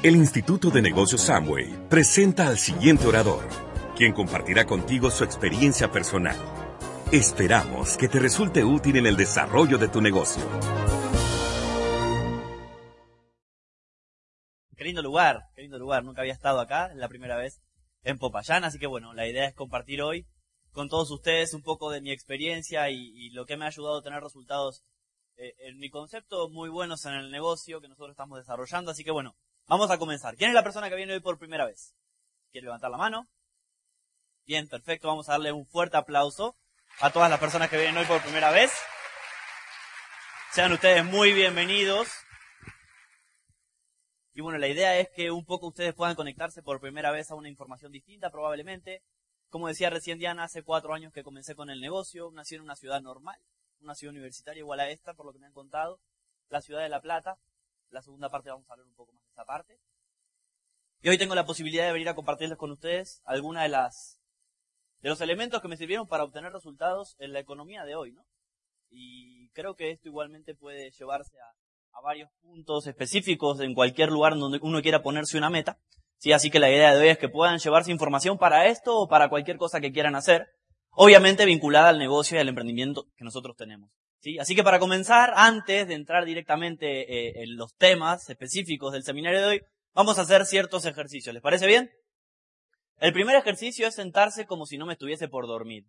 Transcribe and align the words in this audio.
El 0.00 0.14
Instituto 0.14 0.70
de 0.70 0.80
Negocios 0.80 1.22
Samway 1.22 1.88
presenta 1.88 2.46
al 2.46 2.56
siguiente 2.56 3.04
orador, 3.08 3.42
quien 3.96 4.12
compartirá 4.12 4.64
contigo 4.64 5.10
su 5.10 5.24
experiencia 5.24 5.90
personal. 5.90 6.36
Esperamos 7.10 7.96
que 7.96 8.06
te 8.06 8.20
resulte 8.20 8.62
útil 8.62 8.94
en 8.94 9.06
el 9.06 9.16
desarrollo 9.16 9.76
de 9.76 9.88
tu 9.88 10.00
negocio. 10.00 10.44
Qué 14.76 14.84
lindo 14.84 15.02
lugar, 15.02 15.48
qué 15.56 15.62
lindo 15.62 15.80
lugar. 15.80 16.04
Nunca 16.04 16.20
había 16.20 16.32
estado 16.32 16.60
acá, 16.60 16.92
es 16.92 16.96
la 16.96 17.08
primera 17.08 17.36
vez 17.36 17.60
en 18.04 18.18
Popayán, 18.18 18.62
así 18.62 18.78
que 18.78 18.86
bueno, 18.86 19.14
la 19.14 19.26
idea 19.26 19.46
es 19.46 19.54
compartir 19.56 20.00
hoy 20.00 20.28
con 20.70 20.88
todos 20.88 21.10
ustedes 21.10 21.54
un 21.54 21.62
poco 21.62 21.90
de 21.90 22.00
mi 22.00 22.12
experiencia 22.12 22.88
y, 22.88 23.30
lo 23.30 23.46
que 23.46 23.56
me 23.56 23.64
ha 23.64 23.68
ayudado 23.68 23.98
a 23.98 24.02
tener 24.02 24.22
resultados 24.22 24.84
eh, 25.38 25.56
en 25.58 25.76
mi 25.78 25.90
concepto 25.90 26.48
muy 26.50 26.68
buenos 26.68 27.04
en 27.04 27.14
el 27.14 27.32
negocio 27.32 27.80
que 27.80 27.88
nosotros 27.88 28.12
estamos 28.12 28.38
desarrollando. 28.38 28.92
Así 28.92 29.02
que 29.02 29.10
bueno, 29.10 29.34
vamos 29.68 29.90
a 29.90 29.98
comenzar. 29.98 30.36
¿Quién 30.36 30.50
es 30.50 30.54
la 30.54 30.64
persona 30.64 30.88
que 30.88 30.96
viene 30.96 31.12
hoy 31.12 31.20
por 31.20 31.38
primera 31.38 31.66
vez? 31.66 31.94
¿Quiere 32.50 32.64
levantar 32.64 32.90
la 32.90 32.96
mano? 32.96 33.28
Bien, 34.46 34.66
perfecto. 34.66 35.08
Vamos 35.08 35.28
a 35.28 35.32
darle 35.32 35.52
un 35.52 35.66
fuerte 35.66 35.96
aplauso 35.96 36.56
a 37.00 37.10
todas 37.10 37.30
las 37.30 37.38
personas 37.38 37.68
que 37.68 37.76
vienen 37.76 37.98
hoy 37.98 38.06
por 38.06 38.22
primera 38.22 38.50
vez. 38.50 38.72
Sean 40.52 40.72
ustedes 40.72 41.04
muy 41.04 41.32
bienvenidos. 41.32 42.08
Y 44.32 44.40
bueno, 44.40 44.58
la 44.58 44.68
idea 44.68 44.96
es 44.98 45.08
que 45.10 45.30
un 45.30 45.44
poco 45.44 45.68
ustedes 45.68 45.94
puedan 45.94 46.14
conectarse 46.14 46.62
por 46.62 46.80
primera 46.80 47.10
vez 47.10 47.30
a 47.30 47.34
una 47.34 47.48
información 47.48 47.92
distinta, 47.92 48.30
probablemente. 48.30 49.02
Como 49.50 49.68
decía 49.68 49.90
recién 49.90 50.18
Diana, 50.18 50.44
hace 50.44 50.62
cuatro 50.62 50.94
años 50.94 51.12
que 51.12 51.22
comencé 51.22 51.54
con 51.54 51.70
el 51.70 51.80
negocio, 51.80 52.30
nací 52.32 52.54
en 52.54 52.62
una 52.62 52.76
ciudad 52.76 53.00
normal, 53.00 53.38
una 53.80 53.94
ciudad 53.94 54.14
universitaria 54.14 54.60
igual 54.60 54.80
a 54.80 54.90
esta, 54.90 55.14
por 55.14 55.26
lo 55.26 55.32
que 55.32 55.38
me 55.38 55.46
han 55.46 55.52
contado, 55.52 56.00
la 56.48 56.60
ciudad 56.60 56.82
de 56.82 56.88
La 56.88 57.00
Plata. 57.00 57.38
La 57.90 58.02
segunda 58.02 58.28
parte 58.28 58.50
vamos 58.50 58.68
a 58.68 58.72
hablar 58.72 58.86
un 58.86 58.94
poco 58.94 59.12
más 59.12 59.24
de 59.24 59.30
esa 59.30 59.44
parte. 59.44 59.78
Y 61.00 61.08
hoy 61.08 61.18
tengo 61.18 61.34
la 61.34 61.46
posibilidad 61.46 61.86
de 61.86 61.92
venir 61.92 62.08
a 62.08 62.14
compartirles 62.14 62.58
con 62.58 62.70
ustedes 62.70 63.22
algunas 63.24 63.62
de 63.62 63.68
las 63.70 64.20
de 65.00 65.08
los 65.08 65.20
elementos 65.20 65.62
que 65.62 65.68
me 65.68 65.76
sirvieron 65.76 66.08
para 66.08 66.24
obtener 66.24 66.52
resultados 66.52 67.14
en 67.20 67.32
la 67.32 67.38
economía 67.38 67.84
de 67.84 67.94
hoy, 67.94 68.12
¿no? 68.12 68.26
Y 68.90 69.48
creo 69.50 69.76
que 69.76 69.90
esto 69.92 70.08
igualmente 70.08 70.56
puede 70.56 70.90
llevarse 70.90 71.38
a, 71.40 71.98
a 71.98 72.00
varios 72.00 72.30
puntos 72.40 72.86
específicos 72.86 73.60
en 73.60 73.74
cualquier 73.74 74.10
lugar 74.10 74.36
donde 74.36 74.58
uno 74.60 74.82
quiera 74.82 75.02
ponerse 75.02 75.38
una 75.38 75.50
meta. 75.50 75.78
Sí, 76.18 76.32
así 76.32 76.50
que 76.50 76.58
la 76.58 76.68
idea 76.68 76.94
de 76.94 77.00
hoy 77.00 77.08
es 77.08 77.18
que 77.18 77.28
puedan 77.28 77.58
llevarse 77.58 77.92
información 77.92 78.38
para 78.38 78.66
esto 78.66 78.96
o 78.96 79.08
para 79.08 79.28
cualquier 79.28 79.56
cosa 79.56 79.80
que 79.80 79.92
quieran 79.92 80.16
hacer, 80.16 80.48
obviamente 80.90 81.44
vinculada 81.44 81.90
al 81.90 81.98
negocio 81.98 82.36
y 82.36 82.40
al 82.40 82.48
emprendimiento 82.48 83.06
que 83.16 83.24
nosotros 83.24 83.56
tenemos. 83.56 83.90
¿Sí? 84.20 84.38
Así 84.38 84.54
que 84.54 84.62
para 84.62 84.78
comenzar, 84.78 85.32
antes 85.36 85.88
de 85.88 85.94
entrar 85.94 86.24
directamente 86.24 87.02
eh, 87.02 87.42
en 87.42 87.56
los 87.56 87.74
temas 87.76 88.28
específicos 88.30 88.92
del 88.92 89.02
seminario 89.04 89.40
de 89.40 89.46
hoy, 89.46 89.62
vamos 89.94 90.18
a 90.18 90.22
hacer 90.22 90.46
ciertos 90.46 90.84
ejercicios. 90.86 91.34
¿Les 91.34 91.42
parece 91.42 91.66
bien? 91.66 91.90
El 92.98 93.12
primer 93.12 93.36
ejercicio 93.36 93.86
es 93.86 93.94
sentarse 93.94 94.46
como 94.46 94.66
si 94.66 94.78
no 94.78 94.86
me 94.86 94.94
estuviese 94.94 95.28
por 95.28 95.46
dormir. 95.46 95.84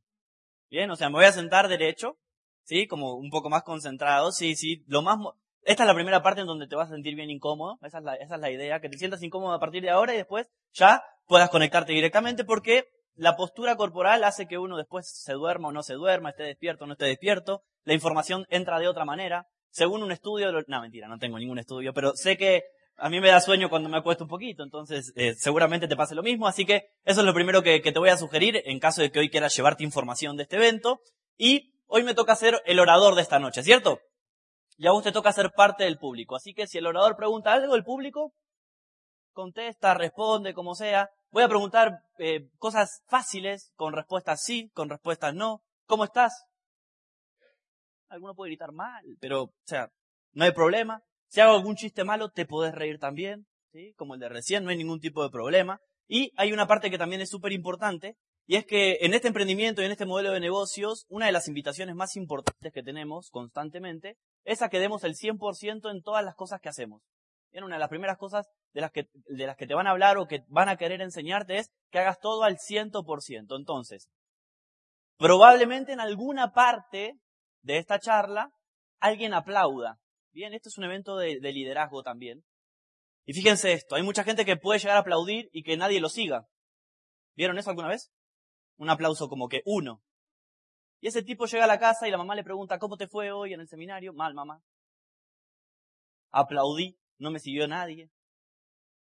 Bien, 0.69 0.89
o 0.91 0.95
sea, 0.95 1.09
me 1.09 1.15
voy 1.15 1.25
a 1.25 1.31
sentar 1.31 1.67
derecho, 1.67 2.17
¿sí? 2.63 2.85
Como 2.85 3.15
un 3.15 3.31
poco 3.31 3.49
más 3.49 3.63
concentrado, 3.63 4.31
sí, 4.31 4.55
sí, 4.55 4.83
lo 4.87 5.01
más, 5.01 5.17
esta 5.63 5.83
es 5.83 5.87
la 5.87 5.95
primera 5.95 6.21
parte 6.21 6.41
en 6.41 6.47
donde 6.47 6.67
te 6.67 6.75
vas 6.75 6.89
a 6.89 6.93
sentir 6.93 7.15
bien 7.15 7.29
incómodo. 7.29 7.77
Esa 7.81 7.99
es, 7.99 8.03
la, 8.03 8.15
esa 8.15 8.35
es 8.35 8.41
la 8.41 8.51
idea, 8.51 8.79
que 8.79 8.89
te 8.89 8.97
sientas 8.97 9.23
incómodo 9.23 9.53
a 9.53 9.59
partir 9.59 9.81
de 9.81 9.89
ahora 9.89 10.13
y 10.13 10.17
después 10.17 10.47
ya 10.73 11.03
puedas 11.25 11.49
conectarte 11.49 11.93
directamente 11.93 12.43
porque 12.43 12.85
la 13.15 13.35
postura 13.35 13.75
corporal 13.75 14.23
hace 14.23 14.47
que 14.47 14.57
uno 14.57 14.77
después 14.77 15.09
se 15.11 15.33
duerma 15.33 15.69
o 15.69 15.71
no 15.71 15.83
se 15.83 15.93
duerma, 15.93 16.29
esté 16.29 16.43
despierto 16.43 16.85
o 16.85 16.87
no 16.87 16.93
esté 16.93 17.05
despierto. 17.05 17.63
La 17.83 17.93
información 17.93 18.45
entra 18.49 18.79
de 18.79 18.87
otra 18.87 19.05
manera. 19.05 19.47
Según 19.69 20.03
un 20.03 20.11
estudio, 20.11 20.51
no 20.51 20.81
mentira, 20.81 21.07
no 21.07 21.17
tengo 21.17 21.37
ningún 21.37 21.59
estudio, 21.59 21.93
pero 21.93 22.13
sé 22.15 22.37
que 22.37 22.63
a 22.97 23.09
mí 23.09 23.19
me 23.21 23.29
da 23.29 23.39
sueño 23.39 23.69
cuando 23.69 23.87
me 23.87 23.97
acuesto 23.97 24.25
un 24.25 24.29
poquito, 24.29 24.63
entonces 24.63 25.13
eh, 25.15 25.35
seguramente 25.35 25.87
te 25.87 25.95
pase 25.95 26.15
lo 26.15 26.23
mismo, 26.23 26.47
así 26.47 26.65
que 26.65 26.89
eso 27.05 27.21
es 27.21 27.25
lo 27.25 27.33
primero 27.33 27.61
que, 27.61 27.79
te 27.79 27.99
voy 27.99 28.09
a 28.09 28.17
sugerir 28.17 28.61
en 28.65 28.79
caso 28.79 29.01
de 29.01 29.11
que 29.11 29.19
hoy 29.19 29.29
quieras 29.29 29.55
llevarte 29.55 29.83
información 29.83 30.37
de 30.37 30.43
este 30.43 30.57
evento. 30.57 31.01
Y 31.37 31.71
hoy 31.87 32.03
me 32.03 32.15
toca 32.15 32.35
ser 32.35 32.61
el 32.65 32.79
orador 32.79 33.15
de 33.15 33.21
esta 33.21 33.39
noche, 33.39 33.63
¿cierto? 33.63 33.99
y 34.79 34.87
a 34.87 34.91
vos 34.91 35.03
te 35.03 35.11
toca 35.11 35.33
ser 35.33 35.51
parte 35.51 35.83
del 35.83 35.97
público. 35.97 36.37
Así 36.37 36.53
que 36.53 36.65
si 36.65 36.77
el 36.77 36.87
orador 36.87 37.17
pregunta 37.17 37.51
algo, 37.51 37.75
el 37.75 37.83
público 37.83 38.33
contesta, 39.33 39.93
responde, 39.93 40.53
como 40.53 40.73
sea. 40.73 41.09
Voy 41.31 41.43
a 41.43 41.49
preguntar 41.49 41.99
eh, 42.17 42.47
cosas 42.57 43.03
fáciles, 43.07 43.73
con 43.75 43.93
respuestas 43.93 44.41
sí, 44.41 44.69
con 44.73 44.89
respuestas 44.89 45.35
no. 45.35 45.63
¿Cómo 45.85 46.05
estás? 46.05 46.45
Alguno 48.09 48.35
puede 48.35 48.51
gritar 48.51 48.71
mal, 48.71 49.03
pero, 49.19 49.43
o 49.43 49.53
sea, 49.65 49.91
no 50.33 50.43
hay 50.43 50.51
problema. 50.51 51.03
Si 51.27 51.41
hago 51.41 51.55
algún 51.55 51.75
chiste 51.75 52.03
malo, 52.03 52.29
te 52.31 52.45
podés 52.45 52.73
reír 52.73 52.99
también, 52.99 53.45
¿sí? 53.71 53.93
Como 53.95 54.15
el 54.15 54.19
de 54.19 54.29
recién, 54.29 54.63
no 54.63 54.71
hay 54.71 54.77
ningún 54.77 54.99
tipo 54.99 55.23
de 55.23 55.29
problema. 55.29 55.79
Y 56.07 56.33
hay 56.37 56.51
una 56.51 56.67
parte 56.67 56.89
que 56.89 56.97
también 56.97 57.21
es 57.21 57.29
súper 57.29 57.51
importante, 57.51 58.17
y 58.49 58.55
es 58.55 58.65
que 58.65 58.97
en 59.01 59.13
este 59.13 59.27
emprendimiento 59.27 59.83
y 59.83 59.85
en 59.85 59.91
este 59.91 60.07
modelo 60.07 60.31
de 60.31 60.39
negocios, 60.39 61.05
una 61.07 61.27
de 61.27 61.31
las 61.31 61.47
invitaciones 61.47 61.93
más 61.93 62.15
importantes 62.15 62.73
que 62.73 62.81
tenemos 62.81 63.29
constantemente 63.29 64.17
es 64.43 64.63
a 64.63 64.69
que 64.69 64.79
demos 64.79 65.03
el 65.03 65.13
100% 65.13 65.91
en 65.91 66.01
todas 66.01 66.25
las 66.25 66.33
cosas 66.33 66.59
que 66.59 66.69
hacemos. 66.69 67.03
Y 67.51 67.59
una 67.59 67.75
de 67.75 67.79
las 67.79 67.89
primeras 67.89 68.17
cosas 68.17 68.47
de 68.73 68.81
las, 68.81 68.91
que, 68.91 69.07
de 69.13 69.45
las 69.45 69.55
que 69.55 69.67
te 69.67 69.75
van 69.75 69.85
a 69.85 69.91
hablar 69.91 70.17
o 70.17 70.25
que 70.25 70.45
van 70.47 70.67
a 70.67 70.77
querer 70.77 71.01
enseñarte 71.01 71.59
es 71.59 71.69
que 71.91 71.99
hagas 71.99 72.19
todo 72.19 72.41
al 72.41 72.57
100%. 72.57 73.55
Entonces, 73.55 74.09
probablemente 75.19 75.93
en 75.93 75.99
alguna 75.99 76.51
parte 76.51 77.19
de 77.61 77.77
esta 77.77 77.99
charla 77.99 78.51
alguien 78.99 79.33
aplauda. 79.33 79.99
Bien, 80.31 80.53
esto 80.53 80.69
es 80.69 80.77
un 80.77 80.83
evento 80.83 81.17
de, 81.17 81.39
de 81.39 81.51
liderazgo 81.51 82.03
también. 82.03 82.43
Y 83.25 83.33
fíjense 83.33 83.73
esto, 83.73 83.95
hay 83.95 84.03
mucha 84.03 84.23
gente 84.23 84.45
que 84.45 84.57
puede 84.57 84.79
llegar 84.79 84.97
a 84.97 85.01
aplaudir 85.01 85.49
y 85.51 85.63
que 85.63 85.77
nadie 85.77 85.99
lo 85.99 86.09
siga. 86.09 86.47
¿Vieron 87.35 87.57
eso 87.57 87.69
alguna 87.69 87.89
vez? 87.89 88.11
un 88.79 88.89
aplauso 88.89 89.29
como 89.29 89.47
que 89.47 89.61
uno. 89.65 90.01
Y 91.01 91.07
ese 91.07 91.21
tipo 91.21 91.45
llega 91.45 91.65
a 91.65 91.67
la 91.67 91.79
casa 91.79 92.07
y 92.07 92.11
la 92.11 92.17
mamá 92.17 92.33
le 92.33 92.43
pregunta, 92.43 92.79
¿cómo 92.79 92.97
te 92.97 93.07
fue 93.07 93.31
hoy 93.31 93.53
en 93.53 93.59
el 93.59 93.67
seminario? 93.67 94.13
Mal, 94.13 94.33
mamá. 94.33 94.61
Aplaudí, 96.31 96.97
no 97.17 97.29
me 97.29 97.39
siguió 97.39 97.67
nadie. 97.67 98.09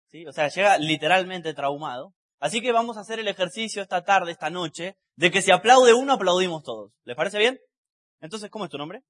¿Sí? 0.08 0.26
O 0.26 0.32
sea, 0.32 0.50
llega 0.50 0.78
literalmente 0.78 1.54
traumado. 1.54 2.14
Así 2.40 2.62
que 2.62 2.72
vamos 2.72 2.98
a 2.98 3.02
hacer 3.02 3.20
el 3.20 3.28
ejercicio 3.28 3.82
esta 3.82 4.04
tarde, 4.04 4.32
esta 4.32 4.50
noche, 4.50 4.98
de 5.16 5.32
que 5.32 5.42
si 5.42 5.52
aplaude 5.52 5.94
uno, 5.94 6.14
aplaudimos 6.14 6.64
todos. 6.64 6.92
¿Les 7.04 7.16
parece 7.16 7.40
bien? 7.40 7.60
Entonces, 8.22 8.50
¿cómo 8.50 8.66
es 8.66 8.72
tu 8.72 8.78
nombre? 8.78 9.04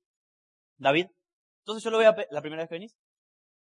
David. 0.78 1.08
Entonces 1.60 1.84
yo 1.84 1.92
lo 1.92 1.98
voy 1.98 2.06
a 2.06 2.16
¿La 2.32 2.42
primera 2.42 2.64
vez 2.64 2.70
que 2.70 2.76
venís? 2.76 2.98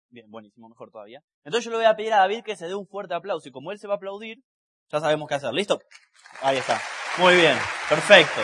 Bien, 0.09 0.29
buenísimo, 0.29 0.67
mejor 0.67 0.91
todavía. 0.91 1.23
Entonces 1.44 1.66
yo 1.66 1.72
le 1.72 1.78
voy 1.78 1.85
a 1.85 1.95
pedir 1.95 2.13
a 2.13 2.17
David 2.17 2.44
que 2.44 2.56
se 2.56 2.67
dé 2.67 2.75
un 2.75 2.88
fuerte 2.88 3.13
aplauso 3.13 3.47
y 3.47 3.51
como 3.51 3.72
él 3.72 3.79
se 3.79 3.88
va 3.88 3.94
a 3.94 3.97
aplaudir, 3.97 4.44
ya 4.89 5.00
sabemos 5.00 5.28
qué 5.28 5.35
hacer. 5.35 5.53
¿Listo? 5.53 5.79
Ahí 6.41 6.57
está. 6.57 6.81
Muy 7.17 7.35
bien. 7.35 7.57
Perfecto. 7.88 8.41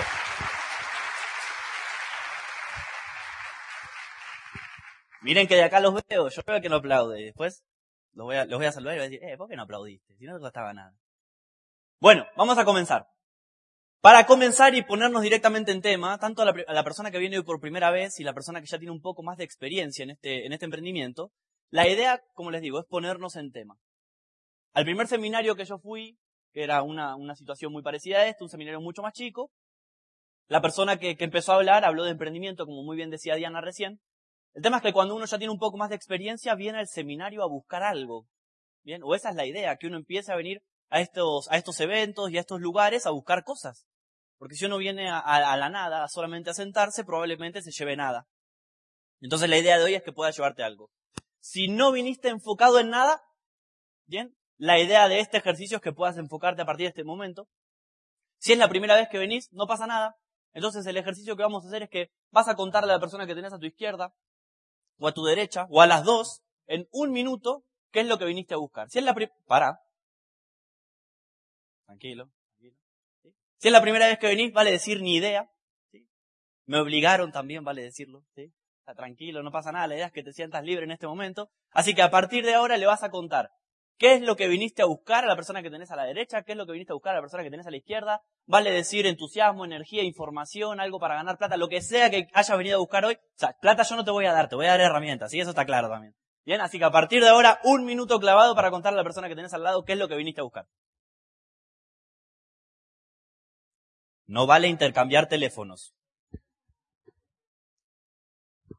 Miren 5.22 5.48
que 5.48 5.56
de 5.56 5.64
acá 5.64 5.80
los 5.80 5.94
veo. 6.08 6.30
Yo 6.30 6.42
veo 6.46 6.62
que 6.62 6.70
no 6.70 6.78
aplaude. 6.78 7.24
Después 7.24 7.64
los 8.14 8.26
voy 8.26 8.36
a, 8.36 8.46
los 8.46 8.60
voy 8.60 8.66
a 8.66 8.72
saludar 8.72 8.96
y 8.96 8.98
voy 9.00 9.08
a 9.08 9.10
decir, 9.10 9.24
eh, 9.24 9.38
¿por 9.38 9.50
qué 9.50 9.56
no 9.56 9.64
aplaudiste? 9.64 10.16
Si 10.16 10.26
no 10.26 10.36
te 10.36 10.42
costaba 10.42 10.74
nada. 10.74 10.94
Bueno, 12.00 12.26
vamos 12.36 12.58
a 12.58 12.66
comenzar. 12.66 13.08
Para 14.02 14.26
comenzar 14.26 14.76
y 14.76 14.84
ponernos 14.84 15.24
directamente 15.24 15.72
en 15.72 15.82
tema, 15.82 16.18
tanto 16.20 16.44
a 16.44 16.46
la, 16.46 16.84
persona 16.84 17.12
que 17.12 17.18
viene 17.18 17.42
por 17.44 17.60
primera 17.60 17.90
vez 17.90 18.20
y 18.20 18.24
la 18.24 18.34
persona 18.34 18.62
que 18.62 18.68
ya 18.68 18.78
tiene 18.78 18.92
un 18.92 19.02
poco 19.02 19.24
más 19.24 19.38
de 19.38 19.44
experiencia 19.44 20.04
en 20.04 20.12
este, 20.12 20.46
en 20.46 20.54
este 20.54 20.66
emprendimiento, 20.66 21.32
la 21.70 21.88
idea, 21.88 22.22
como 22.34 22.52
les 22.52 22.62
digo, 22.62 22.80
es 22.80 22.86
ponernos 22.86 23.36
en 23.36 23.52
tema. 23.52 23.76
Al 24.74 24.86
primer 24.86 25.08
seminario 25.08 25.56
que 25.56 25.66
yo 25.66 25.80
fui, 25.80 26.18
que 26.54 26.64
era 26.64 26.84
una, 26.84 27.18
situación 27.36 27.74
muy 27.74 27.82
parecida 27.82 28.20
a 28.20 28.28
esto, 28.28 28.46
un 28.46 28.50
seminario 28.50 28.80
mucho 28.80 29.02
más 29.02 29.14
chico. 29.14 29.52
La 30.48 30.62
persona 30.62 30.98
que, 30.98 31.18
empezó 31.20 31.52
a 31.52 31.56
hablar 31.56 31.84
habló 31.84 32.04
de 32.04 32.12
emprendimiento, 32.12 32.66
como 32.66 32.84
muy 32.84 32.96
bien 32.96 33.10
decía 33.10 33.36
Diana 33.36 33.60
recién. 33.60 34.00
El 34.54 34.64
tema 34.64 34.78
es 34.78 34.84
que 34.84 34.94
cuando 34.94 35.16
uno 35.16 35.26
ya 35.26 35.38
tiene 35.38 35.52
un 35.52 35.60
poco 35.60 35.78
más 35.78 35.90
de 35.90 35.96
experiencia, 35.96 36.56
viene 36.56 36.80
al 36.80 36.88
seminario 36.88 37.44
a 37.44 37.50
buscar 37.50 37.84
algo. 37.84 38.28
Bien, 38.84 39.02
o 39.04 39.16
esa 39.16 39.32
es 39.32 39.36
la 39.36 39.46
idea, 39.46 39.76
que 39.76 39.88
uno 39.88 39.98
empiece 39.98 40.32
a 40.32 40.38
venir 40.38 40.62
a 40.90 41.02
estos 41.02 41.80
eventos 41.82 42.32
y 42.32 42.38
a 42.38 42.42
estos 42.42 42.62
lugares 42.62 43.06
a 43.06 43.12
buscar 43.12 43.44
cosas. 43.44 43.86
Porque 44.38 44.56
si 44.56 44.66
uno 44.66 44.78
viene 44.78 45.10
a, 45.10 45.58
la 45.58 45.70
nada, 45.70 46.08
solamente 46.08 46.52
a 46.52 46.54
sentarse, 46.54 47.04
probablemente 47.04 47.62
se 47.62 47.72
lleve 47.72 47.96
nada. 47.96 48.28
Entonces 49.20 49.50
la 49.50 49.58
idea 49.58 49.78
de 49.78 49.84
hoy 49.84 49.96
es 49.96 50.04
que 50.04 50.12
pueda 50.12 50.32
llevarte 50.32 50.64
algo. 50.64 50.92
Si 51.40 51.68
no 51.68 51.92
viniste 51.92 52.30
enfocado 52.30 52.80
en 52.80 52.90
nada, 52.90 53.22
bien, 54.06 54.38
la 54.58 54.80
idea 54.80 55.08
de 55.08 55.20
este 55.20 55.38
ejercicio 55.38 55.78
es 55.78 55.84
que 55.84 55.92
puedas 55.92 56.18
enfocarte 56.18 56.62
a 56.62 56.66
partir 56.66 56.86
de 56.86 56.90
este 56.90 57.04
momento. 57.04 57.48
Si 58.40 58.54
es 58.54 58.60
la 58.60 58.70
primera 58.70 58.96
vez 58.96 59.08
que 59.10 59.18
venís, 59.18 59.52
no 59.52 59.66
pasa 59.66 59.88
nada. 59.88 60.18
Entonces 60.54 60.86
el 60.86 60.98
ejercicio 60.98 61.36
que 61.36 61.44
vamos 61.44 61.66
a 61.66 61.68
hacer 61.68 61.84
es 61.84 61.90
que 61.90 62.12
vas 62.32 62.48
a 62.48 62.56
contarle 62.56 62.92
a 62.92 62.96
la 62.96 63.00
persona 63.00 63.26
que 63.26 63.36
tenés 63.36 63.54
a 63.54 63.60
tu 63.60 63.66
izquierda, 63.66 64.14
o 65.00 65.08
a 65.08 65.14
tu 65.14 65.24
derecha, 65.24 65.68
o 65.70 65.82
a 65.82 65.88
las 65.88 66.04
dos, 66.04 66.42
en 66.68 66.88
un 66.92 67.12
minuto, 67.12 67.64
qué 67.92 68.02
es 68.02 68.08
lo 68.08 68.18
que 68.18 68.26
viniste 68.26 68.54
a 68.54 68.58
buscar. 68.58 68.90
Si 68.90 69.00
es 69.00 69.06
la 69.06 69.14
primera... 69.14 69.36
Para. 69.46 69.80
Tranquilo. 71.86 72.30
Si 73.58 73.68
es 73.68 73.72
la 73.72 73.82
primera 73.82 74.08
vez 74.08 74.20
que 74.20 74.28
venís, 74.28 74.54
vale 74.54 74.72
decir 74.72 75.02
ni 75.02 75.16
idea. 75.16 75.50
Me 76.66 76.80
obligaron 76.80 77.32
también, 77.32 77.64
vale 77.64 77.82
decirlo. 77.82 78.24
¿sí? 78.36 78.54
Está 78.80 78.94
tranquilo, 78.94 79.44
no 79.44 79.52
pasa 79.52 79.72
nada. 79.72 79.88
La 79.88 79.96
idea 79.96 80.08
es 80.08 80.12
que 80.12 80.24
te 80.24 80.34
sientas 80.34 80.64
libre 80.64 80.86
en 80.86 80.92
este 80.92 81.08
momento. 81.08 81.50
Así 81.72 81.94
que 81.94 82.02
a 82.02 82.12
partir 82.12 82.46
de 82.46 82.54
ahora 82.54 82.78
le 82.78 82.86
vas 82.86 83.04
a 83.04 83.10
contar 83.10 83.52
¿Qué 83.98 84.14
es 84.14 84.22
lo 84.22 84.36
que 84.36 84.48
viniste 84.48 84.84
a 84.84 84.86
buscar 84.86 85.24
a 85.24 85.28
la 85.28 85.36
persona 85.36 85.64
que 85.64 85.72
tenés 85.72 85.90
a 85.90 85.96
la 85.96 86.06
derecha? 86.06 86.44
¿Qué 86.44 86.52
es 86.52 86.58
lo 86.58 86.68
que 86.68 86.74
viniste 86.74 86.94
a 86.94 86.96
buscar 86.96 87.14
a 87.14 87.16
la 87.16 87.22
persona 87.22 87.42
que 87.42 87.50
tenés 87.50 87.66
a 87.66 87.72
la 87.72 87.78
izquierda? 87.78 88.22
Vale 88.46 88.72
decir 88.72 89.08
entusiasmo, 89.08 89.66
energía, 89.66 90.04
información, 90.04 90.80
algo 90.80 91.00
para 91.00 91.16
ganar 91.16 91.40
plata, 91.40 91.58
lo 91.58 91.68
que 91.68 91.82
sea 91.82 92.12
que 92.12 92.28
hayas 92.34 92.58
venido 92.58 92.78
a 92.78 92.80
buscar 92.80 93.06
hoy. 93.06 93.16
O 93.16 93.40
sea, 93.40 93.56
plata 93.60 93.82
yo 93.82 93.96
no 93.96 94.06
te 94.06 94.12
voy 94.12 94.26
a 94.26 94.34
dar, 94.34 94.50
te 94.50 94.56
voy 94.56 94.68
a 94.68 94.70
dar 94.70 94.82
herramientas, 94.82 95.34
y 95.34 95.40
eso 95.40 95.50
está 95.50 95.66
claro 95.66 95.90
también. 95.90 96.14
Bien, 96.46 96.62
así 96.62 96.78
que 96.78 96.86
a 96.86 96.92
partir 96.92 97.24
de 97.24 97.30
ahora, 97.30 97.60
un 97.64 97.86
minuto 97.86 98.20
clavado 98.20 98.54
para 98.54 98.70
contarle 98.70 99.00
a 99.00 99.02
la 99.02 99.04
persona 99.04 99.28
que 99.30 99.36
tenés 99.36 99.54
al 99.56 99.64
lado 99.64 99.84
qué 99.84 99.94
es 99.94 100.00
lo 100.00 100.08
que 100.08 100.16
viniste 100.16 100.42
a 100.42 100.44
buscar. 100.44 100.68
No 104.28 104.46
vale 104.46 104.68
intercambiar 104.68 105.28
teléfonos. 105.28 105.94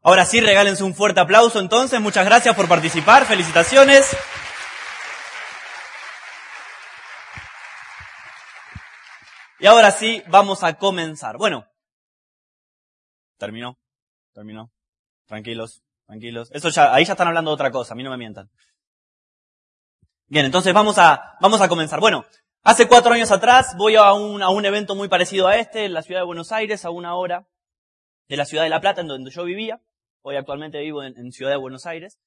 Ahora 0.02 0.24
sí, 0.24 0.40
regálense 0.40 0.84
un 0.84 0.94
fuerte 0.94 1.20
aplauso 1.20 1.58
entonces. 1.58 2.00
Muchas 2.00 2.24
gracias 2.24 2.54
por 2.54 2.68
participar. 2.68 3.24
Felicitaciones. 3.26 4.16
Y 9.60 9.66
ahora 9.66 9.90
sí, 9.90 10.22
vamos 10.28 10.62
a 10.62 10.74
comenzar. 10.74 11.36
Bueno, 11.36 11.66
terminó, 13.38 13.76
terminó. 14.32 14.70
Tranquilos, 15.26 15.82
tranquilos. 16.06 16.50
Eso 16.52 16.68
ya, 16.68 16.94
ahí 16.94 17.04
ya 17.04 17.12
están 17.12 17.28
hablando 17.28 17.50
de 17.50 17.54
otra 17.54 17.70
cosa, 17.70 17.94
a 17.94 17.96
mí 17.96 18.02
no 18.02 18.10
me 18.10 18.16
mientan. 18.16 18.48
Bien, 20.26 20.46
entonces 20.46 20.72
vamos 20.72 20.98
a, 20.98 21.36
vamos 21.40 21.60
a 21.60 21.68
comenzar. 21.68 22.00
Bueno, 22.00 22.24
hace 22.68 22.86
cuatro 22.86 23.14
años 23.14 23.30
atrás 23.30 23.74
voy 23.78 23.96
a 23.96 24.12
un, 24.12 24.64
evento 24.66 24.94
muy 24.94 25.08
parecido 25.08 25.48
a 25.48 25.56
este, 25.56 25.86
en 25.86 25.94
la 25.94 26.02
ciudad 26.02 26.20
de 26.20 26.26
Buenos 26.26 26.52
Aires, 26.52 26.84
a 26.84 26.90
una 26.90 27.14
hora 27.14 27.48
de 28.28 28.36
la 28.36 28.44
ciudad 28.44 28.62
de 28.62 28.68
La 28.68 28.82
Plata, 28.82 29.00
en 29.00 29.06
donde 29.06 29.30
yo 29.30 29.44
vivía. 29.44 29.80
Hoy 30.20 30.36
actualmente 30.36 30.78
vivo 30.78 31.02
en, 31.02 31.16
en 31.16 31.32
Ciudad 31.32 31.50
de 31.50 31.56
Buenos 31.56 31.86
Aires. 31.86 32.18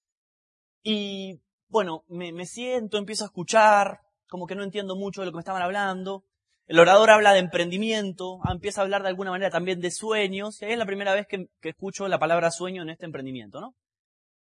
Y, 0.82 1.40
bueno, 1.68 2.06
me, 2.08 2.48
siento, 2.48 2.98
empiezo 2.98 3.24
a 3.24 3.28
escuchar, 3.28 4.00
como 4.28 4.48
que 4.48 4.56
no 4.56 4.64
entiendo 4.64 4.96
mucho 4.96 5.22
de 5.22 5.28
lo 5.28 5.32
que 5.32 5.36
me 5.36 5.42
estaban 5.42 5.62
hablando. 5.62 6.26
El 6.66 6.80
orador 6.80 7.12
habla 7.12 7.34
de 7.34 7.40
emprendimiento, 7.40 8.40
empieza 8.52 8.82
a 8.82 8.86
hablar 8.86 9.04
de 9.04 9.10
alguna 9.10 9.30
manera 9.30 9.52
también 9.52 9.80
de 9.80 9.92
sueños, 9.92 10.60
y 10.60 10.66
ahí 10.66 10.72
es 10.72 10.80
la 10.80 10.88
primera 10.88 11.14
vez 11.14 11.28
que, 11.28 11.50
escucho 11.62 12.08
la 12.08 12.18
palabra 12.18 12.50
sueño 12.50 12.82
en 12.82 12.90
este 12.90 13.06
emprendimiento, 13.06 13.62
¿no? 13.62 13.76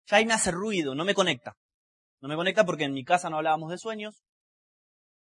Ya 0.07 0.17
ahí 0.17 0.25
me 0.25 0.33
hace 0.33 0.51
ruido, 0.51 0.95
no 0.95 1.05
me 1.05 1.15
conecta. 1.15 1.59
No 2.23 2.29
me 2.29 2.37
conecta 2.37 2.65
porque 2.65 2.85
en 2.85 2.95
mi 2.95 3.05
casa 3.05 3.29
no 3.29 3.37
hablábamos 3.37 3.71
de 3.71 3.77
sueños, 3.77 4.23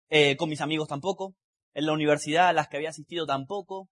eh, 0.09 0.37
con 0.37 0.49
mis 0.49 0.61
amigos 0.61 0.89
tampoco, 0.89 1.35
en 1.75 1.87
la 1.87 1.93
universidad 1.93 2.49
a 2.49 2.53
las 2.53 2.69
que 2.69 2.77
había 2.77 2.91
asistido 2.91 3.27
tampoco. 3.27 3.89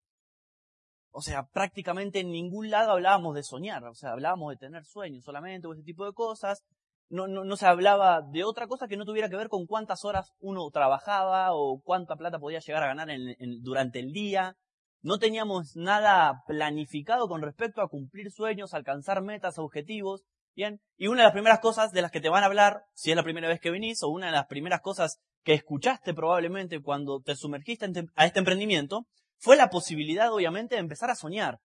O 1.10 1.20
sea, 1.20 1.46
prácticamente 1.52 2.20
en 2.20 2.30
ningún 2.30 2.70
lado 2.70 2.92
hablábamos 2.92 3.34
de 3.34 3.44
soñar, 3.44 3.84
o 3.84 3.94
sea, 3.94 4.12
hablábamos 4.12 4.50
de 4.50 4.56
tener 4.56 4.84
sueños 4.84 5.24
solamente 5.24 5.66
o 5.66 5.72
ese 5.72 5.84
tipo 5.84 6.04
de 6.04 6.12
cosas 6.12 6.64
no, 7.10 7.28
no, 7.28 7.44
no, 7.44 7.56
se 7.56 7.66
hablaba 7.66 8.22
de 8.22 8.44
otra 8.44 8.66
cosa 8.66 8.88
que 8.88 8.96
no 8.96 9.04
tuviera 9.04 9.28
que 9.28 9.36
ver 9.36 9.48
con 9.48 9.66
cuántas 9.66 10.04
horas 10.04 10.32
uno 10.40 10.68
trabajaba 10.70 11.52
o 11.52 11.80
cuánta 11.82 12.16
plata 12.16 12.38
podía 12.38 12.60
llegar 12.60 12.82
a 12.82 12.88
ganar 12.88 13.10
en, 13.10 13.62
durante 13.62 14.00
el 14.00 14.12
día. 14.12 14.56
No 15.02 15.18
teníamos 15.18 15.76
nada 15.76 16.42
planificado 16.46 17.28
con 17.28 17.42
respecto 17.42 17.82
a 17.82 17.88
cumplir 17.88 18.30
sueños, 18.30 18.72
alcanzar 18.72 19.22
metas, 19.22 19.58
objetivos. 19.58 20.24
Bien. 20.54 20.80
Y 20.96 21.08
una 21.08 21.18
de 21.18 21.24
las 21.24 21.32
primeras 21.32 21.58
cosas 21.60 21.90
de 21.90 22.02
las 22.02 22.10
que 22.10 22.20
te 22.20 22.28
van 22.28 22.42
a 22.42 22.46
hablar, 22.46 22.84
si 22.94 23.10
es 23.10 23.16
la 23.16 23.24
primera 23.24 23.48
vez 23.48 23.60
que 23.60 23.70
venís, 23.70 24.02
o 24.02 24.08
una 24.08 24.26
de 24.26 24.32
las 24.32 24.46
primeras 24.46 24.80
cosas 24.80 25.20
que 25.42 25.54
escuchaste 25.54 26.14
probablemente 26.14 26.80
cuando 26.80 27.20
te 27.20 27.34
sumergiste 27.34 27.86
a 28.14 28.26
este 28.26 28.38
emprendimiento, 28.38 29.06
fue 29.38 29.56
la 29.56 29.68
posibilidad, 29.68 30.32
obviamente, 30.32 30.76
de 30.76 30.80
empezar 30.80 31.10
a 31.10 31.16
soñar. 31.16 31.60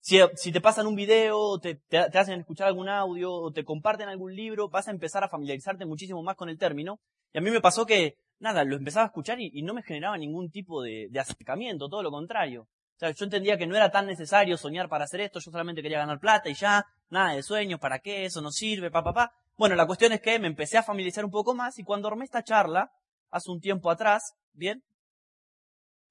Si, 0.00 0.52
te 0.52 0.60
pasan 0.60 0.86
un 0.86 0.94
video, 0.94 1.58
te, 1.58 1.80
te, 1.88 1.98
hacen 1.98 2.38
escuchar 2.38 2.68
algún 2.68 2.88
audio, 2.88 3.32
o 3.32 3.50
te 3.50 3.64
comparten 3.64 4.08
algún 4.08 4.36
libro, 4.36 4.68
vas 4.68 4.86
a 4.86 4.92
empezar 4.92 5.24
a 5.24 5.28
familiarizarte 5.28 5.84
muchísimo 5.84 6.22
más 6.22 6.36
con 6.36 6.48
el 6.48 6.58
término. 6.58 7.00
Y 7.32 7.38
a 7.38 7.40
mí 7.40 7.50
me 7.50 7.60
pasó 7.60 7.84
que, 7.86 8.16
nada, 8.38 8.62
lo 8.62 8.76
empezaba 8.76 9.04
a 9.04 9.08
escuchar 9.08 9.40
y, 9.40 9.62
no 9.62 9.74
me 9.74 9.82
generaba 9.82 10.16
ningún 10.16 10.48
tipo 10.50 10.80
de, 10.80 11.10
acercamiento, 11.18 11.88
todo 11.88 12.04
lo 12.04 12.12
contrario. 12.12 12.68
O 12.96 12.98
sea, 12.98 13.10
yo 13.10 13.24
entendía 13.24 13.58
que 13.58 13.66
no 13.66 13.76
era 13.76 13.90
tan 13.90 14.06
necesario 14.06 14.56
soñar 14.56 14.88
para 14.88 15.04
hacer 15.04 15.20
esto, 15.20 15.38
yo 15.38 15.50
solamente 15.50 15.82
quería 15.82 15.98
ganar 15.98 16.18
plata 16.18 16.48
y 16.48 16.54
ya, 16.54 16.86
nada 17.10 17.34
de 17.34 17.42
sueños, 17.42 17.78
¿para 17.78 17.98
qué? 17.98 18.24
Eso 18.24 18.40
no 18.40 18.50
sirve, 18.50 18.90
pa, 18.90 19.04
pa, 19.04 19.12
pa. 19.12 19.32
Bueno, 19.56 19.74
la 19.74 19.86
cuestión 19.86 20.12
es 20.12 20.20
que 20.20 20.38
me 20.38 20.46
empecé 20.46 20.78
a 20.78 20.82
familiarizar 20.82 21.24
un 21.24 21.30
poco 21.30 21.54
más 21.54 21.78
y 21.78 21.84
cuando 21.84 22.08
armé 22.08 22.24
esta 22.24 22.42
charla, 22.42 22.90
hace 23.30 23.50
un 23.50 23.60
tiempo 23.60 23.90
atrás, 23.90 24.34
bien, 24.52 24.82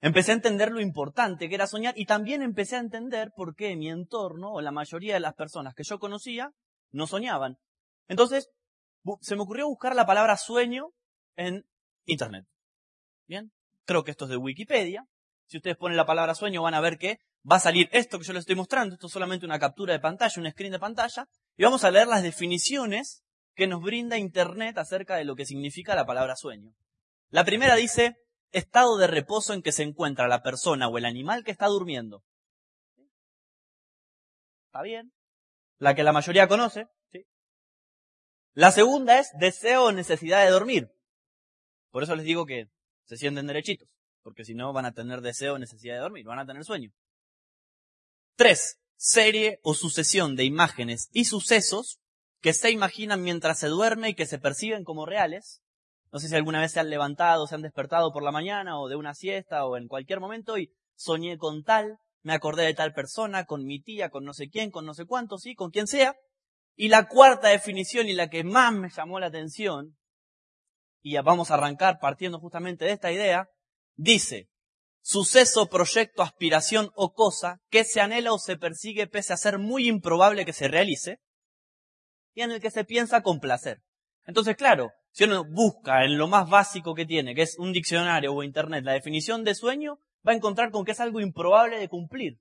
Empecé 0.06 0.34
a 0.34 0.36
entender 0.36 0.72
lo 0.72 0.82
importante 0.82 1.50
que 1.50 1.56
era 1.56 1.66
soñar 1.66 1.98
y 1.98 2.06
también 2.06 2.44
empecé 2.44 2.76
a 2.76 2.80
entender 2.80 3.32
por 3.36 3.56
qué 3.56 3.76
mi 3.76 3.90
entorno 3.90 4.52
o 4.52 4.62
la 4.62 4.72
mayoría 4.72 5.16
de 5.16 5.20
las 5.20 5.34
personas 5.34 5.74
que 5.74 5.84
yo 5.84 5.98
conocía 5.98 6.52
no 6.92 7.08
soñaban. 7.08 7.58
Entonces, 8.08 8.52
se 9.22 9.36
me 9.36 9.42
ocurrió 9.42 9.68
buscar 9.68 9.96
la 9.96 10.06
palabra 10.06 10.38
sueño 10.38 10.90
en 11.36 11.66
Internet. 12.06 12.46
Bien, 13.28 13.52
creo 13.86 14.04
que 14.04 14.12
esto 14.12 14.26
es 14.26 14.30
de 14.30 14.38
Wikipedia. 14.38 15.08
Si 15.48 15.58
ustedes 15.58 15.78
ponen 15.78 15.98
la 15.98 16.06
palabra 16.06 16.36
sueño 16.36 16.62
van 16.62 16.74
a 16.74 16.82
ver 16.82 16.98
que 16.98 17.20
va 17.50 17.58
a 17.58 17.60
salir 17.60 17.90
esto 17.92 18.18
que 18.18 18.26
yo 18.26 18.34
les 18.34 18.42
estoy 18.42 18.56
mostrando. 18.56 18.96
Esto 18.96 19.08
es 19.08 19.14
solamente 19.14 19.46
una 19.46 19.60
captura 19.60 19.94
de 19.94 20.00
pantalla, 20.00 20.42
un 20.42 20.50
screen 20.50 20.72
de 20.72 20.80
pantalla. 20.80 21.28
Y 21.56 21.64
vamos 21.64 21.84
a 21.84 21.92
leer 21.92 22.08
las 22.08 22.24
definiciones 22.24 23.24
que 23.56 23.68
nos 23.68 23.82
brinda 23.82 24.18
Internet 24.18 24.78
acerca 24.78 25.16
de 25.16 25.26
lo 25.26 25.36
que 25.36 25.46
significa 25.46 25.96
la 25.96 26.06
palabra 26.06 26.36
sueño. 26.36 26.74
La 27.30 27.46
primera 27.46 27.76
dice, 27.76 28.18
estado 28.52 28.98
de 28.98 29.08
reposo 29.08 29.54
en 29.54 29.62
que 29.62 29.72
se 29.72 29.84
encuentra 29.84 30.28
la 30.28 30.42
persona 30.42 30.88
o 30.88 30.98
el 30.98 31.06
animal 31.06 31.44
que 31.44 31.52
está 31.52 31.68
durmiendo. 31.68 32.24
¿Está 34.68 34.82
bien? 34.82 35.14
La 35.78 35.96
que 35.96 36.04
la 36.04 36.12
mayoría 36.12 36.48
conoce. 36.48 36.88
¿sí? 37.12 37.26
La 38.54 38.72
segunda 38.72 39.20
es 39.20 39.32
deseo 39.40 39.86
o 39.86 39.92
necesidad 39.92 40.44
de 40.44 40.52
dormir. 40.52 40.92
Por 41.92 42.04
eso 42.04 42.16
les 42.16 42.26
digo 42.26 42.46
que 42.46 42.68
se 43.06 43.18
sienten 43.18 43.48
derechitos, 43.48 43.88
porque 44.26 44.44
si 44.44 44.56
no 44.56 44.74
van 44.74 44.88
a 44.88 44.92
tener 44.92 45.22
deseo 45.22 45.60
necesidad 45.60 45.94
de 45.94 46.00
dormir, 46.02 46.26
van 46.26 46.40
a 46.40 46.48
tener 46.48 46.66
sueño. 46.66 46.90
Tres, 48.36 48.80
serie 48.98 49.60
o 49.62 49.76
sucesión 49.76 50.36
de 50.36 50.46
imágenes 50.46 51.10
y 51.12 51.26
sucesos 51.26 52.00
que 52.42 52.54
se 52.54 52.72
imaginan 52.72 53.22
mientras 53.22 53.60
se 53.60 53.68
duerme 53.68 54.10
y 54.10 54.16
que 54.16 54.26
se 54.26 54.40
perciben 54.40 54.84
como 54.84 55.06
reales, 55.06 55.62
no 56.12 56.18
sé 56.18 56.28
si 56.28 56.36
alguna 56.36 56.60
vez 56.60 56.72
se 56.72 56.80
han 56.80 56.90
levantado, 56.90 57.46
se 57.46 57.54
han 57.54 57.62
despertado 57.62 58.12
por 58.12 58.24
la 58.24 58.32
mañana 58.32 58.80
o 58.80 58.90
de 58.90 58.96
una 58.96 59.14
siesta 59.14 59.64
o 59.68 59.78
en 59.78 59.88
cualquier 59.88 60.20
momento 60.20 60.58
y 60.58 60.74
soñé 60.96 61.38
con 61.38 61.64
tal, 61.64 62.00
me 62.24 62.34
acordé 62.34 62.64
de 62.64 62.74
tal 62.74 62.94
persona, 62.94 63.46
con 63.46 63.64
mi 63.64 63.80
tía, 63.80 64.10
con 64.10 64.26
no 64.26 64.34
sé 64.34 64.50
quién, 64.50 64.72
con 64.72 64.88
no 64.88 64.96
sé 64.96 65.06
cuánto, 65.06 65.38
sí, 65.38 65.54
con 65.54 65.70
quien 65.70 65.86
sea. 65.86 66.16
Y 66.76 66.90
la 66.90 67.08
cuarta 67.08 67.50
definición 67.50 68.10
y 68.10 68.14
la 68.14 68.32
que 68.32 68.44
más 68.44 68.74
me 68.74 68.90
llamó 68.90 69.20
la 69.20 69.28
atención, 69.28 69.96
y 71.04 71.16
vamos 71.18 71.52
a 71.52 71.54
arrancar 71.54 72.00
partiendo 72.00 72.40
justamente 72.40 72.86
de 72.86 72.92
esta 72.92 73.12
idea, 73.12 73.48
dice, 73.96 74.50
suceso, 75.02 75.68
proyecto, 75.68 76.24
aspiración 76.24 76.90
o 76.96 77.14
cosa 77.14 77.60
que 77.70 77.84
se 77.84 78.02
anhela 78.02 78.34
o 78.34 78.40
se 78.40 78.58
persigue 78.58 79.08
pese 79.08 79.34
a 79.34 79.38
ser 79.38 79.60
muy 79.60 79.88
improbable 79.88 80.46
que 80.46 80.54
se 80.54 80.68
realice, 80.68 81.20
y 82.34 82.42
en 82.42 82.52
el 82.52 82.62
que 82.62 82.72
se 82.72 82.84
piensa 82.84 83.22
con 83.22 83.40
placer. 83.40 83.82
Entonces, 84.26 84.56
claro, 84.56 84.92
si 85.12 85.24
uno 85.24 85.46
busca 85.46 86.04
en 86.04 86.18
lo 86.18 86.28
más 86.28 86.50
básico 86.50 86.94
que 86.94 87.06
tiene, 87.06 87.34
que 87.34 87.44
es 87.44 87.58
un 87.58 87.72
diccionario 87.72 88.34
o 88.34 88.44
internet, 88.44 88.84
la 88.84 88.94
definición 88.94 89.44
de 89.44 89.56
sueño, 89.56 90.00
va 90.28 90.34
a 90.34 90.36
encontrar 90.36 90.72
con 90.72 90.84
que 90.84 90.92
es 90.92 91.00
algo 91.00 91.22
improbable 91.22 91.80
de 91.80 91.88
cumplir. 91.88 92.40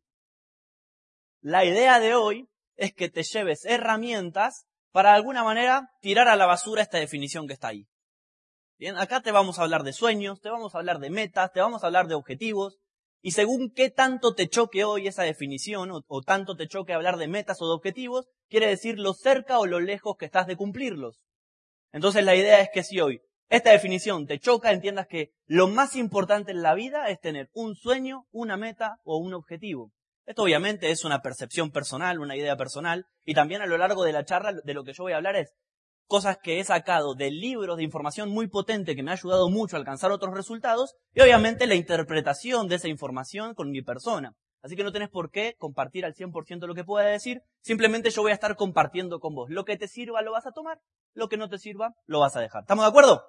La 1.41 1.65
idea 1.65 2.01
de 2.01 2.15
hoy 2.15 2.49
es 2.77 2.93
que 2.95 3.09
te 3.09 3.23
lleves 3.23 3.65
herramientas 3.65 4.67
para 4.91 5.11
de 5.11 5.17
alguna 5.17 5.45
manera 5.45 5.91
tirar 6.01 6.29
a 6.29 6.37
la 6.37 6.47
basura 6.47 6.83
esta 6.83 6.99
definición 6.99 7.47
que 7.47 7.53
está 7.53 7.69
ahí. 7.69 7.87
Bien, 8.77 8.97
acá 8.97 9.21
te 9.21 9.31
vamos 9.31 9.59
a 9.59 9.63
hablar 9.63 9.85
de 9.85 9.93
sueños, 9.93 10.41
te 10.41 10.51
vamos 10.51 10.75
a 10.75 10.79
hablar 10.79 10.99
de 10.99 11.09
metas, 11.09 11.53
te 11.53 11.61
vamos 11.61 11.85
a 11.85 11.87
hablar 11.87 12.09
de 12.09 12.17
objetivos, 12.17 12.79
y 13.23 13.31
según 13.31 13.73
qué 13.73 13.89
tanto 13.89 14.35
te 14.35 14.49
choque 14.49 14.85
hoy 14.85 15.07
esa 15.07 15.23
definición, 15.23 15.91
o, 15.93 16.23
tanto 16.23 16.57
te 16.57 16.67
choque 16.67 16.93
hablar 16.93 17.17
de 17.17 17.29
metas 17.29 17.63
o 17.63 17.67
de 17.67 17.75
objetivos, 17.75 18.27
quiere 18.49 18.67
decir 18.67 18.99
lo 18.99 19.15
cerca 19.15 19.61
o 19.61 19.67
lo 19.67 19.79
lejos 19.79 20.17
que 20.19 20.27
estás 20.27 20.49
de 20.49 20.57
cumplirlos. 20.57 21.23
Entonces 21.93 22.25
la 22.25 22.35
idea 22.35 22.61
es 22.61 22.69
que 22.75 22.83
si 22.83 23.01
hoy 23.01 23.23
esta 23.49 23.71
definición 23.71 24.27
te 24.27 24.41
choca, 24.41 24.73
entiendas 24.73 25.07
que 25.07 25.31
lo 25.47 25.69
más 25.69 25.95
importante 25.95 26.51
en 26.51 26.63
la 26.63 26.75
vida 26.75 27.09
es 27.09 27.21
tener 27.21 27.51
un 27.53 27.77
sueño, 27.77 28.27
una 28.33 28.57
meta 28.57 28.99
o 29.05 29.19
un 29.19 29.35
objetivo. 29.35 29.93
Esto 30.27 30.43
obviamente 30.43 30.91
es 30.91 31.05
una 31.05 31.23
percepción 31.23 31.71
personal, 31.71 32.19
una 32.19 32.37
idea 32.37 32.57
personal, 32.57 33.07
y 33.25 33.35
también 33.35 33.63
a 33.63 33.67
lo 33.67 33.79
largo 33.79 34.03
de 34.03 34.13
la 34.13 34.25
charla 34.25 34.53
de 34.53 34.75
lo 34.75 34.83
que 34.83 34.95
yo 34.95 35.05
voy 35.05 35.13
a 35.13 35.17
hablar 35.17 35.37
es 35.37 35.55
cosas 36.07 36.39
que 36.43 36.61
he 36.61 36.65
sacado 36.65 37.15
de 37.15 37.31
libros 37.31 37.77
de 37.77 37.85
información 37.85 38.31
muy 38.31 38.49
potente 38.49 38.95
que 38.95 39.03
me 39.03 39.11
ha 39.11 39.15
ayudado 39.15 39.49
mucho 39.51 39.77
a 39.77 39.79
alcanzar 39.79 40.13
otros 40.13 40.35
resultados, 40.35 40.95
y 41.15 41.21
obviamente 41.21 41.67
la 41.67 41.75
interpretación 41.75 42.69
de 42.69 42.77
esa 42.77 42.89
información 42.89 43.55
con 43.55 43.71
mi 43.71 43.83
persona. 43.83 44.35
Así 44.63 44.77
que 44.77 44.85
no 44.85 44.93
tenés 44.93 45.11
por 45.11 45.31
qué 45.31 45.57
compartir 45.59 46.07
al 46.07 46.15
100% 46.15 46.67
lo 46.67 46.75
que 46.75 46.85
pueda 46.85 47.07
decir. 47.07 47.43
Simplemente 47.61 48.09
yo 48.09 48.23
voy 48.23 48.31
a 48.31 48.35
estar 48.35 48.57
compartiendo 48.57 49.21
con 49.21 49.35
vos. 49.35 49.51
Lo 49.51 49.67
que 49.67 49.77
te 49.77 49.89
sirva 49.89 50.23
lo 50.23 50.33
vas 50.33 50.47
a 50.47 50.53
tomar. 50.53 50.81
Lo 51.13 51.29
que 51.29 51.37
no 51.37 51.51
te 51.51 51.59
sirva 51.59 51.93
lo 52.07 52.21
vas 52.21 52.35
a 52.37 52.41
dejar. 52.41 52.63
¿Estamos 52.63 52.83
de 52.83 52.89
acuerdo? 52.89 53.25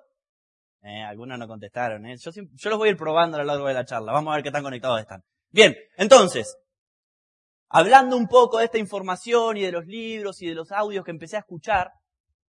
Eh, 0.81 1.03
algunos 1.03 1.37
no 1.37 1.45
contestaron. 1.45 2.05
¿eh? 2.05 2.15
Yo, 2.17 2.31
yo 2.31 2.69
los 2.69 2.79
voy 2.79 2.87
a 2.87 2.91
ir 2.91 2.97
probando 2.97 3.35
a 3.35 3.41
lo 3.41 3.47
largo 3.47 3.67
de 3.67 3.73
la 3.73 3.83
charla. 3.83 4.13
Vamos 4.13 4.31
a 4.31 4.35
ver 4.35 4.43
qué 4.43 4.51
tan 4.51 4.63
conectados 4.63 5.01
están. 5.01 5.23
Bien, 5.49 5.75
entonces, 5.97 6.57
hablando 7.67 8.15
un 8.15 8.29
poco 8.29 8.59
de 8.59 8.65
esta 8.65 8.77
información 8.77 9.57
y 9.57 9.63
de 9.63 9.73
los 9.73 9.85
libros 9.87 10.41
y 10.41 10.47
de 10.47 10.55
los 10.55 10.71
audios 10.71 11.03
que 11.03 11.11
empecé 11.11 11.35
a 11.35 11.39
escuchar 11.39 11.91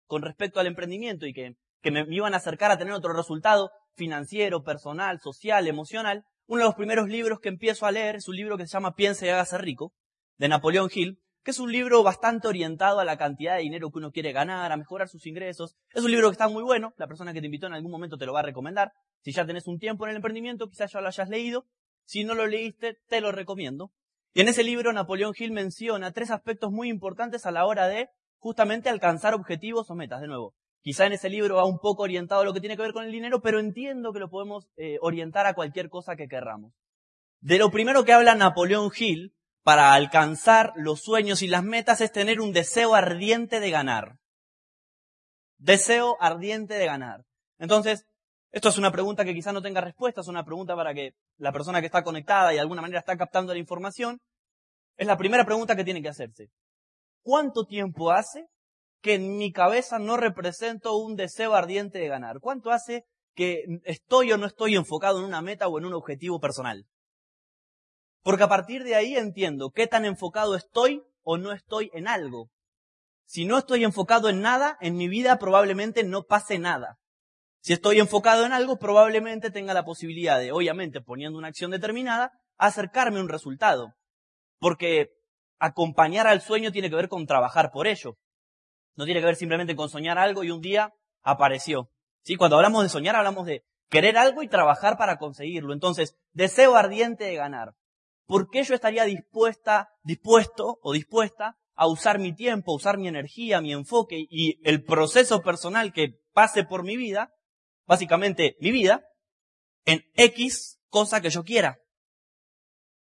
con 0.06 0.22
respecto 0.22 0.60
al 0.60 0.66
emprendimiento 0.66 1.26
y 1.26 1.32
que 1.32 1.56
me 1.90 2.06
iban 2.10 2.34
a 2.34 2.38
acercar 2.38 2.70
a 2.70 2.78
tener 2.78 2.94
otro 2.94 3.12
resultado 3.12 3.70
financiero, 3.94 4.62
personal, 4.62 5.20
social, 5.20 5.66
emocional, 5.66 6.24
uno 6.46 6.60
de 6.60 6.66
los 6.66 6.74
primeros 6.74 7.08
libros 7.08 7.40
que 7.40 7.48
empiezo 7.48 7.86
a 7.86 7.90
leer 7.90 8.16
es 8.16 8.28
un 8.28 8.36
libro 8.36 8.56
que 8.56 8.66
se 8.66 8.72
llama 8.72 8.94
Piense 8.94 9.26
y 9.26 9.30
hágase 9.30 9.58
rico, 9.58 9.92
de 10.38 10.48
Napoleón 10.48 10.88
Hill, 10.94 11.18
que 11.42 11.50
es 11.50 11.58
un 11.58 11.72
libro 11.72 12.02
bastante 12.02 12.48
orientado 12.48 13.00
a 13.00 13.04
la 13.04 13.16
cantidad 13.16 13.56
de 13.56 13.62
dinero 13.62 13.90
que 13.90 13.98
uno 13.98 14.10
quiere 14.10 14.32
ganar, 14.32 14.70
a 14.70 14.76
mejorar 14.76 15.08
sus 15.08 15.26
ingresos. 15.26 15.76
Es 15.92 16.04
un 16.04 16.10
libro 16.10 16.28
que 16.28 16.32
está 16.32 16.48
muy 16.48 16.62
bueno, 16.62 16.92
la 16.98 17.06
persona 17.06 17.32
que 17.32 17.40
te 17.40 17.46
invitó 17.46 17.66
en 17.66 17.74
algún 17.74 17.90
momento 17.90 18.16
te 18.16 18.26
lo 18.26 18.32
va 18.32 18.40
a 18.40 18.44
recomendar. 18.44 18.92
Si 19.22 19.32
ya 19.32 19.46
tenés 19.46 19.66
un 19.66 19.78
tiempo 19.78 20.04
en 20.04 20.10
el 20.10 20.16
emprendimiento, 20.16 20.68
quizás 20.68 20.92
ya 20.92 21.00
lo 21.00 21.08
hayas 21.08 21.28
leído. 21.28 21.66
Si 22.04 22.24
no 22.24 22.34
lo 22.34 22.46
leíste, 22.46 22.98
te 23.08 23.20
lo 23.20 23.32
recomiendo. 23.32 23.92
Y 24.34 24.40
en 24.40 24.48
ese 24.48 24.62
libro 24.62 24.92
Napoleón 24.92 25.34
Hill 25.36 25.52
menciona 25.52 26.12
tres 26.12 26.30
aspectos 26.30 26.70
muy 26.70 26.88
importantes 26.88 27.46
a 27.46 27.50
la 27.50 27.64
hora 27.64 27.88
de 27.88 28.08
justamente 28.38 28.88
alcanzar 28.88 29.34
objetivos 29.34 29.90
o 29.90 29.94
metas. 29.94 30.20
De 30.20 30.26
nuevo, 30.26 30.54
quizá 30.80 31.06
en 31.06 31.12
ese 31.12 31.28
libro 31.28 31.56
va 31.56 31.64
un 31.64 31.78
poco 31.78 32.02
orientado 32.02 32.42
a 32.42 32.44
lo 32.44 32.52
que 32.52 32.60
tiene 32.60 32.76
que 32.76 32.82
ver 32.82 32.92
con 32.92 33.04
el 33.04 33.12
dinero, 33.12 33.40
pero 33.40 33.60
entiendo 33.60 34.12
que 34.12 34.20
lo 34.20 34.30
podemos 34.30 34.68
eh, 34.76 34.98
orientar 35.00 35.46
a 35.46 35.54
cualquier 35.54 35.88
cosa 35.88 36.16
que 36.16 36.28
querramos. 36.28 36.72
De 37.40 37.58
lo 37.58 37.70
primero 37.70 38.04
que 38.04 38.12
habla 38.12 38.34
Napoleón 38.34 38.90
Hill 38.96 39.34
para 39.62 39.92
alcanzar 39.94 40.72
los 40.76 41.00
sueños 41.02 41.42
y 41.42 41.48
las 41.48 41.64
metas 41.64 42.00
es 42.00 42.12
tener 42.12 42.40
un 42.40 42.52
deseo 42.52 42.94
ardiente 42.94 43.60
de 43.60 43.70
ganar. 43.70 44.18
Deseo 45.58 46.16
ardiente 46.20 46.74
de 46.74 46.86
ganar. 46.86 47.24
Entonces, 47.58 48.06
esto 48.52 48.68
es 48.68 48.78
una 48.78 48.92
pregunta 48.92 49.24
que 49.24 49.34
quizá 49.34 49.52
no 49.52 49.62
tenga 49.62 49.80
respuesta, 49.80 50.20
es 50.20 50.28
una 50.28 50.44
pregunta 50.44 50.76
para 50.76 50.94
que 50.94 51.14
la 51.36 51.52
persona 51.52 51.80
que 51.80 51.86
está 51.86 52.04
conectada 52.04 52.52
y 52.52 52.54
de 52.56 52.60
alguna 52.60 52.80
manera 52.80 53.00
está 53.00 53.16
captando 53.16 53.52
la 53.52 53.58
información, 53.58 54.20
es 54.96 55.06
la 55.06 55.18
primera 55.18 55.44
pregunta 55.44 55.76
que 55.76 55.84
tiene 55.84 56.00
que 56.00 56.08
hacerse. 56.08 56.48
¿Cuánto 57.26 57.64
tiempo 57.64 58.12
hace 58.12 58.46
que 59.02 59.14
en 59.14 59.36
mi 59.36 59.50
cabeza 59.50 59.98
no 59.98 60.16
represento 60.16 60.96
un 60.96 61.16
deseo 61.16 61.56
ardiente 61.56 61.98
de 61.98 62.06
ganar? 62.06 62.38
¿Cuánto 62.38 62.70
hace 62.70 63.02
que 63.34 63.64
estoy 63.82 64.30
o 64.30 64.38
no 64.38 64.46
estoy 64.46 64.76
enfocado 64.76 65.18
en 65.18 65.24
una 65.24 65.42
meta 65.42 65.66
o 65.66 65.76
en 65.76 65.86
un 65.86 65.94
objetivo 65.94 66.38
personal? 66.38 66.86
Porque 68.22 68.44
a 68.44 68.48
partir 68.48 68.84
de 68.84 68.94
ahí 68.94 69.16
entiendo 69.16 69.72
qué 69.74 69.88
tan 69.88 70.04
enfocado 70.04 70.54
estoy 70.54 71.02
o 71.24 71.36
no 71.36 71.50
estoy 71.50 71.90
en 71.94 72.06
algo. 72.06 72.48
Si 73.24 73.44
no 73.44 73.58
estoy 73.58 73.82
enfocado 73.82 74.28
en 74.28 74.40
nada, 74.40 74.78
en 74.80 74.94
mi 74.94 75.08
vida 75.08 75.36
probablemente 75.40 76.04
no 76.04 76.22
pase 76.22 76.60
nada. 76.60 76.96
Si 77.60 77.72
estoy 77.72 77.98
enfocado 77.98 78.46
en 78.46 78.52
algo, 78.52 78.78
probablemente 78.78 79.50
tenga 79.50 79.74
la 79.74 79.84
posibilidad 79.84 80.38
de, 80.38 80.52
obviamente, 80.52 81.00
poniendo 81.00 81.36
una 81.36 81.48
acción 81.48 81.72
determinada, 81.72 82.30
acercarme 82.56 83.18
a 83.18 83.22
un 83.22 83.28
resultado. 83.28 83.94
Porque 84.60 85.15
acompañar 85.58 86.26
al 86.26 86.40
sueño 86.40 86.72
tiene 86.72 86.90
que 86.90 86.96
ver 86.96 87.08
con 87.08 87.26
trabajar 87.26 87.70
por 87.70 87.86
ello. 87.86 88.16
No 88.94 89.04
tiene 89.04 89.20
que 89.20 89.26
ver 89.26 89.36
simplemente 89.36 89.76
con 89.76 89.88
soñar 89.88 90.18
algo 90.18 90.44
y 90.44 90.50
un 90.50 90.60
día 90.60 90.92
apareció. 91.22 91.90
¿Sí? 92.22 92.36
Cuando 92.36 92.56
hablamos 92.56 92.82
de 92.82 92.88
soñar, 92.88 93.16
hablamos 93.16 93.46
de 93.46 93.64
querer 93.88 94.16
algo 94.16 94.42
y 94.42 94.48
trabajar 94.48 94.96
para 94.96 95.18
conseguirlo. 95.18 95.72
Entonces, 95.72 96.16
deseo 96.32 96.76
ardiente 96.76 97.24
de 97.24 97.36
ganar. 97.36 97.74
¿por 98.26 98.50
qué 98.50 98.64
yo 98.64 98.74
estaría 98.74 99.04
dispuesta, 99.04 99.88
dispuesto 100.02 100.78
o 100.82 100.92
dispuesta 100.92 101.56
a 101.74 101.86
usar 101.86 102.18
mi 102.18 102.34
tiempo, 102.34 102.74
usar 102.74 102.98
mi 102.98 103.08
energía, 103.08 103.60
mi 103.60 103.72
enfoque 103.72 104.26
y 104.28 104.60
el 104.68 104.82
proceso 104.82 105.42
personal 105.42 105.92
que 105.92 106.20
pase 106.32 106.64
por 106.64 106.82
mi 106.84 106.96
vida, 106.96 107.32
básicamente 107.86 108.56
mi 108.60 108.70
vida, 108.70 109.04
en 109.84 110.04
X 110.14 110.78
cosa 110.88 111.20
que 111.20 111.30
yo 111.30 111.44
quiera? 111.44 111.78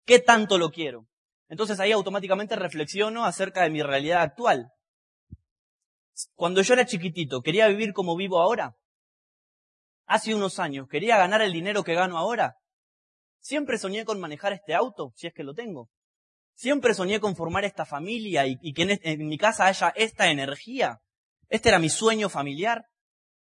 ¿Qué 0.05 0.19
tanto 0.19 0.57
lo 0.57 0.69
quiero? 0.71 1.07
Entonces 1.47 1.79
ahí 1.79 1.91
automáticamente 1.91 2.55
reflexiono 2.55 3.25
acerca 3.25 3.63
de 3.63 3.69
mi 3.69 3.81
realidad 3.83 4.21
actual. 4.21 4.71
Cuando 6.33 6.61
yo 6.61 6.73
era 6.73 6.85
chiquitito, 6.85 7.41
¿quería 7.41 7.67
vivir 7.67 7.93
como 7.93 8.15
vivo 8.15 8.39
ahora? 8.39 8.75
Hace 10.05 10.33
unos 10.33 10.59
años, 10.59 10.87
¿quería 10.89 11.17
ganar 11.17 11.41
el 11.41 11.51
dinero 11.51 11.83
que 11.83 11.93
gano 11.93 12.17
ahora? 12.17 12.55
Siempre 13.39 13.77
soñé 13.77 14.05
con 14.05 14.19
manejar 14.19 14.53
este 14.53 14.73
auto, 14.73 15.11
si 15.15 15.27
es 15.27 15.33
que 15.33 15.43
lo 15.43 15.53
tengo. 15.53 15.89
Siempre 16.55 16.93
soñé 16.93 17.19
con 17.19 17.35
formar 17.35 17.65
esta 17.65 17.85
familia 17.85 18.45
y, 18.47 18.73
que 18.73 18.83
en, 18.83 18.99
en 19.01 19.27
mi 19.27 19.37
casa 19.37 19.65
haya 19.65 19.89
esta 19.95 20.29
energía. 20.29 21.01
Este 21.49 21.69
era 21.69 21.79
mi 21.79 21.89
sueño 21.89 22.29
familiar. 22.29 22.85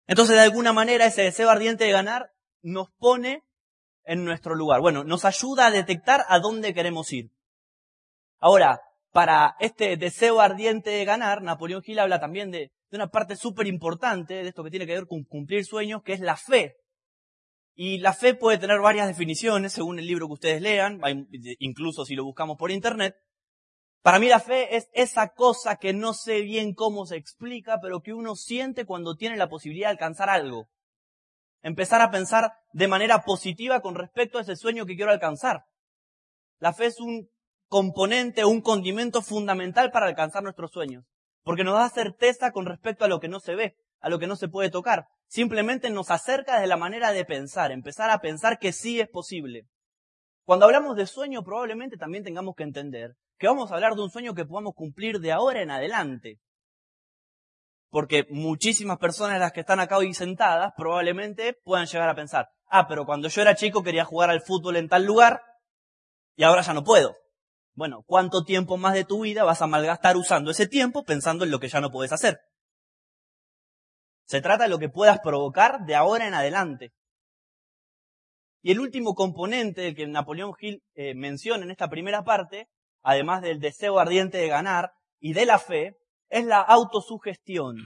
Entonces, 0.07 0.35
de 0.35 0.41
alguna 0.41 0.73
manera, 0.73 1.05
ese 1.05 1.23
deseo 1.23 1.49
ardiente 1.49 1.83
de 1.83 1.91
ganar 1.91 2.31
nos 2.61 2.89
pone 2.97 3.43
en 4.05 4.23
nuestro 4.23 4.55
lugar. 4.55 4.81
Bueno, 4.81 5.03
nos 5.03 5.25
ayuda 5.25 5.67
a 5.67 5.71
detectar 5.71 6.25
a 6.27 6.39
dónde 6.39 6.73
queremos 6.73 7.11
ir. 7.11 7.31
Ahora, 8.41 8.81
para 9.11 9.55
este 9.59 9.95
deseo 9.97 10.41
ardiente 10.41 10.89
de 10.89 11.05
ganar, 11.05 11.43
Napoleón 11.43 11.83
Gil 11.83 11.99
habla 11.99 12.19
también 12.19 12.49
de, 12.49 12.71
una 12.91 13.07
parte 13.07 13.35
súper 13.35 13.67
importante 13.67 14.33
de 14.33 14.49
esto 14.49 14.63
que 14.63 14.71
tiene 14.71 14.87
que 14.87 14.95
ver 14.95 15.07
con 15.07 15.23
cumplir 15.23 15.63
sueños, 15.63 16.01
que 16.03 16.13
es 16.13 16.19
la 16.19 16.35
fe. 16.35 16.75
Y 17.73 17.99
la 17.99 18.13
fe 18.13 18.33
puede 18.33 18.57
tener 18.57 18.79
varias 18.79 19.07
definiciones 19.07 19.73
según 19.73 19.99
el 19.99 20.07
libro 20.07 20.27
que 20.27 20.33
ustedes 20.33 20.61
lean, 20.61 20.99
incluso 21.59 22.03
si 22.03 22.15
lo 22.15 22.25
buscamos 22.25 22.57
por 22.57 22.71
internet. 22.71 23.15
Para 24.01 24.17
mí 24.19 24.27
la 24.27 24.39
fe 24.39 24.75
es 24.75 24.89
esa 24.93 25.29
cosa 25.29 25.75
que 25.75 25.93
no 25.93 26.13
sé 26.13 26.41
bien 26.41 26.73
cómo 26.73 27.05
se 27.05 27.17
explica, 27.17 27.79
pero 27.79 28.01
que 28.01 28.13
uno 28.13 28.35
siente 28.35 28.85
cuando 28.85 29.15
tiene 29.15 29.37
la 29.37 29.49
posibilidad 29.49 29.87
de 29.87 29.91
alcanzar 29.91 30.29
algo. 30.29 30.67
Empezar 31.61 32.01
a 32.01 32.09
pensar 32.09 32.51
de 32.73 32.87
manera 32.87 33.21
positiva 33.21 33.81
con 33.81 33.93
respecto 33.93 34.39
a 34.39 34.41
ese 34.41 34.55
sueño 34.55 34.87
que 34.87 34.95
quiero 34.95 35.11
alcanzar. 35.11 35.65
La 36.57 36.73
fe 36.73 36.87
es 36.87 36.99
un 36.99 37.29
componente, 37.71 38.43
un 38.43 38.59
condimento 38.59 39.21
fundamental 39.21 39.89
para 39.89 40.05
alcanzar 40.05 40.43
nuestros 40.43 40.71
sueños, 40.71 41.05
porque 41.41 41.63
nos 41.63 41.75
da 41.75 41.89
certeza 41.89 42.51
con 42.51 42.65
respecto 42.65 43.05
a 43.05 43.07
lo 43.07 43.21
que 43.21 43.29
no 43.29 43.39
se 43.39 43.55
ve, 43.55 43.77
a 44.01 44.09
lo 44.09 44.19
que 44.19 44.27
no 44.27 44.35
se 44.35 44.49
puede 44.49 44.69
tocar 44.69 45.07
simplemente 45.31 45.89
nos 45.89 46.11
acerca 46.11 46.55
desde 46.55 46.67
la 46.67 46.75
manera 46.75 47.13
de 47.13 47.23
pensar, 47.23 47.71
empezar 47.71 48.09
a 48.09 48.19
pensar 48.19 48.59
que 48.59 48.73
sí 48.73 48.99
es 48.99 49.07
posible. 49.07 49.65
Cuando 50.43 50.65
hablamos 50.65 50.97
de 50.97 51.07
sueño, 51.07 51.41
probablemente 51.41 51.95
también 51.95 52.25
tengamos 52.25 52.53
que 52.53 52.63
entender 52.63 53.15
que 53.37 53.47
vamos 53.47 53.71
a 53.71 53.75
hablar 53.75 53.95
de 53.95 54.01
un 54.01 54.09
sueño 54.09 54.33
que 54.33 54.43
podamos 54.43 54.73
cumplir 54.75 55.19
de 55.19 55.31
ahora 55.31 55.61
en 55.61 55.71
adelante. 55.71 56.41
Porque 57.89 58.25
muchísimas 58.29 58.97
personas 58.97 59.39
las 59.39 59.53
que 59.53 59.61
están 59.61 59.79
acá 59.79 59.97
hoy 59.97 60.13
sentadas 60.13 60.73
probablemente 60.75 61.57
puedan 61.63 61.85
llegar 61.85 62.09
a 62.09 62.15
pensar, 62.15 62.49
ah, 62.65 62.89
pero 62.89 63.05
cuando 63.05 63.29
yo 63.29 63.41
era 63.41 63.55
chico 63.55 63.83
quería 63.83 64.03
jugar 64.03 64.31
al 64.31 64.41
fútbol 64.41 64.75
en 64.75 64.89
tal 64.89 65.05
lugar 65.05 65.41
y 66.35 66.43
ahora 66.43 66.61
ya 66.61 66.73
no 66.73 66.83
puedo. 66.83 67.15
Bueno, 67.73 68.03
¿cuánto 68.05 68.43
tiempo 68.43 68.77
más 68.77 68.93
de 68.93 69.05
tu 69.05 69.21
vida 69.21 69.43
vas 69.43 69.61
a 69.61 69.67
malgastar 69.67 70.17
usando 70.17 70.51
ese 70.51 70.67
tiempo 70.67 71.03
pensando 71.03 71.45
en 71.45 71.51
lo 71.51 71.59
que 71.59 71.69
ya 71.69 71.79
no 71.79 71.89
puedes 71.89 72.11
hacer? 72.11 72.39
Se 74.25 74.41
trata 74.41 74.63
de 74.63 74.69
lo 74.69 74.79
que 74.79 74.89
puedas 74.89 75.19
provocar 75.19 75.85
de 75.85 75.95
ahora 75.95 76.27
en 76.27 76.33
adelante. 76.33 76.93
Y 78.61 78.71
el 78.71 78.79
último 78.79 79.15
componente 79.15 79.95
que 79.95 80.05
Napoleón 80.07 80.53
Hill 80.59 80.83
eh, 80.93 81.15
menciona 81.15 81.63
en 81.63 81.71
esta 81.71 81.89
primera 81.89 82.23
parte, 82.23 82.67
además 83.01 83.41
del 83.41 83.59
deseo 83.59 83.99
ardiente 83.99 84.37
de 84.37 84.47
ganar 84.47 84.91
y 85.19 85.33
de 85.33 85.45
la 85.45 85.57
fe, 85.57 85.97
es 86.29 86.45
la 86.45 86.61
autosugestión. 86.61 87.77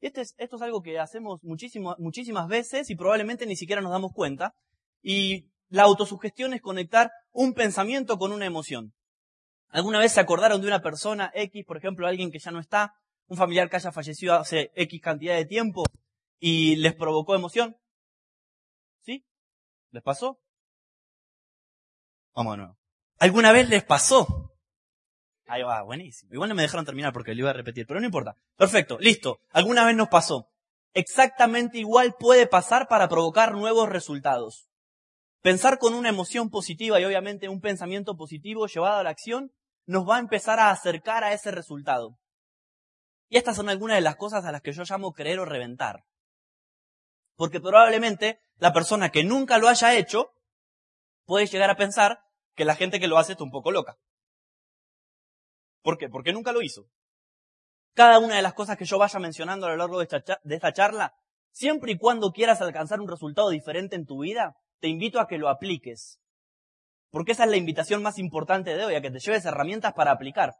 Este 0.00 0.20
es, 0.22 0.34
esto 0.38 0.56
es 0.56 0.62
algo 0.62 0.82
que 0.82 0.98
hacemos 0.98 1.40
muchísimas 1.42 2.48
veces 2.48 2.88
y 2.88 2.96
probablemente 2.96 3.46
ni 3.46 3.56
siquiera 3.56 3.82
nos 3.82 3.92
damos 3.92 4.12
cuenta. 4.12 4.54
Y 5.02 5.50
la 5.68 5.82
autosugestión 5.82 6.54
es 6.54 6.62
conectar 6.62 7.10
un 7.38 7.54
pensamiento 7.54 8.18
con 8.18 8.32
una 8.32 8.46
emoción. 8.46 8.94
¿Alguna 9.68 10.00
vez 10.00 10.10
se 10.10 10.18
acordaron 10.18 10.60
de 10.60 10.66
una 10.66 10.82
persona 10.82 11.30
X, 11.32 11.64
por 11.64 11.76
ejemplo, 11.76 12.08
alguien 12.08 12.32
que 12.32 12.40
ya 12.40 12.50
no 12.50 12.58
está, 12.58 12.94
un 13.28 13.36
familiar 13.36 13.70
que 13.70 13.76
haya 13.76 13.92
fallecido 13.92 14.34
hace 14.34 14.72
X 14.74 15.00
cantidad 15.00 15.36
de 15.36 15.44
tiempo 15.44 15.84
y 16.40 16.74
les 16.76 16.96
provocó 16.96 17.36
emoción? 17.36 17.76
¿Sí? 19.02 19.24
¿Les 19.92 20.02
pasó? 20.02 20.40
Vamos 22.34 22.54
de 22.54 22.56
nuevo. 22.56 22.78
¿Alguna 23.20 23.52
vez 23.52 23.68
les 23.68 23.84
pasó? 23.84 24.52
Ahí 25.46 25.62
va, 25.62 25.82
buenísimo. 25.84 26.34
Igual 26.34 26.48
no 26.48 26.56
me 26.56 26.62
dejaron 26.62 26.86
terminar 26.86 27.12
porque 27.12 27.34
lo 27.34 27.42
iba 27.42 27.50
a 27.50 27.52
repetir, 27.52 27.86
pero 27.86 28.00
no 28.00 28.06
importa. 28.06 28.36
Perfecto, 28.56 28.98
listo. 28.98 29.38
¿Alguna 29.50 29.86
vez 29.86 29.94
nos 29.94 30.08
pasó? 30.08 30.50
Exactamente 30.92 31.78
igual 31.78 32.16
puede 32.18 32.48
pasar 32.48 32.88
para 32.88 33.08
provocar 33.08 33.52
nuevos 33.52 33.88
resultados. 33.88 34.67
Pensar 35.40 35.78
con 35.78 35.94
una 35.94 36.08
emoción 36.08 36.50
positiva 36.50 37.00
y 37.00 37.04
obviamente 37.04 37.48
un 37.48 37.60
pensamiento 37.60 38.16
positivo 38.16 38.66
llevado 38.66 38.98
a 38.98 39.02
la 39.04 39.10
acción 39.10 39.52
nos 39.86 40.08
va 40.08 40.16
a 40.16 40.20
empezar 40.20 40.58
a 40.60 40.70
acercar 40.70 41.24
a 41.24 41.32
ese 41.32 41.50
resultado. 41.50 42.18
Y 43.28 43.36
estas 43.36 43.56
son 43.56 43.68
algunas 43.68 43.96
de 43.96 44.02
las 44.02 44.16
cosas 44.16 44.44
a 44.44 44.52
las 44.52 44.62
que 44.62 44.72
yo 44.72 44.82
llamo 44.84 45.12
creer 45.12 45.38
o 45.38 45.44
reventar. 45.44 46.04
Porque 47.36 47.60
probablemente 47.60 48.40
la 48.56 48.72
persona 48.72 49.10
que 49.10 49.22
nunca 49.22 49.58
lo 49.58 49.68
haya 49.68 49.96
hecho 49.96 50.32
puede 51.24 51.46
llegar 51.46 51.70
a 51.70 51.76
pensar 51.76 52.20
que 52.54 52.64
la 52.64 52.74
gente 52.74 52.98
que 52.98 53.06
lo 53.06 53.18
hace 53.18 53.32
está 53.32 53.44
un 53.44 53.50
poco 53.50 53.70
loca. 53.70 53.96
¿Por 55.82 55.98
qué? 55.98 56.08
Porque 56.08 56.32
nunca 56.32 56.52
lo 56.52 56.62
hizo. 56.62 56.88
Cada 57.94 58.18
una 58.18 58.36
de 58.36 58.42
las 58.42 58.54
cosas 58.54 58.76
que 58.76 58.84
yo 58.84 58.98
vaya 58.98 59.18
mencionando 59.18 59.66
a 59.66 59.70
lo 59.70 59.76
largo 59.76 59.98
de 59.98 60.04
esta, 60.04 60.72
charla, 60.72 61.14
siempre 61.50 61.92
y 61.92 61.98
cuando 61.98 62.32
quieras 62.32 62.60
alcanzar 62.60 63.00
un 63.00 63.08
resultado 63.08 63.50
diferente 63.50 63.96
en 63.96 64.06
tu 64.06 64.22
vida, 64.22 64.56
te 64.80 64.88
invito 64.88 65.20
a 65.20 65.26
que 65.26 65.38
lo 65.38 65.48
apliques. 65.48 66.20
Porque 67.10 67.32
esa 67.32 67.44
es 67.44 67.50
la 67.50 67.56
invitación 67.56 68.02
más 68.02 68.18
importante 68.18 68.76
de 68.76 68.84
hoy, 68.84 68.94
a 68.94 69.00
que 69.00 69.10
te 69.10 69.18
lleves 69.18 69.44
herramientas 69.44 69.94
para 69.94 70.10
aplicar. 70.10 70.54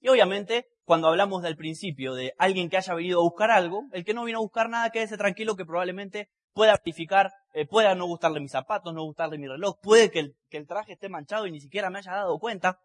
Y 0.00 0.08
obviamente, 0.08 0.68
cuando 0.84 1.08
hablamos 1.08 1.42
del 1.42 1.56
principio 1.56 2.14
de 2.14 2.34
alguien 2.38 2.70
que 2.70 2.76
haya 2.76 2.94
venido 2.94 3.20
a 3.20 3.24
buscar 3.24 3.50
algo, 3.50 3.88
el 3.92 4.04
que 4.04 4.14
no 4.14 4.24
vino 4.24 4.38
a 4.38 4.42
buscar 4.42 4.68
nada, 4.68 4.90
quédese 4.90 5.16
tranquilo 5.16 5.56
que 5.56 5.64
probablemente 5.64 6.30
pueda 6.52 6.72
amplificar, 6.72 7.32
eh, 7.52 7.66
pueda 7.66 7.94
no 7.94 8.06
gustarle 8.06 8.40
mis 8.40 8.52
zapatos, 8.52 8.94
no 8.94 9.04
gustarle 9.04 9.38
mi 9.38 9.48
reloj, 9.48 9.78
puede 9.82 10.10
que 10.10 10.34
el, 10.50 10.66
traje 10.66 10.92
esté 10.92 11.08
manchado 11.08 11.46
y 11.46 11.52
ni 11.52 11.60
siquiera 11.60 11.90
me 11.90 11.98
haya 11.98 12.12
dado 12.12 12.38
cuenta, 12.38 12.80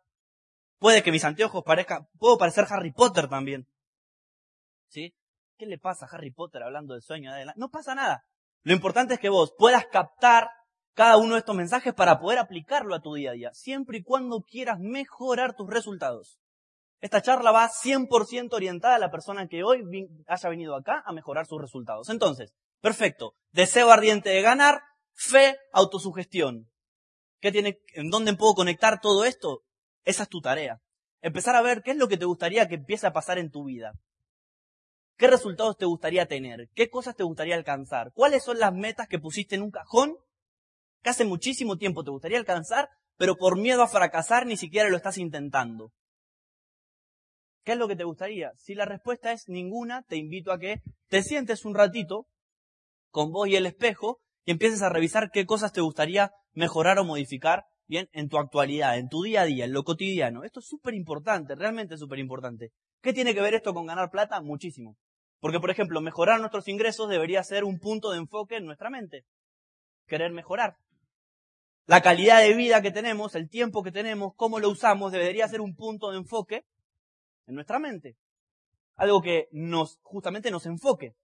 puede 0.80 1.04
que 1.04 1.12
mis 1.12 1.24
anteojos 1.24 1.64
parezcan, 1.64 2.08
puedo 2.18 2.38
parecer 2.38 2.66
Harry 2.70 2.92
Potter 2.92 3.28
también. 3.28 3.68
¿Sí? 4.90 5.16
¿Qué 5.58 5.66
le 5.66 5.78
pasa 5.78 6.06
a 6.06 6.10
Harry 6.16 6.32
Potter 6.32 6.64
hablando 6.64 6.94
del 6.94 7.04
sueño 7.04 7.30
de 7.30 7.38
adelante? 7.38 7.60
No 7.60 7.70
pasa 7.70 7.96
nada. 7.96 8.26
Lo 8.64 8.74
importante 8.74 9.16
es 9.16 9.20
que 9.20 9.30
vos 9.30 9.54
puedas 9.58 9.86
captar 9.88 10.50
cada 10.94 11.18
uno 11.18 11.34
de 11.34 11.40
estos 11.40 11.56
mensajes 11.56 11.94
para 11.94 12.20
poder 12.20 12.40
aplicarlo 12.40 12.96
a 12.96 13.02
tu 13.02 13.16
día 13.16 13.32
a 13.32 13.34
día, 13.34 13.50
siempre 13.54 13.98
y 14.00 14.04
cuando 14.04 14.42
quieras 14.42 14.80
mejorar 14.80 15.56
tus 15.56 15.70
resultados. 15.70 16.40
Esta 17.02 17.22
charla 17.22 17.52
va 17.52 17.70
100% 17.70 18.54
orientada 18.54 18.96
a 18.96 19.00
la 19.00 19.12
persona 19.12 19.48
que 19.48 19.64
hoy 19.64 19.84
haya 20.28 20.50
venido 20.50 20.76
acá 20.76 21.04
a 21.06 21.12
mejorar 21.12 21.46
sus 21.46 21.62
resultados. 21.62 22.10
Entonces, 22.10 22.54
perfecto. 22.80 23.36
Deseo 23.52 23.92
ardiente 23.92 24.30
de 24.30 24.42
ganar, 24.42 24.82
fe, 25.14 25.58
autosugestión. 25.74 26.70
¿Qué 27.42 27.52
tiene, 27.52 27.80
¿En 27.96 28.10
dónde 28.10 28.34
puedo 28.36 28.54
conectar 28.54 29.02
todo 29.02 29.26
esto? 29.26 29.64
Esa 30.06 30.24
es 30.24 30.30
tu 30.30 30.40
tarea. 30.40 30.80
Empezar 31.22 31.58
a 31.58 31.62
ver 31.62 31.82
qué 31.82 31.92
es 31.92 31.98
lo 31.98 32.08
que 32.08 32.18
te 32.18 32.26
gustaría 32.26 32.70
que 32.70 32.76
empiece 32.76 33.06
a 33.06 33.12
pasar 33.14 33.38
en 33.38 33.52
tu 33.52 33.66
vida. 33.66 33.94
¿Qué 35.18 35.28
resultados 35.28 35.78
te 35.78 35.86
gustaría 35.86 36.26
tener? 36.26 36.70
¿Qué 36.74 36.90
cosas 36.90 37.16
te 37.16 37.24
gustaría 37.24 37.56
alcanzar? 37.56 38.12
¿Cuáles 38.14 38.44
son 38.44 38.60
las 38.60 38.74
metas 38.74 39.08
que 39.08 39.20
pusiste 39.20 39.56
en 39.56 39.62
un 39.62 39.72
cajón 39.72 40.18
que 41.04 41.10
hace 41.10 41.26
muchísimo 41.26 41.78
tiempo 41.78 42.04
te 42.04 42.12
gustaría 42.12 42.40
alcanzar, 42.40 42.90
pero 43.18 43.36
por 43.36 43.60
miedo 43.60 43.84
a 43.84 43.88
fracasar 43.88 44.46
ni 44.46 44.58
siquiera 44.58 44.90
lo 44.90 44.98
estás 44.98 45.18
intentando? 45.18 45.92
¿Qué 47.64 47.74
es 47.74 47.78
lo 47.78 47.88
que 47.88 47.96
te 47.96 48.04
gustaría? 48.04 48.52
Si 48.58 48.74
la 48.74 48.86
respuesta 48.86 49.32
es 49.32 49.48
ninguna, 49.48 50.04
te 50.04 50.18
invito 50.18 50.52
a 50.52 50.60
que 50.60 50.82
te 51.08 51.22
sientes 51.22 51.66
un 51.66 51.76
ratito 51.76 52.28
con 53.10 53.32
vos 53.32 53.48
y 53.48 53.56
el 53.56 53.66
espejo 53.66 54.20
y 54.46 54.52
empieces 54.52 54.82
a 54.82 54.90
revisar 54.90 55.30
qué 55.32 55.46
cosas 55.46 55.72
te 55.72 55.82
gustaría 55.82 56.32
mejorar 56.54 57.00
o 57.00 57.06
modificar 57.06 57.66
bien 57.88 58.10
en 58.12 58.28
tu 58.28 58.38
actualidad, 58.38 58.98
en 58.98 59.08
tu 59.08 59.24
día 59.24 59.42
a 59.42 59.46
día, 59.46 59.66
en 59.66 59.74
lo 59.74 59.84
cotidiano. 59.84 60.44
Esto 60.44 60.60
es 60.60 60.68
súper 60.68 60.94
importante, 60.94 61.56
realmente 61.56 61.98
súper 61.98 62.20
importante. 62.20 62.72
¿Qué 63.02 63.14
tiene 63.14 63.34
que 63.34 63.42
ver 63.42 63.54
esto 63.54 63.74
con 63.74 63.86
ganar 63.86 64.10
plata? 64.10 64.42
Muchísimo. 64.42 64.98
Porque, 65.40 65.60
por 65.60 65.70
ejemplo, 65.70 66.02
mejorar 66.02 66.40
nuestros 66.40 66.68
ingresos 66.68 67.10
debería 67.10 67.44
ser 67.44 67.66
un 67.66 67.80
punto 67.80 68.12
de 68.12 68.18
enfoque 68.18 68.58
en 68.58 68.66
nuestra 68.66 68.90
mente. 68.90 69.26
Querer 70.08 70.32
mejorar. 70.32 70.78
La 71.86 72.02
calidad 72.02 72.40
de 72.40 72.54
vida 72.54 72.82
que 72.82 72.92
tenemos, 72.92 73.36
el 73.36 73.50
tiempo 73.50 73.84
que 73.84 73.92
tenemos, 73.92 74.34
cómo 74.36 74.60
lo 74.60 74.70
usamos, 74.70 75.12
debería 75.12 75.48
ser 75.48 75.60
un 75.60 75.76
punto 75.76 76.12
de 76.12 76.18
enfoque 76.18 76.66
en 77.46 77.56
nuestra 77.56 77.78
mente. 77.80 78.16
Algo 78.96 79.22
que 79.22 79.48
nos, 79.52 80.00
justamente 80.02 80.50
nos 80.50 80.66
enfoque. 80.66 81.16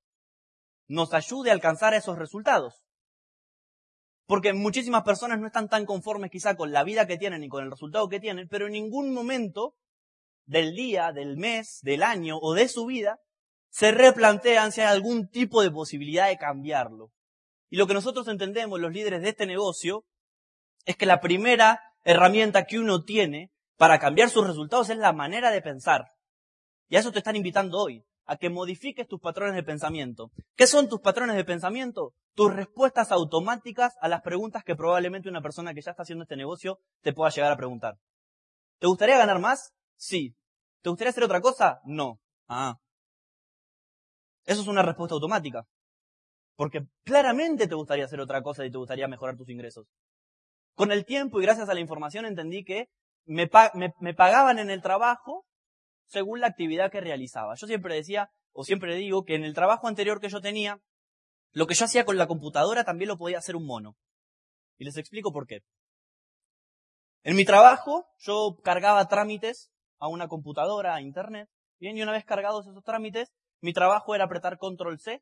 Nos 0.87 1.13
ayude 1.13 1.49
a 1.49 1.53
alcanzar 1.53 1.93
esos 1.93 2.17
resultados. 2.17 2.83
Porque 4.25 4.53
muchísimas 4.53 5.03
personas 5.03 5.39
no 5.39 5.47
están 5.47 5.69
tan 5.69 5.85
conformes 5.85 6.29
quizá 6.29 6.55
con 6.55 6.71
la 6.71 6.83
vida 6.83 7.07
que 7.07 7.17
tienen 7.17 7.43
y 7.43 7.49
con 7.49 7.63
el 7.63 7.71
resultado 7.71 8.09
que 8.09 8.19
tienen, 8.19 8.47
pero 8.47 8.65
en 8.65 8.73
ningún 8.73 9.13
momento 9.13 9.75
del 10.45 10.75
día, 10.75 11.11
del 11.13 11.37
mes, 11.37 11.79
del 11.83 12.03
año 12.03 12.37
o 12.41 12.53
de 12.53 12.67
su 12.67 12.85
vida 12.85 13.19
se 13.69 13.91
replantean 13.91 14.71
si 14.71 14.81
hay 14.81 14.87
algún 14.87 15.29
tipo 15.29 15.61
de 15.61 15.71
posibilidad 15.71 16.27
de 16.27 16.37
cambiarlo. 16.37 17.11
Y 17.69 17.77
lo 17.77 17.87
que 17.87 17.93
nosotros 17.93 18.27
entendemos, 18.27 18.79
los 18.79 18.91
líderes 18.91 19.21
de 19.21 19.29
este 19.29 19.45
negocio, 19.45 20.05
es 20.85 20.95
que 20.95 21.05
la 21.05 21.19
primera 21.19 21.81
herramienta 22.03 22.65
que 22.65 22.79
uno 22.79 23.03
tiene 23.03 23.51
para 23.77 23.99
cambiar 23.99 24.29
sus 24.29 24.45
resultados 24.45 24.89
es 24.89 24.97
la 24.97 25.13
manera 25.13 25.51
de 25.51 25.61
pensar. 25.61 26.11
Y 26.89 26.95
a 26.95 26.99
eso 26.99 27.11
te 27.11 27.19
están 27.19 27.35
invitando 27.35 27.77
hoy, 27.77 28.03
a 28.25 28.37
que 28.37 28.49
modifiques 28.49 29.07
tus 29.07 29.19
patrones 29.19 29.55
de 29.55 29.63
pensamiento. 29.63 30.31
¿Qué 30.55 30.67
son 30.67 30.89
tus 30.89 31.01
patrones 31.01 31.35
de 31.35 31.45
pensamiento? 31.45 32.13
Tus 32.35 32.53
respuestas 32.53 33.11
automáticas 33.11 33.95
a 34.01 34.07
las 34.07 34.21
preguntas 34.21 34.63
que 34.63 34.75
probablemente 34.75 35.29
una 35.29 35.41
persona 35.41 35.73
que 35.73 35.81
ya 35.81 35.91
está 35.91 36.03
haciendo 36.03 36.23
este 36.23 36.35
negocio 36.35 36.79
te 37.01 37.13
pueda 37.13 37.31
llegar 37.31 37.51
a 37.51 37.57
preguntar. 37.57 37.97
¿Te 38.79 38.87
gustaría 38.87 39.17
ganar 39.17 39.39
más? 39.39 39.73
Sí. 39.97 40.35
¿Te 40.81 40.89
gustaría 40.89 41.09
hacer 41.09 41.23
otra 41.23 41.41
cosa? 41.41 41.79
No. 41.85 42.19
Ah. 42.47 42.77
Eso 44.45 44.61
es 44.61 44.67
una 44.67 44.81
respuesta 44.81 45.13
automática. 45.13 45.65
Porque 46.55 46.81
claramente 47.03 47.67
te 47.67 47.75
gustaría 47.75 48.05
hacer 48.05 48.19
otra 48.19 48.41
cosa 48.41 48.65
y 48.65 48.71
te 48.71 48.77
gustaría 48.77 49.07
mejorar 49.07 49.37
tus 49.37 49.49
ingresos. 49.49 49.87
Con 50.79 50.93
el 50.93 51.03
tiempo 51.03 51.41
y 51.41 51.43
gracias 51.43 51.67
a 51.67 51.73
la 51.73 51.81
información 51.81 52.25
entendí 52.25 52.63
que 52.63 52.87
me, 53.25 53.49
pagaban 53.49 54.59
en 54.59 54.69
el 54.69 54.81
trabajo 54.81 55.45
según 56.05 56.39
la 56.39 56.47
actividad 56.47 56.89
que 56.89 57.01
realizaba. 57.01 57.55
Yo 57.55 57.67
siempre 57.67 57.95
decía, 57.95 58.31
o 58.53 58.63
siempre 58.63 58.95
digo, 58.95 59.25
que 59.25 59.35
en 59.35 59.43
el 59.43 59.53
trabajo 59.53 59.89
anterior 59.89 60.21
que 60.21 60.29
yo 60.29 60.39
tenía, 60.39 60.79
lo 61.51 61.67
que 61.67 61.73
yo 61.73 61.83
hacía 61.83 62.05
con 62.05 62.17
la 62.17 62.27
computadora 62.27 62.85
también 62.85 63.09
lo 63.09 63.17
podía 63.17 63.39
hacer 63.39 63.57
un 63.57 63.65
mono. 63.65 63.97
Y 64.77 64.85
les 64.85 64.95
explico 64.95 65.33
por 65.33 65.47
qué. 65.47 65.63
En 67.23 67.35
mi 67.35 67.43
trabajo, 67.43 68.07
yo 68.19 68.55
cargaba 68.63 69.05
trámites 69.09 69.73
a 69.97 70.07
una 70.07 70.29
computadora, 70.29 70.95
a 70.95 71.01
internet. 71.01 71.49
Bien, 71.81 71.97
y 71.97 72.03
una 72.03 72.13
vez 72.13 72.23
cargados 72.23 72.65
esos 72.67 72.85
trámites, 72.85 73.33
mi 73.59 73.73
trabajo 73.73 74.15
era 74.15 74.23
apretar 74.23 74.57
control 74.57 74.97
C, 74.97 75.21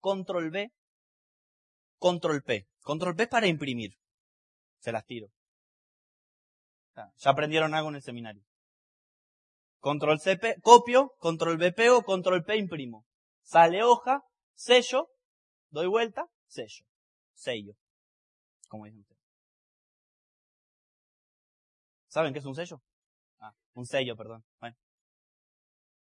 control 0.00 0.50
B, 0.50 0.70
control 1.98 2.42
P. 2.42 2.66
Control 2.86 3.16
P 3.16 3.26
para 3.26 3.48
imprimir. 3.48 3.98
Se 4.78 4.92
las 4.92 5.04
tiro. 5.04 5.26
Ya 6.94 7.30
aprendieron 7.30 7.74
algo 7.74 7.88
en 7.88 7.96
el 7.96 8.02
seminario. 8.02 8.44
Control 9.80 10.20
C, 10.20 10.38
copio, 10.62 11.12
control 11.18 11.56
B, 11.56 11.72
pego, 11.72 12.04
control 12.04 12.44
P, 12.44 12.56
imprimo. 12.56 13.04
Sale 13.42 13.82
hoja, 13.82 14.22
sello, 14.54 15.08
doy 15.70 15.88
vuelta, 15.88 16.26
sello. 16.46 16.86
Sello. 17.34 17.74
Como 18.68 18.84
dicen 18.84 19.00
ustedes. 19.00 19.20
¿Saben 22.06 22.32
qué 22.32 22.38
es 22.38 22.46
un 22.46 22.54
sello? 22.54 22.80
Ah, 23.40 23.52
un 23.74 23.84
sello, 23.84 24.16
perdón. 24.16 24.44
Bueno. 24.60 24.76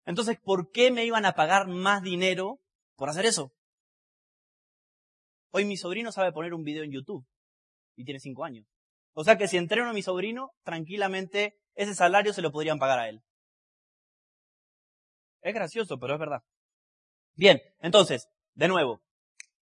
Entonces, 0.04 0.38
¿por 0.40 0.70
qué 0.70 0.92
me 0.92 1.04
iban 1.04 1.26
a 1.26 1.32
pagar 1.32 1.66
más 1.66 2.02
dinero 2.02 2.60
por 2.94 3.08
hacer 3.08 3.26
eso? 3.26 3.52
Hoy 5.50 5.64
mi 5.64 5.76
sobrino 5.76 6.12
sabe 6.12 6.32
poner 6.32 6.54
un 6.54 6.62
video 6.62 6.84
en 6.84 6.92
YouTube 6.92 7.26
y 7.96 8.04
tiene 8.04 8.20
cinco 8.20 8.44
años. 8.44 8.66
O 9.12 9.24
sea 9.24 9.36
que 9.36 9.48
si 9.48 9.56
entreno 9.56 9.90
a 9.90 9.92
mi 9.92 10.02
sobrino, 10.02 10.52
tranquilamente 10.62 11.58
ese 11.74 11.94
salario 11.94 12.32
se 12.32 12.42
lo 12.42 12.52
podrían 12.52 12.78
pagar 12.78 12.98
a 12.98 13.08
él. 13.08 13.22
Es 15.40 15.54
gracioso, 15.54 15.98
pero 15.98 16.14
es 16.14 16.20
verdad. 16.20 16.42
Bien, 17.34 17.60
entonces, 17.80 18.28
de 18.54 18.68
nuevo, 18.68 19.00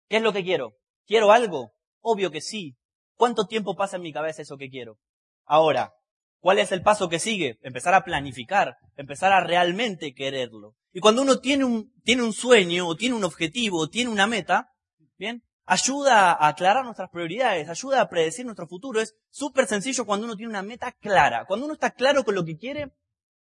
¿qué 0.10 0.18
es 0.18 0.24
lo 0.24 0.34
que 0.34 0.44
quiero? 0.44 0.76
¿Quiero 1.06 1.32
algo? 1.32 1.74
Obvio 2.02 2.32
que 2.32 2.42
sí. 2.42 2.78
¿Cuánto 3.16 3.48
tiempo 3.48 3.76
pasa 3.76 3.96
en 3.96 4.04
mi 4.04 4.14
cabeza 4.14 4.42
eso 4.42 4.58
que 4.58 4.70
quiero? 4.70 5.00
Ahora, 5.46 5.94
¿Cuál 6.44 6.60
es 6.60 6.74
el 6.74 6.82
paso 6.82 7.08
que 7.08 7.20
sigue? 7.20 7.58
Empezar 7.62 7.94
a 7.94 8.04
planificar, 8.04 8.76
empezar 8.98 9.32
a 9.32 9.40
realmente 9.40 10.14
quererlo. 10.14 10.76
Y 10.92 11.00
cuando 11.00 11.22
uno 11.22 11.40
tiene 11.40 11.64
un, 11.64 11.94
tiene 12.04 12.22
un 12.22 12.34
sueño, 12.34 12.86
o 12.86 12.98
tiene 12.98 13.16
un 13.16 13.24
objetivo, 13.24 13.80
o 13.80 13.88
tiene 13.88 14.12
una 14.12 14.28
meta, 14.28 14.68
¿bien? 15.18 15.42
Ayuda 15.66 16.32
a 16.32 16.48
aclarar 16.50 16.84
nuestras 16.84 17.10
prioridades, 17.10 17.70
ayuda 17.70 18.02
a 18.02 18.10
predecir 18.10 18.46
nuestro 18.46 18.68
futuro. 18.68 19.00
Es 19.00 19.16
súper 19.30 19.66
sencillo 19.66 20.06
cuando 20.06 20.26
uno 20.26 20.36
tiene 20.36 20.50
una 20.50 20.62
meta 20.62 20.92
clara. 20.92 21.46
Cuando 21.46 21.66
uno 21.66 21.74
está 21.74 21.92
claro 21.92 22.24
con 22.24 22.36
lo 22.36 22.44
que 22.44 22.58
quiere, 22.58 22.92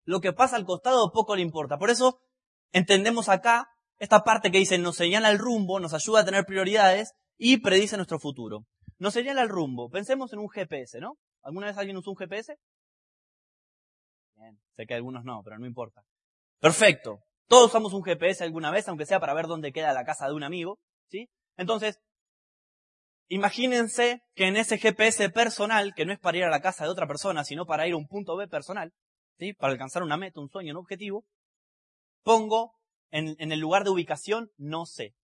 lo 0.05 0.21
que 0.21 0.33
pasa 0.33 0.57
al 0.57 0.65
costado 0.65 1.13
poco 1.13 1.37
le 1.37 1.43
importa. 1.43 1.79
Por 1.79 1.91
eso 1.91 2.21
entendemos 2.73 3.29
acá 3.29 3.69
esta 3.99 4.25
parte 4.25 4.51
que 4.51 4.59
dice 4.59 4.79
nos 4.79 4.97
señala 4.97 5.31
el 5.31 5.39
rumbo, 5.39 5.81
nos 5.81 5.95
ayuda 5.95 6.21
a 6.21 6.25
tener 6.25 6.45
prioridades 6.45 7.15
y 7.37 7.59
predice 7.59 7.97
nuestro 7.97 8.19
futuro. 8.19 8.67
Nos 8.99 9.15
señala 9.15 9.43
el 9.43 9.49
rumbo. 9.49 9.89
Pensemos 9.91 10.33
en 10.33 10.41
un 10.41 10.49
GPS, 10.49 11.01
¿no? 11.01 11.19
¿Alguna 11.43 11.67
vez 11.67 11.79
alguien 11.79 11.97
usó 11.97 12.11
un 12.11 12.17
GPS? 12.17 12.59
sé 14.77 14.87
que 14.87 14.95
algunos 14.95 15.25
no, 15.25 15.43
pero 15.43 15.59
no 15.59 15.67
importa. 15.67 16.03
Perfecto. 16.61 17.21
Todos 17.49 17.67
usamos 17.67 17.93
un 17.93 18.03
GPS 18.03 18.45
alguna 18.45 18.71
vez, 18.71 18.89
aunque 18.89 19.07
sea 19.07 19.21
para 19.21 19.35
ver 19.35 19.47
dónde 19.47 19.73
queda 19.73 19.93
la 19.93 20.05
casa 20.05 20.29
de 20.29 20.35
un 20.35 20.45
amigo, 20.45 20.79
¿sí? 21.09 21.29
Entonces, 21.57 21.99
imagínense 23.29 24.23
que 24.35 24.47
en 24.49 24.57
ese 24.57 24.79
GPS 24.79 25.31
personal, 25.31 25.95
que 25.95 26.05
no 26.05 26.13
es 26.13 26.19
para 26.19 26.39
ir 26.39 26.45
a 26.45 26.51
la 26.51 26.61
casa 26.61 26.85
de 26.85 26.91
otra 26.91 27.07
persona, 27.07 27.45
sino 27.45 27.67
para 27.67 27.87
ir 27.87 27.95
a 27.95 27.97
un 27.97 28.07
punto 28.07 28.37
B 28.37 28.49
personal, 28.49 28.93
¿sí? 29.39 29.53
Para 29.53 29.73
alcanzar 29.73 30.03
una 30.03 30.17
meta, 30.17 30.41
un 30.41 30.49
sueño, 30.49 30.73
un 30.73 30.79
objetivo, 30.79 31.25
pongo 32.23 32.75
en, 33.11 33.37
el 33.53 33.59
lugar 33.59 33.85
de 33.85 33.91
ubicación 33.91 34.51
no 34.57 34.87
sé. 34.87 35.15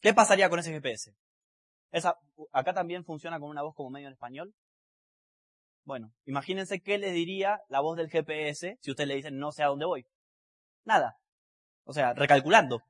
¿Qué 0.00 0.14
pasaría 0.14 0.48
con 0.48 0.58
ese 0.58 0.72
GPS? 0.72 1.14
Esa, 1.90 2.16
acá 2.52 2.72
también 2.74 3.04
funciona 3.04 3.40
con 3.40 3.50
una 3.50 3.62
voz 3.62 3.74
como 3.74 3.90
medio 3.90 4.08
en 4.08 4.12
español. 4.12 4.54
Bueno, 5.84 6.12
imagínense 6.24 6.80
qué 6.80 6.98
le 6.98 7.12
diría 7.12 7.60
la 7.68 7.80
voz 7.80 7.96
del 7.96 8.10
GPS 8.10 8.78
si 8.80 8.90
usted 8.90 9.06
le 9.06 9.16
dice 9.16 9.30
no 9.30 9.52
sé 9.52 9.62
a 9.62 9.68
dónde 9.68 9.86
voy. 9.86 10.06
Nada. 10.84 11.18
O 11.84 11.92
sea, 11.92 12.12
recalculando. 12.12 12.82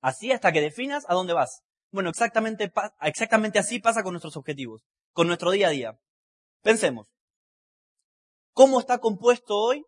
Así 0.00 0.32
hasta 0.32 0.52
que 0.52 0.60
definas 0.60 1.04
a 1.08 1.14
dónde 1.14 1.32
vas. 1.32 1.65
Bueno, 1.96 2.10
exactamente, 2.10 2.70
exactamente 3.00 3.58
así 3.58 3.80
pasa 3.80 4.02
con 4.02 4.12
nuestros 4.12 4.36
objetivos, 4.36 4.84
con 5.14 5.28
nuestro 5.28 5.50
día 5.50 5.68
a 5.68 5.70
día. 5.70 5.98
Pensemos. 6.60 7.08
¿Cómo 8.52 8.80
está 8.80 8.98
compuesto 8.98 9.56
hoy 9.56 9.82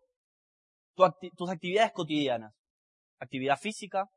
tus 0.95 1.51
actividades 1.51 1.91
cotidianas? 1.91 2.55
Actividad 3.19 3.59
física, 3.59 4.09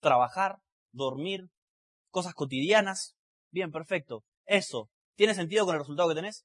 trabajar, 0.00 0.58
dormir, 0.90 1.50
cosas 2.10 2.34
cotidianas. 2.34 3.14
Bien, 3.52 3.70
perfecto. 3.70 4.24
Eso, 4.44 4.90
¿tiene 5.14 5.34
sentido 5.34 5.66
con 5.66 5.76
el 5.76 5.82
resultado 5.82 6.08
que 6.08 6.16
tenés? 6.16 6.44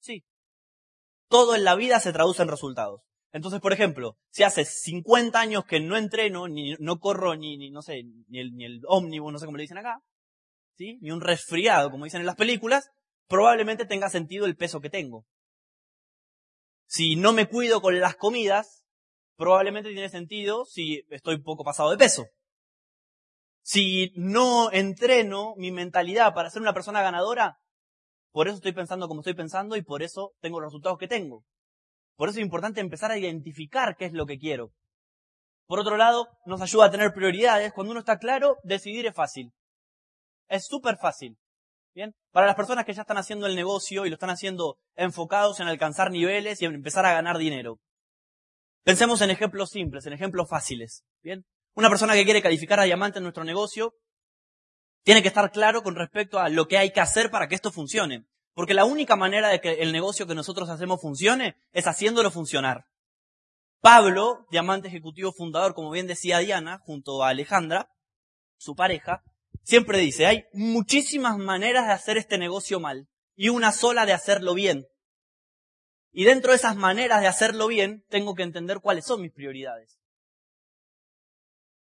Sí. 0.00 0.24
Todo 1.28 1.54
en 1.54 1.64
la 1.64 1.74
vida 1.74 2.00
se 2.00 2.14
traduce 2.14 2.40
en 2.40 2.48
resultados. 2.48 3.02
Entonces, 3.32 3.60
por 3.60 3.72
ejemplo, 3.72 4.16
si 4.30 4.42
hace 4.42 4.64
50 4.64 5.38
años 5.38 5.64
que 5.64 5.80
no 5.80 5.96
entreno, 5.96 6.48
ni 6.48 6.74
no 6.80 6.98
corro, 6.98 7.36
ni, 7.36 7.56
ni 7.56 7.70
no 7.70 7.82
sé, 7.82 8.02
ni 8.28 8.40
el, 8.40 8.54
ni 8.54 8.64
el 8.64 8.80
ómnibus, 8.86 9.32
no 9.32 9.38
sé 9.38 9.46
cómo 9.46 9.56
le 9.56 9.62
dicen 9.62 9.78
acá, 9.78 10.00
¿sí? 10.76 10.98
Ni 11.00 11.12
un 11.12 11.20
resfriado, 11.20 11.90
como 11.90 12.04
dicen 12.04 12.20
en 12.20 12.26
las 12.26 12.36
películas, 12.36 12.90
probablemente 13.28 13.86
tenga 13.86 14.10
sentido 14.10 14.46
el 14.46 14.56
peso 14.56 14.80
que 14.80 14.90
tengo. 14.90 15.26
Si 16.86 17.14
no 17.14 17.32
me 17.32 17.48
cuido 17.48 17.80
con 17.80 18.00
las 18.00 18.16
comidas, 18.16 18.82
probablemente 19.36 19.92
tiene 19.92 20.08
sentido 20.08 20.64
si 20.64 21.04
estoy 21.10 21.40
poco 21.40 21.62
pasado 21.62 21.90
de 21.90 21.98
peso. 21.98 22.26
Si 23.62 24.12
no 24.16 24.72
entreno 24.72 25.54
mi 25.56 25.70
mentalidad 25.70 26.34
para 26.34 26.50
ser 26.50 26.62
una 26.62 26.74
persona 26.74 27.02
ganadora, 27.02 27.58
por 28.32 28.48
eso 28.48 28.56
estoy 28.56 28.72
pensando 28.72 29.06
como 29.06 29.20
estoy 29.20 29.34
pensando 29.34 29.76
y 29.76 29.82
por 29.82 30.02
eso 30.02 30.32
tengo 30.40 30.58
los 30.58 30.70
resultados 30.70 30.98
que 30.98 31.06
tengo. 31.06 31.44
Por 32.20 32.28
eso 32.28 32.38
es 32.38 32.44
importante 32.44 32.82
empezar 32.82 33.10
a 33.10 33.16
identificar 33.16 33.96
qué 33.96 34.04
es 34.04 34.12
lo 34.12 34.26
que 34.26 34.36
quiero. 34.36 34.74
Por 35.66 35.80
otro 35.80 35.96
lado, 35.96 36.28
nos 36.44 36.60
ayuda 36.60 36.84
a 36.84 36.90
tener 36.90 37.14
prioridades. 37.14 37.72
Cuando 37.72 37.92
uno 37.92 38.00
está 38.00 38.18
claro, 38.18 38.58
decidir 38.62 39.06
es 39.06 39.14
fácil. 39.14 39.54
Es 40.46 40.66
súper 40.66 40.98
fácil. 40.98 41.38
Bien. 41.94 42.14
Para 42.30 42.46
las 42.46 42.56
personas 42.56 42.84
que 42.84 42.92
ya 42.92 43.00
están 43.00 43.16
haciendo 43.16 43.46
el 43.46 43.56
negocio 43.56 44.04
y 44.04 44.10
lo 44.10 44.16
están 44.16 44.28
haciendo 44.28 44.76
enfocados 44.96 45.60
en 45.60 45.68
alcanzar 45.68 46.10
niveles 46.10 46.60
y 46.60 46.66
en 46.66 46.74
empezar 46.74 47.06
a 47.06 47.14
ganar 47.14 47.38
dinero. 47.38 47.78
Pensemos 48.84 49.22
en 49.22 49.30
ejemplos 49.30 49.70
simples, 49.70 50.04
en 50.04 50.12
ejemplos 50.12 50.46
fáciles. 50.46 51.04
Bien. 51.22 51.46
Una 51.74 51.88
persona 51.88 52.12
que 52.12 52.24
quiere 52.24 52.42
calificar 52.42 52.80
a 52.80 52.84
diamante 52.84 53.20
en 53.20 53.22
nuestro 53.22 53.44
negocio 53.44 53.94
tiene 55.04 55.22
que 55.22 55.28
estar 55.28 55.50
claro 55.52 55.82
con 55.82 55.94
respecto 55.94 56.38
a 56.38 56.50
lo 56.50 56.68
que 56.68 56.76
hay 56.76 56.92
que 56.92 57.00
hacer 57.00 57.30
para 57.30 57.48
que 57.48 57.54
esto 57.54 57.72
funcione. 57.72 58.26
Porque 58.54 58.74
la 58.74 58.84
única 58.84 59.16
manera 59.16 59.48
de 59.48 59.60
que 59.60 59.82
el 59.82 59.92
negocio 59.92 60.26
que 60.26 60.34
nosotros 60.34 60.68
hacemos 60.68 61.00
funcione 61.00 61.56
es 61.72 61.86
haciéndolo 61.86 62.30
funcionar. 62.30 62.86
Pablo, 63.80 64.46
diamante 64.50 64.88
ejecutivo 64.88 65.32
fundador, 65.32 65.74
como 65.74 65.90
bien 65.90 66.06
decía 66.06 66.38
Diana, 66.38 66.78
junto 66.84 67.22
a 67.22 67.28
Alejandra, 67.28 67.90
su 68.58 68.74
pareja, 68.74 69.22
siempre 69.62 69.98
dice, 69.98 70.26
hay 70.26 70.44
muchísimas 70.52 71.38
maneras 71.38 71.86
de 71.86 71.92
hacer 71.92 72.18
este 72.18 72.36
negocio 72.36 72.80
mal 72.80 73.08
y 73.34 73.48
una 73.48 73.72
sola 73.72 74.04
de 74.04 74.12
hacerlo 74.12 74.54
bien. 74.54 74.86
Y 76.12 76.24
dentro 76.24 76.50
de 76.50 76.56
esas 76.56 76.76
maneras 76.76 77.20
de 77.20 77.28
hacerlo 77.28 77.68
bien, 77.68 78.04
tengo 78.08 78.34
que 78.34 78.42
entender 78.42 78.80
cuáles 78.80 79.06
son 79.06 79.22
mis 79.22 79.32
prioridades. 79.32 80.00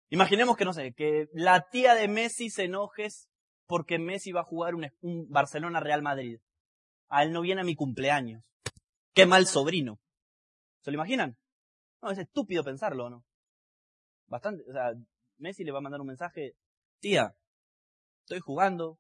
Imaginemos 0.09 0.55
que, 0.55 0.65
no 0.65 0.73
sé, 0.73 0.93
que 0.93 1.27
la 1.33 1.69
tía 1.69 1.95
de 1.95 2.07
Messi 2.07 2.49
se 2.49 2.63
enojes 2.63 3.29
porque 3.67 3.99
Messi 3.99 4.31
va 4.31 4.41
a 4.41 4.45
jugar 4.45 4.73
un, 4.75 4.91
Barcelona-Real 5.29 6.01
Madrid. 6.01 6.39
A 7.09 7.23
él 7.23 7.31
no 7.31 7.41
viene 7.41 7.61
a 7.61 7.65
mi 7.65 7.75
cumpleaños. 7.75 8.43
Qué 9.13 9.25
mal 9.25 9.45
sobrino. 9.47 9.99
¿Se 10.81 10.91
lo 10.91 10.95
imaginan? 10.95 11.37
No, 12.01 12.11
es 12.11 12.17
estúpido 12.19 12.63
pensarlo, 12.63 13.09
¿no? 13.09 13.25
Bastante, 14.27 14.63
o 14.69 14.71
sea, 14.71 14.93
Messi 15.37 15.63
le 15.63 15.71
va 15.71 15.79
a 15.79 15.81
mandar 15.81 16.01
un 16.01 16.07
mensaje, 16.07 16.53
tía, 16.99 17.35
estoy 18.21 18.39
jugando, 18.39 18.99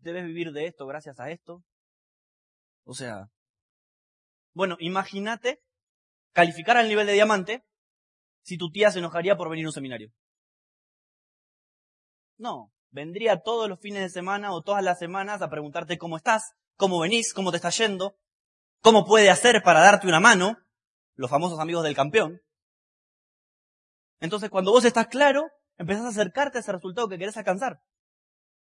debes 0.00 0.24
vivir 0.24 0.52
de 0.52 0.66
esto 0.66 0.86
gracias 0.86 1.18
a 1.20 1.30
esto. 1.30 1.62
O 2.84 2.94
sea, 2.94 3.30
bueno, 4.54 4.76
imagínate 4.80 5.60
calificar 6.32 6.76
al 6.76 6.88
nivel 6.88 7.06
de 7.06 7.14
diamante 7.14 7.64
si 8.42 8.56
tu 8.58 8.70
tía 8.70 8.90
se 8.90 8.98
enojaría 8.98 9.36
por 9.36 9.48
venir 9.50 9.66
a 9.66 9.68
un 9.68 9.72
seminario. 9.72 10.12
No, 12.38 12.72
vendría 12.92 13.40
todos 13.40 13.68
los 13.68 13.80
fines 13.80 14.02
de 14.02 14.10
semana 14.10 14.52
o 14.52 14.62
todas 14.62 14.84
las 14.84 14.98
semanas 14.98 15.42
a 15.42 15.48
preguntarte 15.48 15.98
cómo 15.98 16.16
estás, 16.16 16.52
cómo 16.76 17.00
venís, 17.00 17.34
cómo 17.34 17.50
te 17.50 17.56
está 17.56 17.70
yendo, 17.70 18.14
cómo 18.80 19.04
puede 19.04 19.30
hacer 19.30 19.62
para 19.62 19.80
darte 19.80 20.06
una 20.06 20.20
mano, 20.20 20.58
los 21.14 21.30
famosos 21.30 21.58
amigos 21.58 21.82
del 21.84 21.96
campeón. 21.96 22.40
Entonces, 24.20 24.50
cuando 24.50 24.70
vos 24.70 24.84
estás 24.84 25.08
claro, 25.08 25.50
empezás 25.78 26.04
a 26.04 26.08
acercarte 26.08 26.58
a 26.58 26.60
ese 26.60 26.72
resultado 26.72 27.08
que 27.08 27.18
querés 27.18 27.36
alcanzar. 27.36 27.80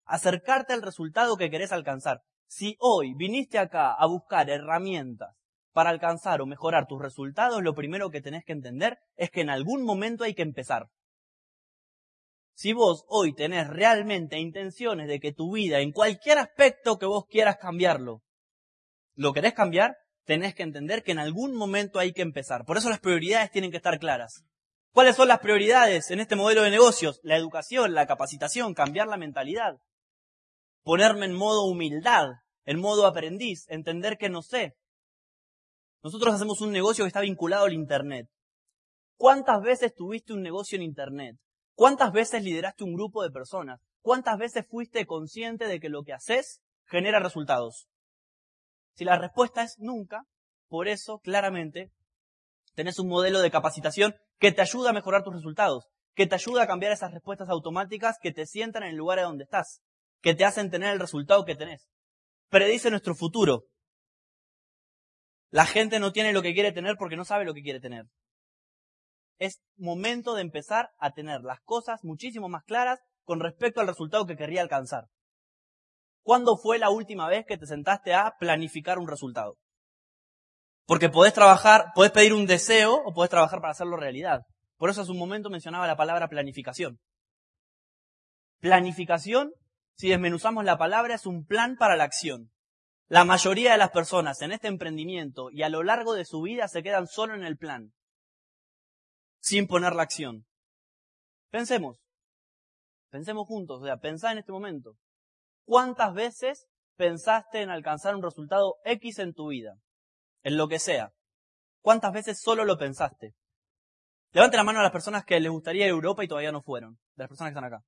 Acercarte 0.05 0.73
al 0.73 0.81
resultado 0.81 1.37
que 1.37 1.51
querés 1.51 1.71
alcanzar. 1.71 2.21
Si 2.47 2.75
hoy 2.79 3.13
viniste 3.15 3.59
acá 3.59 3.93
a 3.93 4.07
buscar 4.07 4.49
herramientas 4.49 5.35
para 5.71 5.89
alcanzar 5.89 6.41
o 6.41 6.45
mejorar 6.45 6.87
tus 6.87 7.01
resultados, 7.01 7.61
lo 7.61 7.75
primero 7.75 8.09
que 8.09 8.21
tenés 8.21 8.43
que 8.43 8.53
entender 8.53 8.97
es 9.15 9.29
que 9.29 9.41
en 9.41 9.49
algún 9.49 9.83
momento 9.83 10.23
hay 10.23 10.33
que 10.33 10.41
empezar. 10.41 10.87
Si 12.61 12.73
vos 12.73 13.05
hoy 13.07 13.33
tenés 13.33 13.67
realmente 13.67 14.37
intenciones 14.37 15.07
de 15.07 15.19
que 15.19 15.33
tu 15.33 15.51
vida, 15.51 15.79
en 15.79 15.91
cualquier 15.91 16.37
aspecto 16.37 16.99
que 16.99 17.07
vos 17.07 17.25
quieras 17.25 17.57
cambiarlo, 17.57 18.21
lo 19.15 19.33
querés 19.33 19.55
cambiar, 19.55 19.97
tenés 20.25 20.53
que 20.53 20.61
entender 20.61 21.01
que 21.01 21.11
en 21.11 21.17
algún 21.17 21.55
momento 21.55 21.97
hay 21.97 22.13
que 22.13 22.21
empezar. 22.21 22.63
Por 22.65 22.77
eso 22.77 22.91
las 22.91 22.99
prioridades 22.99 23.49
tienen 23.49 23.71
que 23.71 23.77
estar 23.77 23.97
claras. 23.97 24.43
¿Cuáles 24.91 25.15
son 25.15 25.29
las 25.29 25.39
prioridades 25.39 26.11
en 26.11 26.19
este 26.19 26.35
modelo 26.35 26.61
de 26.61 26.69
negocios? 26.69 27.19
La 27.23 27.35
educación, 27.35 27.95
la 27.95 28.05
capacitación, 28.05 28.75
cambiar 28.75 29.07
la 29.07 29.17
mentalidad. 29.17 29.79
Ponerme 30.83 31.25
en 31.25 31.33
modo 31.33 31.65
humildad, 31.65 32.27
en 32.65 32.79
modo 32.79 33.07
aprendiz, 33.07 33.65
entender 33.69 34.19
que 34.19 34.29
no 34.29 34.43
sé. 34.43 34.75
Nosotros 36.03 36.35
hacemos 36.35 36.61
un 36.61 36.71
negocio 36.71 37.05
que 37.05 37.07
está 37.07 37.21
vinculado 37.21 37.65
al 37.65 37.73
Internet. 37.73 38.27
¿Cuántas 39.17 39.63
veces 39.63 39.95
tuviste 39.95 40.33
un 40.33 40.43
negocio 40.43 40.75
en 40.75 40.83
Internet? 40.83 41.37
¿Cuántas 41.75 42.11
veces 42.11 42.43
lideraste 42.43 42.83
un 42.83 42.93
grupo 42.93 43.23
de 43.23 43.31
personas? 43.31 43.81
¿Cuántas 44.01 44.37
veces 44.37 44.65
fuiste 44.67 45.05
consciente 45.05 45.67
de 45.67 45.79
que 45.79 45.89
lo 45.89 46.03
que 46.03 46.13
haces 46.13 46.61
genera 46.85 47.19
resultados? 47.19 47.87
Si 48.95 49.05
la 49.05 49.17
respuesta 49.17 49.63
es 49.63 49.77
nunca, 49.79 50.25
por 50.67 50.87
eso 50.87 51.19
claramente 51.19 51.91
tenés 52.75 52.99
un 52.99 53.07
modelo 53.07 53.41
de 53.41 53.51
capacitación 53.51 54.15
que 54.39 54.51
te 54.51 54.61
ayuda 54.61 54.89
a 54.89 54.93
mejorar 54.93 55.23
tus 55.23 55.33
resultados, 55.33 55.87
que 56.13 56.27
te 56.27 56.35
ayuda 56.35 56.63
a 56.63 56.67
cambiar 56.67 56.91
esas 56.91 57.11
respuestas 57.11 57.49
automáticas 57.49 58.17
que 58.21 58.31
te 58.31 58.45
sientan 58.45 58.83
en 58.83 58.89
el 58.89 58.95
lugar 58.95 59.21
donde 59.21 59.43
estás, 59.43 59.81
que 60.21 60.35
te 60.35 60.45
hacen 60.45 60.69
tener 60.69 60.93
el 60.93 60.99
resultado 60.99 61.45
que 61.45 61.55
tenés. 61.55 61.87
Predice 62.49 62.89
nuestro 62.89 63.15
futuro. 63.15 63.65
La 65.49 65.65
gente 65.65 65.99
no 65.99 66.11
tiene 66.11 66.33
lo 66.33 66.41
que 66.41 66.53
quiere 66.53 66.71
tener 66.71 66.95
porque 66.97 67.17
no 67.17 67.25
sabe 67.25 67.45
lo 67.45 67.53
que 67.53 67.61
quiere 67.61 67.79
tener. 67.79 68.05
Es 69.41 69.59
momento 69.75 70.35
de 70.35 70.43
empezar 70.43 70.91
a 70.99 71.13
tener 71.13 71.41
las 71.41 71.59
cosas 71.61 72.03
muchísimo 72.03 72.47
más 72.47 72.63
claras 72.63 72.99
con 73.23 73.39
respecto 73.39 73.81
al 73.81 73.87
resultado 73.87 74.27
que 74.27 74.35
querría 74.35 74.61
alcanzar. 74.61 75.05
¿Cuándo 76.21 76.57
fue 76.57 76.77
la 76.77 76.91
última 76.91 77.27
vez 77.27 77.45
que 77.47 77.57
te 77.57 77.65
sentaste 77.65 78.13
a 78.13 78.35
planificar 78.39 78.99
un 78.99 79.07
resultado? 79.07 79.57
Porque 80.85 81.09
podés 81.09 81.33
trabajar, 81.33 81.85
podés 81.95 82.11
pedir 82.11 82.35
un 82.35 82.45
deseo 82.45 82.93
o 82.93 83.13
podés 83.15 83.31
trabajar 83.31 83.61
para 83.61 83.71
hacerlo 83.71 83.97
realidad. 83.97 84.41
Por 84.77 84.91
eso 84.91 85.01
hace 85.01 85.11
un 85.11 85.17
momento 85.17 85.49
mencionaba 85.49 85.87
la 85.87 85.97
palabra 85.97 86.27
planificación. 86.27 86.99
Planificación, 88.59 89.53
si 89.97 90.09
desmenuzamos 90.09 90.65
la 90.65 90.77
palabra, 90.77 91.15
es 91.15 91.25
un 91.25 91.45
plan 91.45 91.77
para 91.77 91.95
la 91.95 92.03
acción. 92.03 92.51
La 93.07 93.25
mayoría 93.25 93.71
de 93.71 93.79
las 93.79 93.89
personas 93.89 94.39
en 94.43 94.51
este 94.51 94.67
emprendimiento 94.67 95.49
y 95.49 95.63
a 95.63 95.69
lo 95.69 95.81
largo 95.81 96.13
de 96.13 96.25
su 96.25 96.41
vida 96.41 96.67
se 96.67 96.83
quedan 96.83 97.07
solo 97.07 97.33
en 97.33 97.43
el 97.43 97.57
plan, 97.57 97.91
sin 99.41 99.67
poner 99.67 99.93
la 99.93 100.03
acción. 100.03 100.45
Pensemos, 101.49 102.01
pensemos 103.09 103.45
juntos, 103.47 103.81
o 103.81 103.85
sea, 103.85 103.97
pensá 103.97 104.31
en 104.31 104.37
este 104.37 104.53
momento. 104.53 104.95
¿Cuántas 105.65 106.13
veces 106.13 106.67
pensaste 106.95 107.61
en 107.61 107.69
alcanzar 107.69 108.15
un 108.15 108.23
resultado 108.23 108.77
X 108.85 109.19
en 109.19 109.33
tu 109.33 109.49
vida? 109.49 109.75
en 110.43 110.57
lo 110.57 110.67
que 110.67 110.79
sea. 110.79 111.13
¿Cuántas 111.81 112.13
veces 112.13 112.39
solo 112.39 112.65
lo 112.65 112.77
pensaste? 112.77 113.33
Levante 114.31 114.57
la 114.57 114.63
mano 114.63 114.79
a 114.79 114.83
las 114.83 114.91
personas 114.91 115.25
que 115.25 115.39
les 115.39 115.51
gustaría 115.51 115.85
ir 115.85 115.91
a 115.91 115.95
Europa 115.95 116.23
y 116.23 116.27
todavía 116.27 116.51
no 116.51 116.61
fueron, 116.61 116.93
de 117.15 117.23
las 117.23 117.27
personas 117.27 117.49
que 117.49 117.57
están 117.57 117.65
acá. 117.65 117.83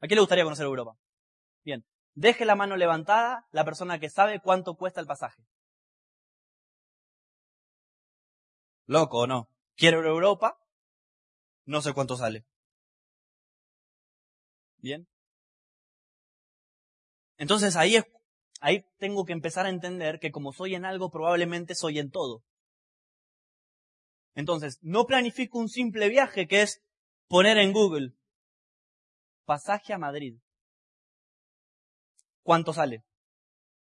¿A 0.00 0.06
quién 0.06 0.16
le 0.16 0.20
gustaría 0.20 0.44
conocer 0.44 0.66
Europa? 0.66 0.92
Bien, 1.64 1.84
deje 2.14 2.44
la 2.44 2.54
mano 2.54 2.76
levantada 2.76 3.46
la 3.50 3.64
persona 3.64 3.98
que 3.98 4.08
sabe 4.08 4.40
cuánto 4.40 4.76
cuesta 4.76 5.00
el 5.00 5.06
pasaje. 5.06 5.42
Loco 8.86 9.20
o 9.20 9.26
no. 9.26 9.48
Quiero 9.76 10.00
ir 10.00 10.06
a 10.06 10.10
Europa, 10.10 10.58
no 11.70 11.80
sé 11.82 11.92
cuánto 11.92 12.16
sale. 12.16 12.44
Bien. 14.78 15.06
Entonces 17.38 17.76
ahí 17.76 17.96
es 17.96 18.04
ahí 18.60 18.84
tengo 18.98 19.24
que 19.24 19.32
empezar 19.32 19.66
a 19.66 19.70
entender 19.70 20.18
que 20.18 20.32
como 20.32 20.52
soy 20.52 20.74
en 20.74 20.84
algo, 20.84 21.10
probablemente 21.10 21.74
soy 21.74 22.00
en 22.00 22.10
todo. 22.10 22.42
Entonces, 24.34 24.78
no 24.82 25.06
planifico 25.06 25.58
un 25.58 25.68
simple 25.68 26.08
viaje 26.08 26.46
que 26.46 26.62
es 26.62 26.82
poner 27.28 27.56
en 27.58 27.72
Google 27.72 28.14
pasaje 29.44 29.92
a 29.92 29.98
Madrid. 29.98 30.38
¿Cuánto 32.42 32.72
sale? 32.72 33.04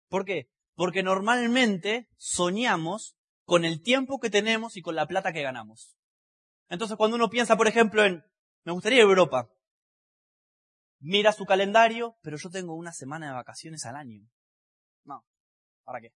¿Por 0.09 0.25
qué? 0.25 0.49
Porque 0.75 1.03
normalmente 1.03 2.07
soñamos 2.17 3.15
con 3.43 3.63
el 3.63 3.81
tiempo 3.81 4.19
que 4.19 4.29
tenemos 4.29 4.75
y 4.75 4.81
con 4.81 4.95
la 4.95 5.07
plata 5.07 5.33
que 5.33 5.43
ganamos. 5.43 5.94
Entonces 6.69 6.97
cuando 6.97 7.15
uno 7.15 7.29
piensa, 7.29 7.55
por 7.55 7.67
ejemplo, 7.67 8.03
en, 8.03 8.23
me 8.63 8.71
gustaría 8.71 9.01
Europa, 9.01 9.49
mira 10.99 11.31
su 11.31 11.45
calendario, 11.45 12.17
pero 12.21 12.37
yo 12.37 12.49
tengo 12.49 12.75
una 12.75 12.91
semana 12.91 13.27
de 13.27 13.33
vacaciones 13.33 13.85
al 13.85 13.95
año. 13.95 14.27
No, 15.03 15.23
¿para 15.83 16.01
qué? 16.01 16.11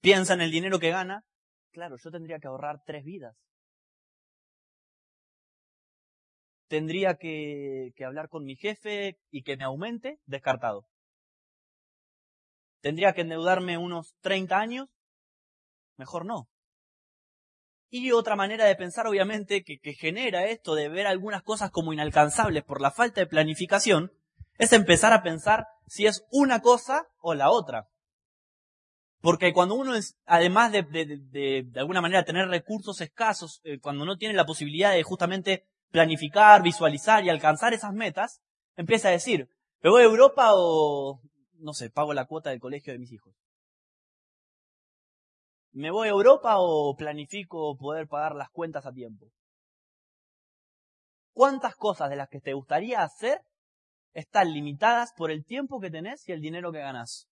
Piensa 0.00 0.34
en 0.34 0.42
el 0.42 0.50
dinero 0.50 0.78
que 0.78 0.90
gana, 0.90 1.24
claro, 1.72 1.96
yo 1.96 2.10
tendría 2.10 2.38
que 2.38 2.48
ahorrar 2.48 2.82
tres 2.84 3.04
vidas. 3.04 3.36
Tendría 6.68 7.14
que, 7.16 7.92
que 7.94 8.04
hablar 8.04 8.28
con 8.28 8.44
mi 8.44 8.56
jefe 8.56 9.18
y 9.30 9.42
que 9.42 9.56
me 9.56 9.64
aumente, 9.64 10.18
descartado. 10.26 10.86
Tendría 12.80 13.12
que 13.12 13.20
endeudarme 13.20 13.78
unos 13.78 14.14
30 14.20 14.58
años, 14.58 14.88
mejor 15.96 16.26
no. 16.26 16.48
Y 17.96 18.10
otra 18.10 18.34
manera 18.34 18.64
de 18.64 18.74
pensar, 18.74 19.06
obviamente, 19.06 19.62
que, 19.62 19.78
genera 19.94 20.46
esto 20.46 20.74
de 20.74 20.88
ver 20.88 21.06
algunas 21.06 21.44
cosas 21.44 21.70
como 21.70 21.92
inalcanzables 21.92 22.64
por 22.64 22.80
la 22.80 22.90
falta 22.90 23.20
de 23.20 23.28
planificación, 23.28 24.10
es 24.58 24.72
empezar 24.72 25.12
a 25.12 25.22
pensar 25.22 25.68
si 25.86 26.04
es 26.04 26.24
una 26.32 26.60
cosa 26.60 27.06
o 27.20 27.34
la 27.34 27.50
otra. 27.50 27.86
Porque 29.20 29.52
cuando 29.52 29.76
uno 29.76 29.94
es, 29.94 30.16
además 30.26 30.72
de, 30.72 30.82
de, 30.82 31.06
de, 31.06 31.66
de 31.70 31.78
alguna 31.78 32.00
manera 32.00 32.24
tener 32.24 32.48
recursos 32.48 33.00
escasos, 33.00 33.60
eh, 33.62 33.78
cuando 33.78 34.04
no 34.04 34.16
tiene 34.16 34.34
la 34.34 34.44
posibilidad 34.44 34.90
de 34.90 35.04
justamente 35.04 35.64
planificar, 35.92 36.64
visualizar 36.64 37.24
y 37.24 37.30
alcanzar 37.30 37.74
esas 37.74 37.92
metas, 37.92 38.40
empieza 38.74 39.06
a 39.06 39.12
decir, 39.12 39.48
¿me 39.84 39.90
voy 39.90 40.02
a 40.02 40.06
Europa 40.06 40.48
o, 40.54 41.20
no 41.60 41.74
sé, 41.74 41.90
pago 41.90 42.12
la 42.12 42.24
cuota 42.24 42.50
del 42.50 42.58
colegio 42.58 42.92
de 42.92 42.98
mis 42.98 43.12
hijos? 43.12 43.36
¿Me 45.74 45.90
voy 45.90 46.06
a 46.06 46.12
Europa 46.12 46.54
o 46.58 46.94
planifico 46.96 47.76
poder 47.76 48.06
pagar 48.06 48.36
las 48.36 48.48
cuentas 48.50 48.86
a 48.86 48.92
tiempo? 48.92 49.26
¿Cuántas 51.32 51.74
cosas 51.74 52.10
de 52.10 52.16
las 52.16 52.28
que 52.28 52.38
te 52.38 52.54
gustaría 52.54 53.02
hacer 53.02 53.40
están 54.12 54.52
limitadas 54.52 55.12
por 55.16 55.32
el 55.32 55.44
tiempo 55.44 55.80
que 55.80 55.90
tenés 55.90 56.28
y 56.28 56.32
el 56.32 56.40
dinero 56.40 56.70
que 56.70 56.78
ganás? 56.78 57.26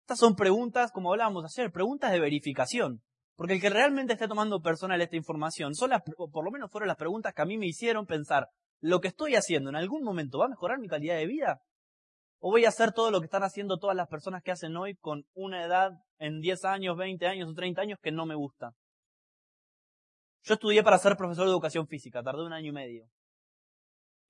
Estas 0.00 0.18
son 0.18 0.34
preguntas, 0.34 0.90
como 0.90 1.12
hablábamos 1.12 1.44
ayer, 1.44 1.70
preguntas 1.70 2.10
de 2.10 2.20
verificación. 2.20 3.02
Porque 3.36 3.52
el 3.52 3.60
que 3.60 3.68
realmente 3.68 4.14
esté 4.14 4.26
tomando 4.26 4.62
personal 4.62 4.98
esta 5.02 5.16
información, 5.16 5.74
son 5.74 5.90
las, 5.90 6.00
por 6.16 6.42
lo 6.42 6.50
menos 6.50 6.70
fueron 6.70 6.88
las 6.88 6.96
preguntas 6.96 7.34
que 7.34 7.42
a 7.42 7.44
mí 7.44 7.58
me 7.58 7.66
hicieron 7.66 8.06
pensar, 8.06 8.48
¿lo 8.80 9.00
que 9.00 9.08
estoy 9.08 9.34
haciendo 9.34 9.68
en 9.68 9.76
algún 9.76 10.02
momento 10.02 10.38
va 10.38 10.46
a 10.46 10.48
mejorar 10.48 10.78
mi 10.78 10.88
calidad 10.88 11.16
de 11.16 11.26
vida? 11.26 11.60
¿O 12.40 12.50
voy 12.50 12.64
a 12.64 12.68
hacer 12.68 12.92
todo 12.92 13.10
lo 13.10 13.20
que 13.20 13.24
están 13.24 13.42
haciendo 13.42 13.78
todas 13.78 13.96
las 13.96 14.08
personas 14.08 14.42
que 14.42 14.52
hacen 14.52 14.76
hoy 14.76 14.94
con 14.96 15.24
una 15.34 15.64
edad 15.64 15.92
en 16.18 16.40
10 16.40 16.64
años, 16.64 16.96
20 16.96 17.26
años 17.26 17.50
o 17.50 17.54
30 17.54 17.82
años 17.82 17.98
que 18.00 18.12
no 18.12 18.26
me 18.26 18.36
gusta? 18.36 18.74
Yo 20.44 20.54
estudié 20.54 20.84
para 20.84 20.98
ser 20.98 21.16
profesor 21.16 21.46
de 21.46 21.50
educación 21.50 21.88
física, 21.88 22.22
tardé 22.22 22.44
un 22.44 22.52
año 22.52 22.68
y 22.68 22.72
medio. 22.72 23.08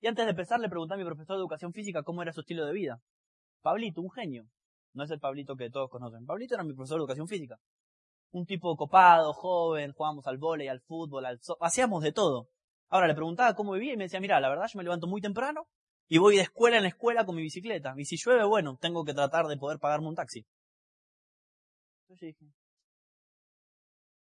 Y 0.01 0.07
antes 0.07 0.25
de 0.25 0.31
empezar 0.31 0.59
le 0.59 0.69
pregunté 0.69 0.95
a 0.95 0.97
mi 0.97 1.05
profesor 1.05 1.35
de 1.35 1.41
educación 1.41 1.71
física 1.71 2.03
cómo 2.03 2.23
era 2.23 2.33
su 2.33 2.41
estilo 2.41 2.65
de 2.65 2.73
vida. 2.73 2.99
Pablito, 3.61 4.01
un 4.01 4.09
genio. 4.09 4.45
No 4.93 5.03
es 5.03 5.11
el 5.11 5.19
Pablito 5.19 5.55
que 5.55 5.69
todos 5.69 5.89
conocen. 5.89 6.25
Pablito 6.25 6.55
era 6.55 6.63
mi 6.63 6.73
profesor 6.73 6.97
de 6.97 7.03
educación 7.03 7.27
física. 7.27 7.57
Un 8.31 8.45
tipo 8.45 8.75
copado, 8.75 9.33
joven, 9.33 9.91
jugábamos 9.93 10.25
al 10.25 10.37
vóley, 10.37 10.67
al 10.67 10.81
fútbol, 10.81 11.25
al 11.25 11.39
so 11.41 11.57
hacíamos 11.61 12.01
de 12.01 12.11
todo. 12.11 12.47
Ahora 12.89 13.07
le 13.07 13.13
preguntaba 13.13 13.53
cómo 13.53 13.73
vivía 13.73 13.93
y 13.93 13.97
me 13.97 14.05
decía, 14.05 14.19
mira, 14.19 14.39
la 14.39 14.49
verdad 14.49 14.67
yo 14.71 14.77
me 14.77 14.83
levanto 14.83 15.05
muy 15.05 15.21
temprano, 15.21 15.67
y 16.09 16.17
voy 16.17 16.35
de 16.35 16.41
escuela 16.41 16.79
en 16.79 16.85
escuela 16.85 17.23
con 17.23 17.35
mi 17.35 17.43
bicicleta. 17.43 17.93
Y 17.95 18.05
si 18.05 18.17
llueve, 18.17 18.43
bueno, 18.43 18.77
tengo 18.81 19.05
que 19.05 19.13
tratar 19.13 19.45
de 19.45 19.57
poder 19.57 19.77
pagarme 19.79 20.07
un 20.07 20.15
taxi. 20.15 20.43
Entonces 22.03 22.35
dije, 22.35 22.51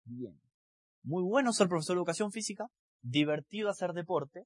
bien. 0.03 0.41
Muy 1.03 1.23
bueno 1.23 1.53
ser 1.53 1.67
profesor 1.67 1.95
de 1.95 1.99
educación 1.99 2.31
física, 2.31 2.67
divertido 3.01 3.69
hacer 3.69 3.93
deporte, 3.93 4.45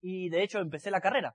y 0.00 0.28
de 0.28 0.42
hecho 0.42 0.58
empecé 0.58 0.90
la 0.90 1.00
carrera. 1.00 1.34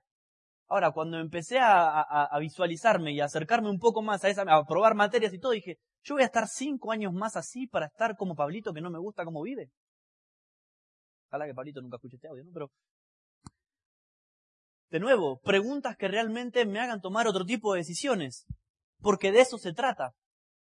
Ahora, 0.68 0.92
cuando 0.92 1.18
empecé 1.18 1.58
a, 1.58 2.00
a, 2.00 2.24
a, 2.24 2.38
visualizarme 2.38 3.12
y 3.12 3.20
a 3.20 3.26
acercarme 3.26 3.68
un 3.68 3.78
poco 3.78 4.00
más 4.00 4.24
a 4.24 4.30
esa, 4.30 4.42
a 4.42 4.64
probar 4.64 4.94
materias 4.94 5.34
y 5.34 5.38
todo, 5.38 5.52
dije, 5.52 5.76
yo 6.02 6.14
voy 6.14 6.22
a 6.22 6.26
estar 6.26 6.48
cinco 6.48 6.90
años 6.90 7.12
más 7.12 7.36
así 7.36 7.66
para 7.66 7.86
estar 7.86 8.16
como 8.16 8.34
Pablito 8.34 8.72
que 8.72 8.80
no 8.80 8.90
me 8.90 8.98
gusta 8.98 9.24
cómo 9.24 9.42
vive. 9.42 9.70
Ojalá 11.28 11.46
que 11.46 11.54
Pablito 11.54 11.82
nunca 11.82 11.96
escuche 11.96 12.16
este 12.16 12.28
audio, 12.28 12.44
¿no? 12.44 12.52
Pero 12.52 12.70
de 14.94 15.00
nuevo, 15.00 15.40
preguntas 15.40 15.96
que 15.96 16.06
realmente 16.06 16.64
me 16.66 16.78
hagan 16.78 17.00
tomar 17.00 17.26
otro 17.26 17.44
tipo 17.44 17.72
de 17.72 17.80
decisiones, 17.80 18.46
porque 19.02 19.32
de 19.32 19.40
eso 19.40 19.58
se 19.58 19.72
trata. 19.72 20.14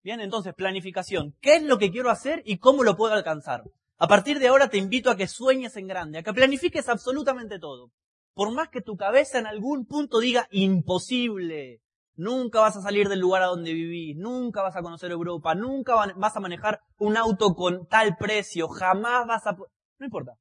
Bien, 0.02 0.20
entonces, 0.20 0.52
planificación. 0.52 1.36
¿Qué 1.40 1.54
es 1.54 1.62
lo 1.62 1.78
que 1.78 1.92
quiero 1.92 2.10
hacer 2.10 2.42
y 2.44 2.58
cómo 2.58 2.82
lo 2.82 2.96
puedo 2.96 3.14
alcanzar? 3.14 3.62
A 3.98 4.08
partir 4.08 4.40
de 4.40 4.48
ahora 4.48 4.68
te 4.68 4.78
invito 4.78 5.12
a 5.12 5.16
que 5.16 5.28
sueñes 5.28 5.76
en 5.76 5.86
grande, 5.86 6.18
a 6.18 6.22
que 6.24 6.32
planifiques 6.32 6.88
absolutamente 6.88 7.60
todo. 7.60 7.92
Por 8.34 8.50
más 8.50 8.68
que 8.68 8.80
tu 8.80 8.96
cabeza 8.96 9.38
en 9.38 9.46
algún 9.46 9.86
punto 9.86 10.18
diga 10.18 10.48
imposible, 10.50 11.80
nunca 12.16 12.58
vas 12.58 12.76
a 12.76 12.82
salir 12.82 13.08
del 13.08 13.20
lugar 13.20 13.44
a 13.44 13.46
donde 13.46 13.74
vivís, 13.74 14.16
nunca 14.16 14.60
vas 14.60 14.74
a 14.74 14.82
conocer 14.82 15.12
Europa, 15.12 15.54
nunca 15.54 15.94
vas 16.16 16.36
a 16.36 16.40
manejar 16.40 16.80
un 16.98 17.16
auto 17.16 17.54
con 17.54 17.86
tal 17.86 18.16
precio, 18.16 18.66
jamás 18.66 19.24
vas 19.28 19.46
a... 19.46 19.52
No 19.52 20.04
importa. 20.04 20.32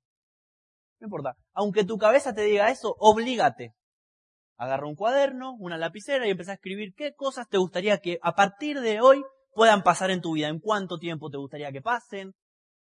No 1.06 1.08
importa. 1.08 1.38
Aunque 1.54 1.84
tu 1.84 2.00
cabeza 2.00 2.34
te 2.34 2.42
diga 2.42 2.72
eso, 2.72 2.96
oblígate. 2.98 3.76
Agarra 4.58 4.88
un 4.88 4.96
cuaderno, 4.96 5.54
una 5.60 5.78
lapicera 5.78 6.26
y 6.26 6.32
empieza 6.32 6.54
a 6.54 6.56
escribir 6.56 6.96
qué 6.96 7.14
cosas 7.14 7.48
te 7.48 7.60
gustaría 7.60 8.00
que 8.00 8.18
a 8.24 8.34
partir 8.34 8.80
de 8.80 9.02
hoy 9.02 9.24
puedan 9.54 9.84
pasar 9.84 10.10
en 10.10 10.22
tu 10.22 10.34
vida, 10.34 10.48
en 10.48 10.60
cuánto 10.60 10.98
tiempo 10.98 11.30
te 11.30 11.38
gustaría 11.38 11.72
que 11.72 11.84
pasen, 11.84 12.34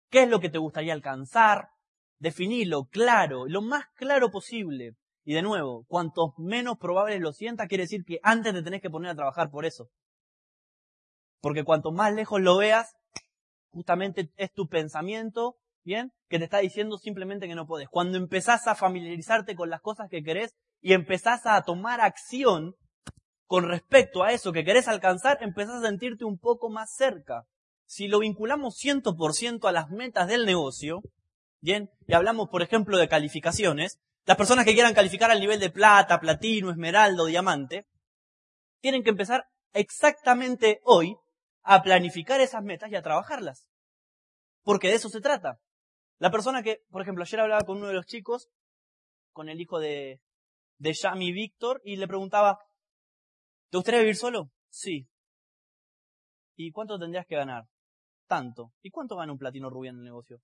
qué 0.10 0.24
es 0.24 0.30
lo 0.30 0.40
que 0.40 0.50
te 0.50 0.58
gustaría 0.58 0.94
alcanzar, 0.94 1.68
definirlo 2.18 2.86
claro, 2.86 3.46
lo 3.46 3.62
más 3.62 3.84
claro 3.96 4.32
posible. 4.32 4.94
Y 5.26 5.34
de 5.34 5.42
nuevo, 5.42 5.84
cuanto 5.90 6.34
menos 6.38 6.78
probable 6.78 7.20
lo 7.20 7.34
sientas, 7.34 7.68
quiere 7.68 7.84
decir 7.84 8.06
que 8.06 8.20
antes 8.24 8.54
te 8.54 8.64
tenés 8.64 8.82
que 8.82 8.90
poner 8.90 9.12
a 9.12 9.16
trabajar 9.16 9.50
por 9.50 9.66
eso. 9.66 9.90
Porque 11.42 11.66
cuanto 11.66 11.92
más 11.92 12.14
lejos 12.14 12.40
lo 12.40 12.56
veas, 12.56 12.96
justamente 13.72 14.32
es 14.38 14.54
tu 14.54 14.70
pensamiento 14.70 15.58
¿bien? 15.88 16.12
Que 16.28 16.38
te 16.38 16.44
está 16.44 16.58
diciendo 16.58 16.98
simplemente 16.98 17.48
que 17.48 17.56
no 17.56 17.66
puedes. 17.66 17.88
Cuando 17.88 18.18
empezás 18.18 18.68
a 18.68 18.76
familiarizarte 18.76 19.56
con 19.56 19.70
las 19.70 19.80
cosas 19.80 20.10
que 20.10 20.22
querés 20.22 20.54
y 20.82 20.92
empezás 20.92 21.46
a 21.46 21.62
tomar 21.62 22.02
acción 22.02 22.76
con 23.46 23.64
respecto 23.64 24.24
a 24.24 24.34
eso 24.34 24.52
que 24.52 24.66
querés 24.66 24.90
alcanzar, 24.90 25.38
empezás 25.40 25.76
a 25.76 25.88
sentirte 25.88 26.26
un 26.26 26.38
poco 26.38 26.70
más 26.70 26.94
cerca. 26.94 27.44
Si 27.86 28.10
lo 28.10 28.20
vinculamos 28.20 28.76
100% 28.78 29.66
a 29.66 29.72
las 29.72 29.90
metas 29.90 30.28
del 30.28 30.46
negocio, 30.46 31.00
¿bien? 31.62 31.90
Y 32.06 32.14
hablamos, 32.14 32.50
por 32.50 32.62
ejemplo, 32.62 32.98
de 32.98 33.08
calificaciones, 33.08 33.98
las 34.26 34.36
personas 34.36 34.66
que 34.66 34.74
quieran 34.74 34.94
calificar 34.94 35.32
al 35.32 35.40
nivel 35.40 35.62
de 35.62 35.70
plata, 35.70 36.20
platino, 36.20 36.70
esmeralda 36.70 37.24
diamante, 37.24 37.86
tienen 38.82 39.04
que 39.04 39.12
empezar 39.12 39.46
exactamente 39.72 40.82
hoy 40.84 41.16
a 41.64 41.82
planificar 41.82 42.42
esas 42.42 42.62
metas 42.62 42.92
y 42.92 42.98
a 42.98 43.02
trabajarlas. 43.02 43.66
Porque 44.64 44.90
de 44.90 44.96
eso 44.96 45.08
se 45.08 45.22
trata. 45.22 45.62
La 46.20 46.32
persona 46.32 46.64
que, 46.64 46.84
por 46.90 47.02
ejemplo, 47.02 47.24
ayer 47.24 47.40
hablaba 47.40 47.62
con 47.64 47.78
uno 47.78 47.88
de 47.88 47.94
los 47.94 48.06
chicos, 48.06 48.50
con 49.34 49.50
el 49.50 49.62
hijo 49.62 49.80
de, 49.80 50.20
de 50.78 50.94
Yami 50.94 51.32
Víctor, 51.32 51.82
y 51.84 51.98
le 51.98 52.08
preguntaba, 52.08 52.60
¿te 53.70 53.78
gustaría 53.78 54.00
vivir 54.00 54.16
solo? 54.16 54.52
Sí. 54.70 55.08
¿Y 56.56 56.72
cuánto 56.72 56.98
tendrías 56.98 57.28
que 57.28 57.36
ganar? 57.36 57.66
Tanto. 58.28 58.74
¿Y 58.82 58.90
cuánto 58.90 59.16
gana 59.16 59.32
un 59.32 59.38
platino 59.38 59.70
rubí 59.70 59.90
en 59.90 59.98
el 59.98 60.04
negocio? 60.04 60.42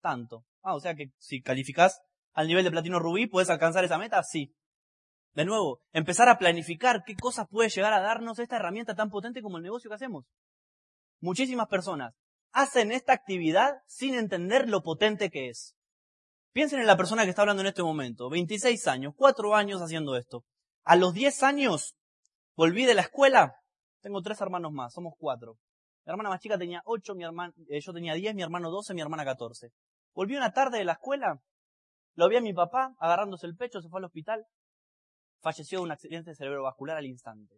Tanto. 0.00 0.44
Ah, 0.62 0.74
o 0.74 0.80
sea 0.80 0.94
que 0.94 1.12
si 1.18 1.40
calificás 1.40 2.02
al 2.32 2.48
nivel 2.48 2.64
de 2.64 2.72
platino 2.72 2.98
rubí, 2.98 3.26
¿puedes 3.28 3.50
alcanzar 3.50 3.84
esa 3.84 3.98
meta? 3.98 4.22
Sí. 4.24 4.52
De 5.32 5.44
nuevo, 5.44 5.80
empezar 5.92 6.28
a 6.28 6.38
planificar 6.38 7.02
qué 7.04 7.14
cosas 7.14 7.46
puede 7.48 7.68
llegar 7.68 7.92
a 7.92 8.00
darnos 8.00 8.38
esta 8.40 8.56
herramienta 8.56 8.94
tan 8.94 9.10
potente 9.10 9.42
como 9.42 9.58
el 9.58 9.62
negocio 9.62 9.88
que 9.88 9.94
hacemos. 9.94 10.26
Muchísimas 11.20 11.68
personas 11.68 12.14
hacen 12.54 12.92
esta 12.92 13.12
actividad 13.12 13.82
sin 13.86 14.14
entender 14.14 14.68
lo 14.68 14.82
potente 14.82 15.30
que 15.30 15.48
es. 15.48 15.74
Piensen 16.52 16.80
en 16.80 16.86
la 16.86 16.96
persona 16.96 17.24
que 17.24 17.30
está 17.30 17.42
hablando 17.42 17.62
en 17.62 17.66
este 17.66 17.82
momento. 17.82 18.30
26 18.30 18.86
años, 18.86 19.12
4 19.16 19.56
años 19.56 19.82
haciendo 19.82 20.16
esto. 20.16 20.44
A 20.84 20.94
los 20.94 21.12
10 21.12 21.42
años 21.42 21.96
volví 22.56 22.86
de 22.86 22.94
la 22.94 23.02
escuela. 23.02 23.56
Tengo 24.00 24.22
tres 24.22 24.40
hermanos 24.40 24.70
más, 24.72 24.92
somos 24.92 25.14
cuatro. 25.18 25.56
Mi 26.06 26.12
hermana 26.12 26.28
más 26.28 26.40
chica 26.40 26.56
tenía 26.56 26.82
8, 26.84 27.14
mi 27.14 27.24
hermano, 27.24 27.54
eh, 27.68 27.80
yo 27.80 27.92
tenía 27.92 28.14
10, 28.14 28.34
mi 28.34 28.42
hermano 28.42 28.70
12, 28.70 28.94
mi 28.94 29.00
hermana 29.00 29.24
14. 29.24 29.70
Volví 30.14 30.36
una 30.36 30.52
tarde 30.52 30.78
de 30.78 30.84
la 30.84 30.92
escuela, 30.92 31.40
lo 32.14 32.28
vi 32.28 32.36
a 32.36 32.40
mi 32.40 32.52
papá 32.52 32.94
agarrándose 32.98 33.46
el 33.46 33.56
pecho, 33.56 33.80
se 33.80 33.88
fue 33.88 33.98
al 33.98 34.04
hospital. 34.04 34.46
Falleció 35.40 35.78
de 35.78 35.84
un 35.84 35.92
accidente 35.92 36.34
cerebrovascular 36.34 36.98
al 36.98 37.06
instante. 37.06 37.56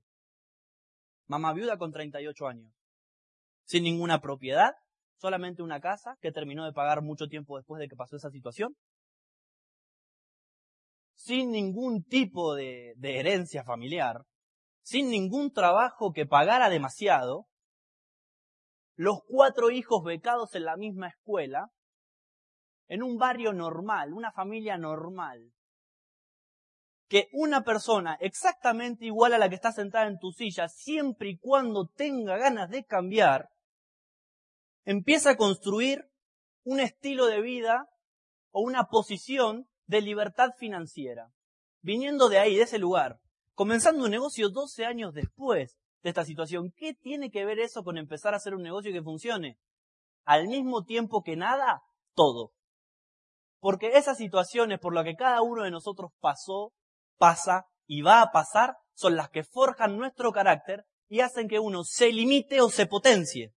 Mamá 1.26 1.52
viuda 1.52 1.76
con 1.76 1.92
38 1.92 2.46
años. 2.46 2.72
Sin 3.64 3.82
ninguna 3.82 4.20
propiedad, 4.20 4.76
solamente 5.16 5.62
una 5.62 5.80
casa 5.80 6.16
que 6.20 6.32
terminó 6.32 6.64
de 6.64 6.72
pagar 6.72 7.02
mucho 7.02 7.28
tiempo 7.28 7.56
después 7.56 7.80
de 7.80 7.88
que 7.88 7.96
pasó 7.96 8.16
esa 8.16 8.30
situación, 8.30 8.76
sin 11.14 11.50
ningún 11.50 12.04
tipo 12.04 12.54
de, 12.54 12.94
herencia 13.02 13.64
familiar, 13.64 14.22
sin 14.82 15.10
ningún 15.10 15.50
trabajo 15.52 16.12
que 16.12 16.26
pagara 16.26 16.68
demasiado, 16.68 17.46
los 18.94 19.18
cuatro 19.26 19.70
hijos 19.70 20.02
becados 20.04 20.54
en 20.54 20.64
la 20.64 20.76
misma 20.76 21.08
escuela, 21.08 21.68
en 22.88 23.02
un 23.02 23.16
barrio 23.18 23.52
normal, 23.52 24.12
una 24.12 24.30
familia 24.32 24.78
normal, 24.78 25.52
que 27.08 27.28
una 27.32 27.62
persona 27.62 28.16
exactamente 28.20 29.06
igual 29.06 29.34
a 29.34 29.38
la 29.38 29.48
que 29.48 29.54
está 29.54 29.72
sentada 29.72 30.06
en 30.06 30.18
tu 30.18 30.32
silla, 30.32 30.68
siempre 30.68 31.30
y 31.30 31.38
cuando 31.38 31.88
tenga 31.88 32.36
ganas 32.36 32.70
de 32.70 32.84
cambiar, 32.84 33.48
empieza 34.86 35.30
a 35.30 35.36
construir 35.36 36.08
un 36.64 36.80
estilo 36.80 37.26
de 37.26 37.42
vida 37.42 37.86
o 38.52 38.62
una 38.62 38.84
posición 38.84 39.68
de 39.86 40.00
libertad 40.00 40.50
financiera. 40.58 41.28
Viniendo 41.82 42.28
de 42.28 42.38
ahí, 42.38 42.56
de 42.56 42.62
ese 42.62 42.78
lugar, 42.78 43.18
comenzando 43.54 44.04
un 44.04 44.10
negocio 44.10 44.48
12 44.48 44.86
años 44.86 45.12
después 45.12 45.76
de 46.02 46.10
esta 46.10 46.24
situación. 46.24 46.72
¿Qué 46.76 46.94
tiene 46.94 47.30
que 47.30 47.44
ver 47.44 47.58
eso 47.58 47.82
con 47.82 47.98
empezar 47.98 48.32
a 48.32 48.38
hacer 48.38 48.54
un 48.54 48.62
negocio 48.62 48.92
que 48.92 49.02
funcione? 49.02 49.58
Al 50.24 50.46
mismo 50.46 50.84
tiempo 50.84 51.22
que 51.22 51.36
nada, 51.36 51.82
todo. 52.14 52.52
Porque 53.58 53.96
esas 53.96 54.16
situaciones 54.16 54.78
por 54.78 54.94
las 54.94 55.04
que 55.04 55.16
cada 55.16 55.42
uno 55.42 55.64
de 55.64 55.70
nosotros 55.70 56.12
pasó, 56.20 56.72
pasa 57.18 57.66
y 57.86 58.02
va 58.02 58.22
a 58.22 58.30
pasar 58.30 58.76
son 58.94 59.16
las 59.16 59.30
que 59.30 59.42
forjan 59.42 59.96
nuestro 59.96 60.32
carácter 60.32 60.84
y 61.08 61.20
hacen 61.20 61.48
que 61.48 61.58
uno 61.58 61.82
se 61.84 62.12
limite 62.12 62.60
o 62.60 62.70
se 62.70 62.86
potencie. 62.86 63.52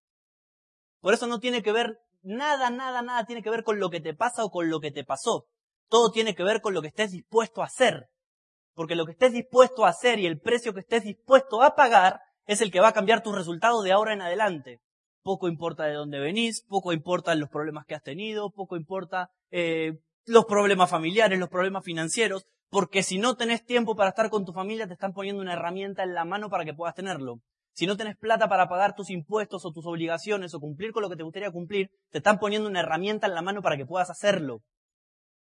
Por 1.01 1.13
eso 1.13 1.27
no 1.27 1.39
tiene 1.39 1.63
que 1.63 1.71
ver 1.71 1.99
nada, 2.21 2.69
nada, 2.69 3.01
nada 3.01 3.25
tiene 3.25 3.41
que 3.41 3.49
ver 3.49 3.63
con 3.63 3.79
lo 3.79 3.89
que 3.89 4.01
te 4.01 4.13
pasa 4.13 4.43
o 4.43 4.49
con 4.49 4.69
lo 4.69 4.79
que 4.79 4.91
te 4.91 5.03
pasó. 5.03 5.45
Todo 5.87 6.11
tiene 6.11 6.35
que 6.35 6.43
ver 6.43 6.61
con 6.61 6.73
lo 6.73 6.81
que 6.81 6.89
estés 6.89 7.11
dispuesto 7.11 7.61
a 7.61 7.65
hacer. 7.65 8.09
Porque 8.73 8.95
lo 8.95 9.05
que 9.05 9.13
estés 9.13 9.33
dispuesto 9.33 9.85
a 9.85 9.89
hacer 9.89 10.19
y 10.19 10.25
el 10.25 10.39
precio 10.39 10.73
que 10.73 10.81
estés 10.81 11.03
dispuesto 11.03 11.63
a 11.63 11.75
pagar 11.75 12.21
es 12.45 12.61
el 12.61 12.71
que 12.71 12.79
va 12.79 12.89
a 12.89 12.93
cambiar 12.93 13.23
tus 13.23 13.35
resultados 13.35 13.83
de 13.83 13.91
ahora 13.91 14.13
en 14.13 14.21
adelante. 14.21 14.81
Poco 15.21 15.47
importa 15.47 15.83
de 15.83 15.93
dónde 15.93 16.19
venís, 16.19 16.63
poco 16.67 16.93
importa 16.93 17.35
los 17.35 17.49
problemas 17.49 17.85
que 17.85 17.95
has 17.95 18.03
tenido, 18.03 18.51
poco 18.51 18.77
importa 18.77 19.29
eh, 19.51 19.99
los 20.25 20.45
problemas 20.45 20.89
familiares, 20.89 21.39
los 21.39 21.49
problemas 21.49 21.83
financieros, 21.83 22.45
porque 22.69 23.03
si 23.03 23.17
no 23.17 23.35
tenés 23.35 23.65
tiempo 23.65 23.95
para 23.95 24.09
estar 24.09 24.29
con 24.29 24.45
tu 24.45 24.53
familia, 24.53 24.87
te 24.87 24.93
están 24.93 25.13
poniendo 25.13 25.41
una 25.41 25.53
herramienta 25.53 26.03
en 26.03 26.13
la 26.13 26.25
mano 26.25 26.49
para 26.49 26.65
que 26.65 26.73
puedas 26.73 26.95
tenerlo. 26.95 27.41
Si 27.73 27.85
no 27.85 27.95
tenés 27.95 28.17
plata 28.17 28.49
para 28.49 28.67
pagar 28.67 28.95
tus 28.95 29.09
impuestos 29.09 29.65
o 29.65 29.71
tus 29.71 29.85
obligaciones 29.85 30.53
o 30.53 30.59
cumplir 30.59 30.91
con 30.91 31.01
lo 31.01 31.09
que 31.09 31.15
te 31.15 31.23
gustaría 31.23 31.51
cumplir, 31.51 31.89
te 32.09 32.17
están 32.17 32.39
poniendo 32.39 32.67
una 32.67 32.81
herramienta 32.81 33.27
en 33.27 33.35
la 33.35 33.41
mano 33.41 33.61
para 33.61 33.77
que 33.77 33.85
puedas 33.85 34.09
hacerlo. 34.09 34.61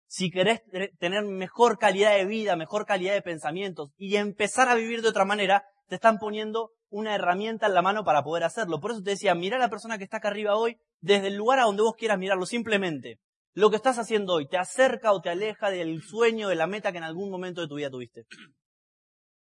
Si 0.07 0.29
querés 0.29 0.61
tener 0.99 1.23
mejor 1.23 1.77
calidad 1.77 2.15
de 2.15 2.25
vida, 2.25 2.55
mejor 2.55 2.85
calidad 2.85 3.13
de 3.13 3.21
pensamientos 3.21 3.91
y 3.97 4.15
empezar 4.15 4.69
a 4.69 4.75
vivir 4.75 5.01
de 5.01 5.09
otra 5.09 5.25
manera, 5.25 5.63
te 5.87 5.95
están 5.95 6.17
poniendo 6.17 6.71
una 6.89 7.15
herramienta 7.15 7.67
en 7.67 7.73
la 7.73 7.81
mano 7.81 8.03
para 8.03 8.23
poder 8.23 8.43
hacerlo. 8.43 8.79
Por 8.79 8.91
eso 8.91 9.01
te 9.01 9.11
decía, 9.11 9.35
mira 9.35 9.57
a 9.57 9.59
la 9.59 9.69
persona 9.69 9.97
que 9.97 10.03
está 10.03 10.17
acá 10.17 10.29
arriba 10.29 10.55
hoy 10.55 10.77
desde 11.01 11.27
el 11.27 11.35
lugar 11.35 11.59
a 11.59 11.63
donde 11.63 11.83
vos 11.83 11.95
quieras 11.97 12.17
mirarlo, 12.17 12.45
simplemente 12.45 13.19
lo 13.53 13.69
que 13.69 13.77
estás 13.77 13.97
haciendo 13.97 14.33
hoy 14.33 14.47
te 14.47 14.57
acerca 14.57 15.13
o 15.13 15.21
te 15.21 15.29
aleja 15.29 15.69
del 15.69 16.01
sueño, 16.01 16.49
de 16.49 16.55
la 16.55 16.67
meta 16.67 16.91
que 16.91 16.97
en 16.97 17.05
algún 17.05 17.31
momento 17.31 17.61
de 17.61 17.67
tu 17.67 17.75
vida 17.75 17.89
tuviste. 17.89 18.25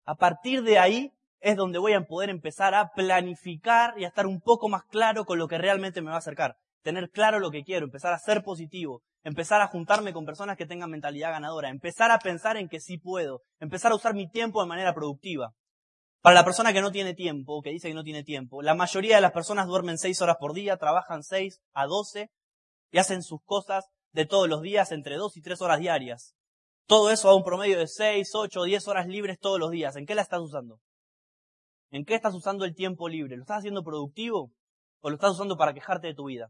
A 0.05 0.15
partir 0.15 0.63
de 0.63 0.79
ahí 0.79 1.11
es 1.41 1.57
donde 1.57 1.79
voy 1.79 1.93
a 1.93 2.05
poder 2.05 2.29
empezar 2.29 2.75
a 2.75 2.91
planificar 2.93 3.95
y 3.97 4.05
a 4.05 4.07
estar 4.07 4.27
un 4.27 4.39
poco 4.41 4.69
más 4.69 4.83
claro 4.85 5.25
con 5.25 5.39
lo 5.39 5.47
que 5.47 5.57
realmente 5.57 6.01
me 6.01 6.09
va 6.09 6.15
a 6.15 6.19
acercar. 6.19 6.55
Tener 6.83 7.09
claro 7.09 7.39
lo 7.39 7.51
que 7.51 7.63
quiero, 7.63 7.85
empezar 7.85 8.13
a 8.13 8.19
ser 8.19 8.43
positivo, 8.43 9.01
empezar 9.23 9.61
a 9.61 9.67
juntarme 9.67 10.13
con 10.13 10.25
personas 10.25 10.55
que 10.55 10.65
tengan 10.65 10.91
mentalidad 10.91 11.31
ganadora, 11.31 11.69
empezar 11.69 12.11
a 12.11 12.19
pensar 12.19 12.57
en 12.57 12.69
que 12.69 12.79
sí 12.79 12.97
puedo, 12.97 13.41
empezar 13.59 13.91
a 13.91 13.95
usar 13.95 14.13
mi 14.13 14.29
tiempo 14.29 14.61
de 14.61 14.69
manera 14.69 14.93
productiva. 14.93 15.53
Para 16.21 16.35
la 16.35 16.45
persona 16.45 16.73
que 16.73 16.81
no 16.81 16.91
tiene 16.91 17.15
tiempo, 17.15 17.61
que 17.63 17.71
dice 17.71 17.87
que 17.87 17.95
no 17.95 18.03
tiene 18.03 18.23
tiempo, 18.23 18.61
la 18.61 18.75
mayoría 18.75 19.15
de 19.15 19.21
las 19.21 19.31
personas 19.31 19.65
duermen 19.65 19.97
seis 19.97 20.21
horas 20.21 20.37
por 20.39 20.53
día, 20.53 20.77
trabajan 20.77 21.23
seis 21.23 21.59
a 21.73 21.87
doce 21.87 22.29
y 22.91 22.99
hacen 22.99 23.23
sus 23.23 23.41
cosas 23.43 23.85
de 24.11 24.25
todos 24.25 24.47
los 24.47 24.61
días 24.61 24.91
entre 24.91 25.15
dos 25.15 25.37
y 25.37 25.41
tres 25.41 25.61
horas 25.61 25.79
diarias. 25.79 26.35
Todo 26.85 27.09
eso 27.09 27.29
a 27.29 27.35
un 27.35 27.43
promedio 27.43 27.79
de 27.79 27.87
seis, 27.87 28.31
ocho, 28.35 28.63
diez 28.63 28.87
horas 28.87 29.07
libres 29.07 29.39
todos 29.39 29.59
los 29.59 29.71
días. 29.71 29.95
¿En 29.95 30.05
qué 30.05 30.13
la 30.13 30.21
estás 30.21 30.41
usando? 30.41 30.79
¿En 31.91 32.05
qué 32.05 32.15
estás 32.15 32.33
usando 32.33 32.65
el 32.65 32.73
tiempo 32.73 33.09
libre? 33.09 33.35
¿Lo 33.35 33.43
estás 33.43 33.59
haciendo 33.59 33.83
productivo 33.83 34.51
o 35.01 35.09
lo 35.09 35.15
estás 35.15 35.31
usando 35.31 35.57
para 35.57 35.73
quejarte 35.73 36.07
de 36.07 36.15
tu 36.15 36.25
vida? 36.25 36.49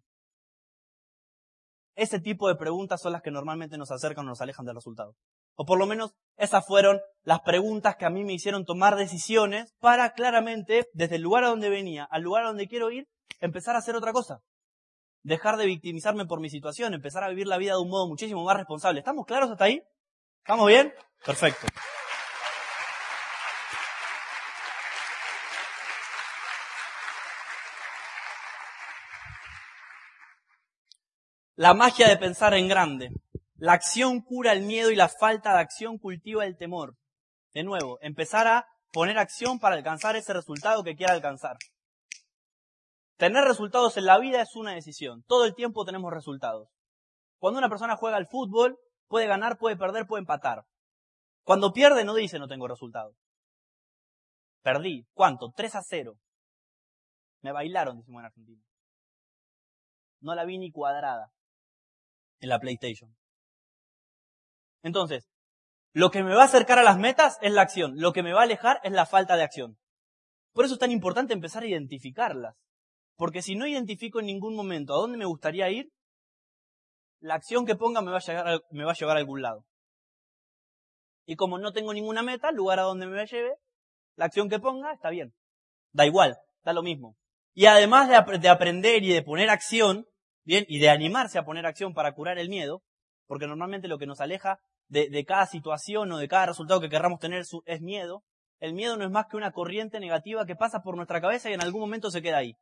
Ese 1.96 2.20
tipo 2.20 2.48
de 2.48 2.56
preguntas 2.56 3.02
son 3.02 3.12
las 3.12 3.22
que 3.22 3.32
normalmente 3.32 3.78
nos 3.78 3.92
acercan 3.92 4.26
o 4.26 4.30
nos 4.30 4.42
alejan 4.42 4.66
del 4.66 4.76
resultado. 4.76 5.16
O 5.56 5.66
por 5.66 5.78
lo 5.78 5.86
menos 5.86 6.14
esas 6.38 6.66
fueron 6.66 7.02
las 7.24 7.42
preguntas 7.42 7.96
que 7.98 8.06
a 8.06 8.10
mí 8.10 8.24
me 8.24 8.34
hicieron 8.34 8.64
tomar 8.64 8.96
decisiones 8.96 9.74
para 9.80 10.14
claramente, 10.14 10.88
desde 10.94 11.18
el 11.18 11.22
lugar 11.22 11.44
a 11.44 11.50
donde 11.50 11.70
venía 11.70 12.08
al 12.10 12.22
lugar 12.22 12.44
a 12.44 12.48
donde 12.48 12.68
quiero 12.68 12.92
ir, 12.92 13.08
empezar 13.40 13.76
a 13.76 13.80
hacer 13.80 13.96
otra 13.96 14.14
cosa 14.14 14.42
dejar 15.24 15.58
de 15.58 15.66
victimizarme 15.66 16.26
por 16.26 16.40
mi 16.40 16.50
situación, 16.50 16.94
empezar 16.94 17.24
a 17.24 17.30
vivir 17.30 17.48
la 17.48 17.58
vida 17.58 17.74
de 17.74 17.82
un 17.82 17.90
modo 17.90 18.08
muchísimo 18.08 18.44
más 18.44 18.58
responsable. 18.58 19.00
¿Estamos 19.00 19.26
claros 19.26 19.52
hasta 19.52 19.66
ahí? 19.66 19.82
¿Estamos 20.40 20.68
bien? 20.68 20.94
Perfecto. 21.26 21.68
La 31.62 31.76
magia 31.76 32.10
de 32.10 32.18
pensar 32.18 32.56
en 32.56 32.68
grande. 32.68 33.12
La 33.58 33.74
acción 33.74 34.22
cura 34.22 34.52
el 34.52 34.64
miedo 34.64 34.90
y 34.90 34.96
la 34.96 35.08
falta 35.08 35.54
de 35.54 35.60
acción 35.60 36.00
cultiva 36.00 36.44
el 36.44 36.58
temor. 36.58 36.96
De 37.54 37.64
nuevo, 37.64 38.00
empezar 38.02 38.48
a 38.48 38.66
poner 38.92 39.20
acción 39.20 39.60
para 39.60 39.76
alcanzar 39.76 40.16
ese 40.16 40.34
resultado 40.34 40.84
que 40.84 40.96
quiera 40.96 41.14
alcanzar. 41.14 41.58
Tener 43.18 43.44
resultados 43.44 43.96
en 43.98 44.08
la 44.08 44.18
vida 44.18 44.42
es 44.42 44.56
una 44.56 44.74
decisión. 44.74 45.24
Todo 45.28 45.46
el 45.46 45.54
tiempo 45.54 45.86
tenemos 45.86 46.12
resultados. 46.12 46.68
Cuando 47.38 47.60
una 47.60 47.70
persona 47.70 47.96
juega 47.96 48.18
al 48.18 48.26
fútbol, 48.26 48.80
puede 49.08 49.28
ganar, 49.28 49.60
puede 49.60 49.78
perder, 49.78 50.08
puede 50.08 50.22
empatar. 50.22 50.64
Cuando 51.44 51.74
pierde 51.74 52.04
no 52.04 52.16
dice 52.16 52.40
no 52.40 52.48
tengo 52.48 52.68
resultados. 52.68 53.16
Perdí. 54.64 55.06
¿Cuánto? 55.14 55.52
3 55.56 55.76
a 55.76 55.84
0. 55.84 56.16
Me 57.42 57.52
bailaron, 57.52 58.00
decimos 58.00 58.22
en 58.22 58.26
Argentina. 58.26 58.64
No 60.22 60.34
la 60.34 60.44
vi 60.44 60.58
ni 60.58 60.72
cuadrada 60.72 61.32
en 62.42 62.50
la 62.50 62.60
PlayStation. 62.60 63.16
Entonces, 64.84 65.28
lo 65.94 66.10
que 66.10 66.24
me 66.24 66.36
va 66.36 66.44
a 66.44 66.46
acercar 66.46 66.80
a 66.80 66.84
las 66.84 66.98
metas 66.98 67.38
es 67.42 67.52
la 67.52 67.62
acción. 67.62 67.94
Lo 67.96 68.14
que 68.14 68.24
me 68.24 68.34
va 68.34 68.42
a 68.42 68.44
alejar 68.44 68.80
es 68.84 68.92
la 68.92 69.06
falta 69.06 69.36
de 69.36 69.44
acción. 69.44 69.78
Por 70.54 70.66
eso 70.66 70.74
es 70.74 70.80
tan 70.80 70.92
importante 70.92 71.34
empezar 71.34 71.64
a 71.64 71.68
identificarlas. 71.68 72.56
Porque 73.16 73.42
si 73.42 73.56
no 73.56 73.68
identifico 73.68 74.20
en 74.20 74.26
ningún 74.26 74.56
momento 74.56 74.94
a 74.94 74.98
dónde 74.98 75.18
me 75.18 75.26
gustaría 75.26 75.70
ir, 75.70 75.92
la 77.20 77.36
acción 77.36 77.66
que 77.66 77.76
ponga 77.76 78.02
me 78.02 78.12
va 78.12 78.18
a, 78.18 78.94
llevar 78.94 79.18
a 79.18 79.20
algún 79.20 79.42
lado. 79.42 79.66
Y 81.26 81.36
como 81.36 81.60
no 81.60 81.72
tengo 81.72 81.94
ninguna 81.94 82.24
meta, 82.24 82.52
lugar 82.52 82.80
a 82.80 82.84
donde 82.84 83.06
me 83.06 83.26
lleve, 83.26 83.54
la 84.16 84.26
acción 84.26 84.50
que 84.50 84.60
ponga 84.60 84.92
está 84.92 85.10
bien. 85.10 85.34
Da 85.92 86.06
igual, 86.06 86.38
da 86.64 86.74
lo 86.74 86.82
mismo. 86.82 87.16
Y 87.54 87.68
además 87.68 88.10
de, 88.10 88.40
de 88.40 88.50
aprender 88.50 89.04
y 89.04 89.14
de 89.14 89.22
poner 89.22 89.50
acción, 89.50 90.08
y 90.68 90.80
de 90.80 90.90
animarse 90.90 91.40
a 91.40 91.46
poner 91.46 91.66
acción 91.66 91.94
para 91.94 92.14
curar 92.14 92.38
el 92.38 92.50
miedo, 92.50 92.82
porque 93.28 93.48
normalmente 93.48 93.88
lo 93.88 93.98
que 93.98 94.06
nos 94.06 94.22
aleja 94.22 94.60
de, 94.88 95.10
de 95.10 95.26
cada 95.26 95.46
situación 95.46 96.12
o 96.12 96.18
de 96.18 96.28
cada 96.28 96.48
resultado 96.48 96.82
que 96.82 96.90
querramos 96.90 97.20
tener 97.20 97.44
es 97.66 97.82
miedo, 97.82 98.24
el 98.60 98.74
miedo 98.74 98.96
no 98.96 99.06
es 99.06 99.12
más 99.12 99.26
que 99.28 99.38
una 99.38 99.52
corriente 99.52 100.00
negativa 100.00 100.46
que 100.46 100.56
pasa 100.56 100.82
por 100.82 100.96
nuestra 100.96 101.20
cabeza 101.20 101.50
y 101.50 101.54
en 101.54 101.62
algún 101.62 101.82
momento 101.82 102.12
se 102.12 102.22
queda 102.22 102.38
ahí. 102.38 102.56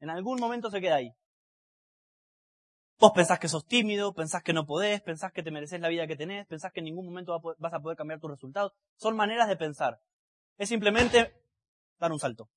En 0.00 0.10
algún 0.10 0.40
momento 0.40 0.70
se 0.70 0.80
queda 0.80 0.96
ahí. 0.96 1.12
Vos 2.98 3.12
pensás 3.14 3.38
que 3.38 3.48
sos 3.48 3.66
tímido, 3.66 4.14
pensás 4.14 4.42
que 4.42 4.52
no 4.52 4.64
podés, 4.64 5.02
pensás 5.02 5.32
que 5.32 5.42
te 5.42 5.50
mereces 5.50 5.80
la 5.80 5.88
vida 5.88 6.06
que 6.06 6.16
tenés, 6.16 6.46
pensás 6.46 6.72
que 6.72 6.80
en 6.80 6.84
ningún 6.84 7.04
momento 7.04 7.38
vas 7.58 7.74
a 7.74 7.80
poder 7.80 7.96
cambiar 7.96 8.20
tus 8.20 8.30
resultados. 8.30 8.72
Son 8.96 9.16
maneras 9.16 9.48
de 9.48 9.56
pensar. 9.56 10.00
Es 10.56 10.68
simplemente 10.68 11.34
dar 11.98 12.12
un 12.12 12.20
salto. 12.20 12.48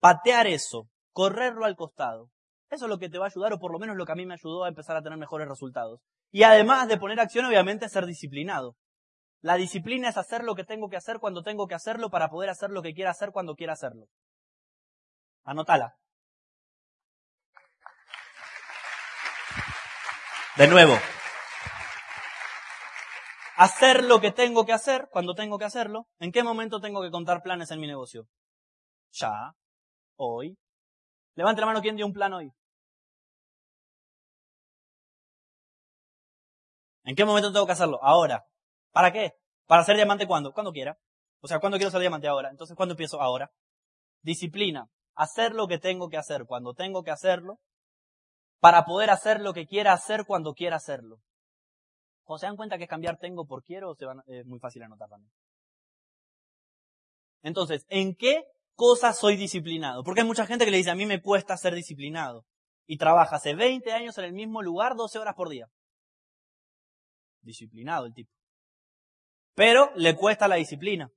Patear 0.00 0.46
eso, 0.46 0.88
correrlo 1.16 1.64
al 1.64 1.76
costado. 1.76 2.30
Eso 2.68 2.84
es 2.84 2.90
lo 2.90 2.98
que 2.98 3.08
te 3.08 3.16
va 3.16 3.24
a 3.24 3.28
ayudar, 3.28 3.54
o 3.54 3.58
por 3.58 3.72
lo 3.72 3.78
menos 3.78 3.96
lo 3.96 4.04
que 4.04 4.12
a 4.12 4.14
mí 4.14 4.26
me 4.26 4.34
ayudó 4.34 4.64
a 4.64 4.68
empezar 4.68 4.98
a 4.98 5.02
tener 5.02 5.18
mejores 5.18 5.48
resultados. 5.48 6.02
Y 6.30 6.42
además 6.42 6.88
de 6.88 6.98
poner 6.98 7.18
acción, 7.20 7.46
obviamente, 7.46 7.88
ser 7.88 8.04
disciplinado. 8.04 8.76
La 9.40 9.54
disciplina 9.54 10.10
es 10.10 10.18
hacer 10.18 10.44
lo 10.44 10.54
que 10.54 10.64
tengo 10.64 10.90
que 10.90 10.98
hacer 10.98 11.18
cuando 11.18 11.42
tengo 11.42 11.68
que 11.68 11.74
hacerlo 11.74 12.10
para 12.10 12.28
poder 12.28 12.50
hacer 12.50 12.68
lo 12.68 12.82
que 12.82 12.92
quiera 12.92 13.12
hacer 13.12 13.30
cuando 13.32 13.54
quiera 13.54 13.72
hacerlo. 13.72 14.08
Anótala. 15.42 15.96
De 20.56 20.68
nuevo, 20.68 20.98
hacer 23.56 24.04
lo 24.04 24.20
que 24.20 24.32
tengo 24.32 24.66
que 24.66 24.74
hacer 24.74 25.08
cuando 25.10 25.34
tengo 25.34 25.58
que 25.58 25.64
hacerlo. 25.64 26.08
¿En 26.18 26.30
qué 26.30 26.42
momento 26.42 26.78
tengo 26.78 27.00
que 27.00 27.10
contar 27.10 27.42
planes 27.42 27.70
en 27.70 27.80
mi 27.80 27.86
negocio? 27.86 28.26
Ya, 29.12 29.54
hoy. 30.16 30.58
Levante 31.36 31.60
la 31.60 31.66
mano 31.66 31.82
quien 31.82 31.96
dio 31.96 32.06
un 32.06 32.12
plan 32.12 32.32
hoy. 32.32 32.50
¿En 37.04 37.14
qué 37.14 37.24
momento 37.24 37.52
tengo 37.52 37.66
que 37.66 37.72
hacerlo? 37.72 38.02
Ahora. 38.02 38.46
¿Para 38.90 39.12
qué? 39.12 39.34
¿Para 39.66 39.84
ser 39.84 39.96
diamante 39.96 40.26
cuándo? 40.26 40.52
Cuando 40.52 40.72
quiera. 40.72 40.98
O 41.40 41.46
sea, 41.46 41.60
¿cuándo 41.60 41.76
quiero 41.76 41.90
ser 41.90 42.00
diamante 42.00 42.26
ahora? 42.26 42.50
Entonces, 42.50 42.74
¿cuándo 42.74 42.94
empiezo? 42.94 43.20
Ahora. 43.20 43.52
Disciplina. 44.22 44.88
Hacer 45.14 45.54
lo 45.54 45.68
que 45.68 45.78
tengo 45.78 46.08
que 46.08 46.16
hacer 46.16 46.46
cuando 46.46 46.74
tengo 46.74 47.02
que 47.02 47.10
hacerlo 47.10 47.60
para 48.58 48.84
poder 48.84 49.10
hacer 49.10 49.40
lo 49.40 49.52
que 49.52 49.66
quiera 49.66 49.92
hacer 49.92 50.24
cuando 50.26 50.54
quiera 50.54 50.76
hacerlo. 50.76 51.20
Cuando 52.24 52.40
se 52.40 52.46
dan 52.46 52.56
cuenta 52.56 52.78
que 52.78 52.88
cambiar 52.88 53.18
tengo 53.18 53.46
por 53.46 53.62
quiero, 53.62 53.94
se 53.94 54.06
van, 54.06 54.22
es 54.26 54.44
muy 54.46 54.58
fácil 54.58 54.82
anotar 54.82 55.08
también. 55.08 55.30
Entonces, 57.42 57.86
¿en 57.88 58.16
qué 58.16 58.42
cosas 58.76 59.18
soy 59.18 59.36
disciplinado? 59.36 60.04
Porque 60.04 60.20
hay 60.20 60.26
mucha 60.26 60.46
gente 60.46 60.64
que 60.64 60.70
le 60.70 60.76
dice, 60.76 60.90
a 60.90 60.94
mí 60.94 61.06
me 61.06 61.20
cuesta 61.20 61.56
ser 61.56 61.74
disciplinado. 61.74 62.46
Y 62.86 62.98
trabaja 62.98 63.36
hace 63.36 63.54
20 63.54 63.92
años 63.92 64.16
en 64.18 64.26
el 64.26 64.32
mismo 64.32 64.62
lugar, 64.62 64.94
12 64.94 65.18
horas 65.18 65.34
por 65.34 65.48
día. 65.48 65.66
Disciplinado 67.40 68.06
el 68.06 68.14
tipo. 68.14 68.30
Pero 69.54 69.90
le 69.96 70.14
cuesta 70.14 70.46
la 70.46 70.56
disciplina. 70.56 71.10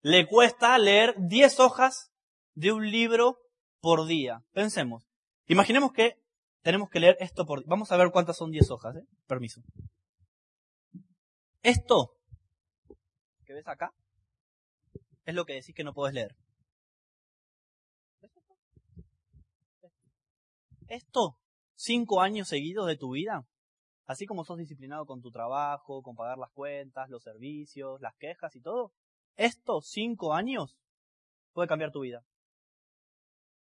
Le 0.00 0.26
cuesta 0.26 0.78
leer 0.78 1.14
10 1.18 1.60
hojas 1.60 2.10
de 2.54 2.72
un 2.72 2.90
libro 2.90 3.38
por 3.80 4.06
día. 4.06 4.42
Pensemos. 4.52 5.06
Imaginemos 5.46 5.92
que 5.92 6.14
tenemos 6.62 6.88
que 6.88 7.00
leer 7.00 7.16
esto 7.20 7.44
por... 7.44 7.66
Vamos 7.66 7.90
a 7.92 7.96
ver 7.96 8.10
cuántas 8.10 8.36
son 8.36 8.50
10 8.50 8.70
hojas, 8.70 8.96
¿eh? 8.96 9.04
Permiso. 9.26 9.60
Esto 11.62 12.16
que 13.44 13.52
ves 13.52 13.66
acá 13.68 13.92
es 15.24 15.34
lo 15.34 15.44
que 15.44 15.54
decís 15.54 15.74
que 15.74 15.84
no 15.84 15.92
puedes 15.92 16.14
leer. 16.14 16.34
Esto, 20.90 21.38
cinco 21.76 22.20
años 22.20 22.48
seguidos 22.48 22.88
de 22.88 22.96
tu 22.96 23.12
vida, 23.12 23.46
así 24.06 24.26
como 24.26 24.44
sos 24.44 24.58
disciplinado 24.58 25.06
con 25.06 25.22
tu 25.22 25.30
trabajo, 25.30 26.02
con 26.02 26.16
pagar 26.16 26.36
las 26.36 26.50
cuentas, 26.50 27.08
los 27.08 27.22
servicios, 27.22 28.00
las 28.00 28.16
quejas 28.16 28.56
y 28.56 28.60
todo, 28.60 28.92
estos 29.36 29.88
cinco 29.88 30.34
años 30.34 30.76
puede 31.52 31.68
cambiar 31.68 31.92
tu 31.92 32.00
vida. 32.00 32.24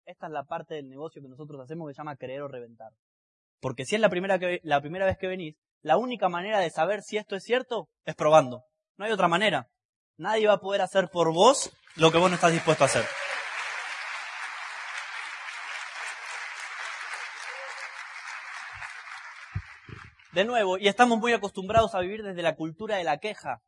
Esta 0.04 0.26
es 0.28 0.32
la 0.32 0.44
parte 0.44 0.76
del 0.76 0.88
negocio 0.88 1.20
que 1.20 1.28
nosotros 1.28 1.60
hacemos 1.60 1.88
que 1.88 1.94
se 1.94 1.98
llama 1.98 2.14
creer 2.14 2.42
o 2.42 2.48
reventar. 2.48 2.92
Porque 3.60 3.84
si 3.84 3.96
es 3.96 4.00
la 4.00 4.08
primera, 4.08 4.38
que, 4.38 4.60
la 4.62 4.80
primera 4.80 5.04
vez 5.04 5.18
que 5.18 5.26
venís, 5.26 5.56
la 5.82 5.96
única 5.96 6.28
manera 6.28 6.60
de 6.60 6.70
saber 6.70 7.02
si 7.02 7.16
esto 7.16 7.34
es 7.34 7.42
cierto 7.42 7.88
es 8.04 8.14
probando. 8.14 8.62
No 8.98 9.04
hay 9.04 9.10
otra 9.10 9.26
manera. 9.26 9.68
Nadie 10.16 10.46
va 10.46 10.54
a 10.54 10.60
poder 10.60 10.80
hacer 10.80 11.08
por 11.10 11.34
vos 11.34 11.76
lo 11.96 12.12
que 12.12 12.18
vos 12.18 12.30
no 12.30 12.36
estás 12.36 12.52
dispuesto 12.52 12.84
a 12.84 12.86
hacer. 12.86 13.04
De 20.36 20.44
nuevo, 20.44 20.76
y 20.76 20.86
estamos 20.86 21.18
muy 21.18 21.32
acostumbrados 21.32 21.94
a 21.94 22.00
vivir 22.00 22.22
desde 22.22 22.42
la 22.42 22.56
cultura 22.56 22.96
de 22.96 23.04
la 23.04 23.16
queja, 23.16 23.62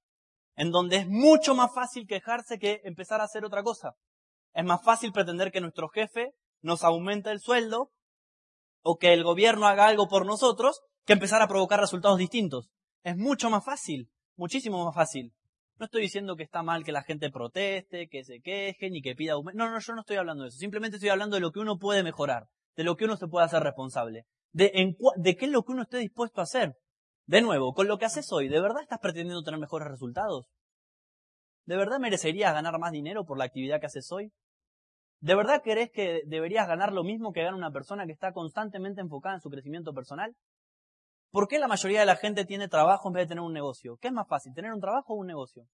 en 0.55 0.71
donde 0.71 0.97
es 0.97 1.09
mucho 1.09 1.55
más 1.55 1.75
fácil 1.75 2.07
quejarse 2.07 2.59
que 2.59 2.83
empezar 2.85 3.23
a 3.23 3.25
hacer 3.25 3.43
otra 3.47 3.63
cosa. 3.63 3.95
Es 4.53 4.67
más 4.67 4.85
fácil 4.85 5.11
pretender 5.11 5.51
que 5.51 5.63
nuestro 5.63 5.89
jefe 5.89 6.35
nos 6.61 6.85
aumente 6.85 7.31
el 7.31 7.41
sueldo 7.41 7.91
o 8.83 8.99
que 8.99 9.15
el 9.15 9.25
gobierno 9.25 9.67
haga 9.67 9.87
algo 9.87 10.09
por 10.09 10.27
nosotros 10.27 10.83
que 11.07 11.15
empezar 11.15 11.41
a 11.41 11.49
provocar 11.49 11.81
resultados 11.81 12.19
distintos. 12.19 12.69
Es 13.03 13.17
mucho 13.17 13.49
más 13.49 13.65
fácil, 13.65 14.11
muchísimo 14.37 14.85
más 14.85 14.95
fácil. 14.95 15.33
No 15.79 15.87
estoy 15.87 16.03
diciendo 16.03 16.37
que 16.37 16.43
está 16.43 16.63
mal 16.63 16.85
que 16.85 16.93
la 16.93 17.03
gente 17.03 17.31
proteste, 17.31 18.09
que 18.11 18.25
se 18.25 18.43
queje, 18.43 18.91
ni 18.91 19.01
que 19.01 19.15
pida 19.15 19.33
aumento. 19.33 19.57
No, 19.57 19.71
no, 19.71 19.79
yo 19.79 19.95
no 19.95 20.03
estoy 20.03 20.19
hablando 20.19 20.43
de 20.43 20.51
eso. 20.51 20.59
Simplemente 20.59 20.99
estoy 20.99 21.09
hablando 21.09 21.37
de 21.37 21.41
lo 21.41 21.51
que 21.51 21.61
uno 21.61 21.79
puede 21.79 22.03
mejorar, 22.03 22.47
de 22.77 22.85
lo 22.85 22.95
que 22.95 23.07
uno 23.07 23.17
se 23.17 23.27
puede 23.27 23.47
hacer 23.47 23.63
responsable, 23.63 24.27
de, 24.53 25.37
qué 25.39 25.45
es 25.45 25.51
lo 25.51 25.63
que 25.63 25.73
uno 25.73 25.83
esté 25.83 25.99
dispuesto 25.99 26.41
a 26.41 26.45
hacer. 26.45 26.75
De 27.27 27.43
nuevo, 27.43 27.75
con 27.75 27.89
lo 27.89 27.99
que 27.99 28.07
haces 28.07 28.33
hoy, 28.33 28.49
¿de 28.49 28.61
verdad 28.61 28.83
estás 28.83 29.01
pretendiendo 29.01 29.43
tener 29.43 29.61
mejores 29.61 29.89
resultados? 29.89 30.47
¿De 31.67 31.77
verdad 31.77 31.99
merecerías 31.99 32.55
ganar 32.55 32.79
más 32.79 32.93
dinero 32.93 33.27
por 33.27 33.37
la 33.37 33.45
actividad 33.45 33.81
que 33.81 33.87
haces 33.87 34.11
hoy? 34.11 34.33
¿De 35.21 35.35
verdad 35.35 35.61
crees 35.63 35.91
que 35.91 36.23
deberías 36.27 36.67
ganar 36.67 36.93
lo 36.93 37.05
mismo 37.05 37.33
que 37.33 37.43
gana 37.43 37.57
una 37.57 37.73
persona 37.73 38.07
que 38.07 38.13
está 38.13 38.33
constantemente 38.33 39.01
enfocada 39.01 39.35
en 39.35 39.41
su 39.41 39.51
crecimiento 39.51 39.93
personal? 39.93 40.35
¿Por 41.31 41.49
qué 41.49 41.59
la 41.59 41.69
mayoría 41.69 42.01
de 42.01 42.07
la 42.07 42.17
gente 42.17 42.47
tiene 42.47 42.69
trabajo 42.69 43.09
en 43.09 43.15
vez 43.15 43.25
de 43.25 43.29
tener 43.29 43.43
un 43.43 43.53
negocio? 43.53 43.99
¿Qué 44.01 44.09
es 44.09 44.15
más 44.15 44.27
fácil, 44.27 44.55
tener 44.55 44.73
un 44.73 44.81
trabajo 44.81 45.13
o 45.13 45.17
un 45.17 45.27
negocio? 45.27 45.67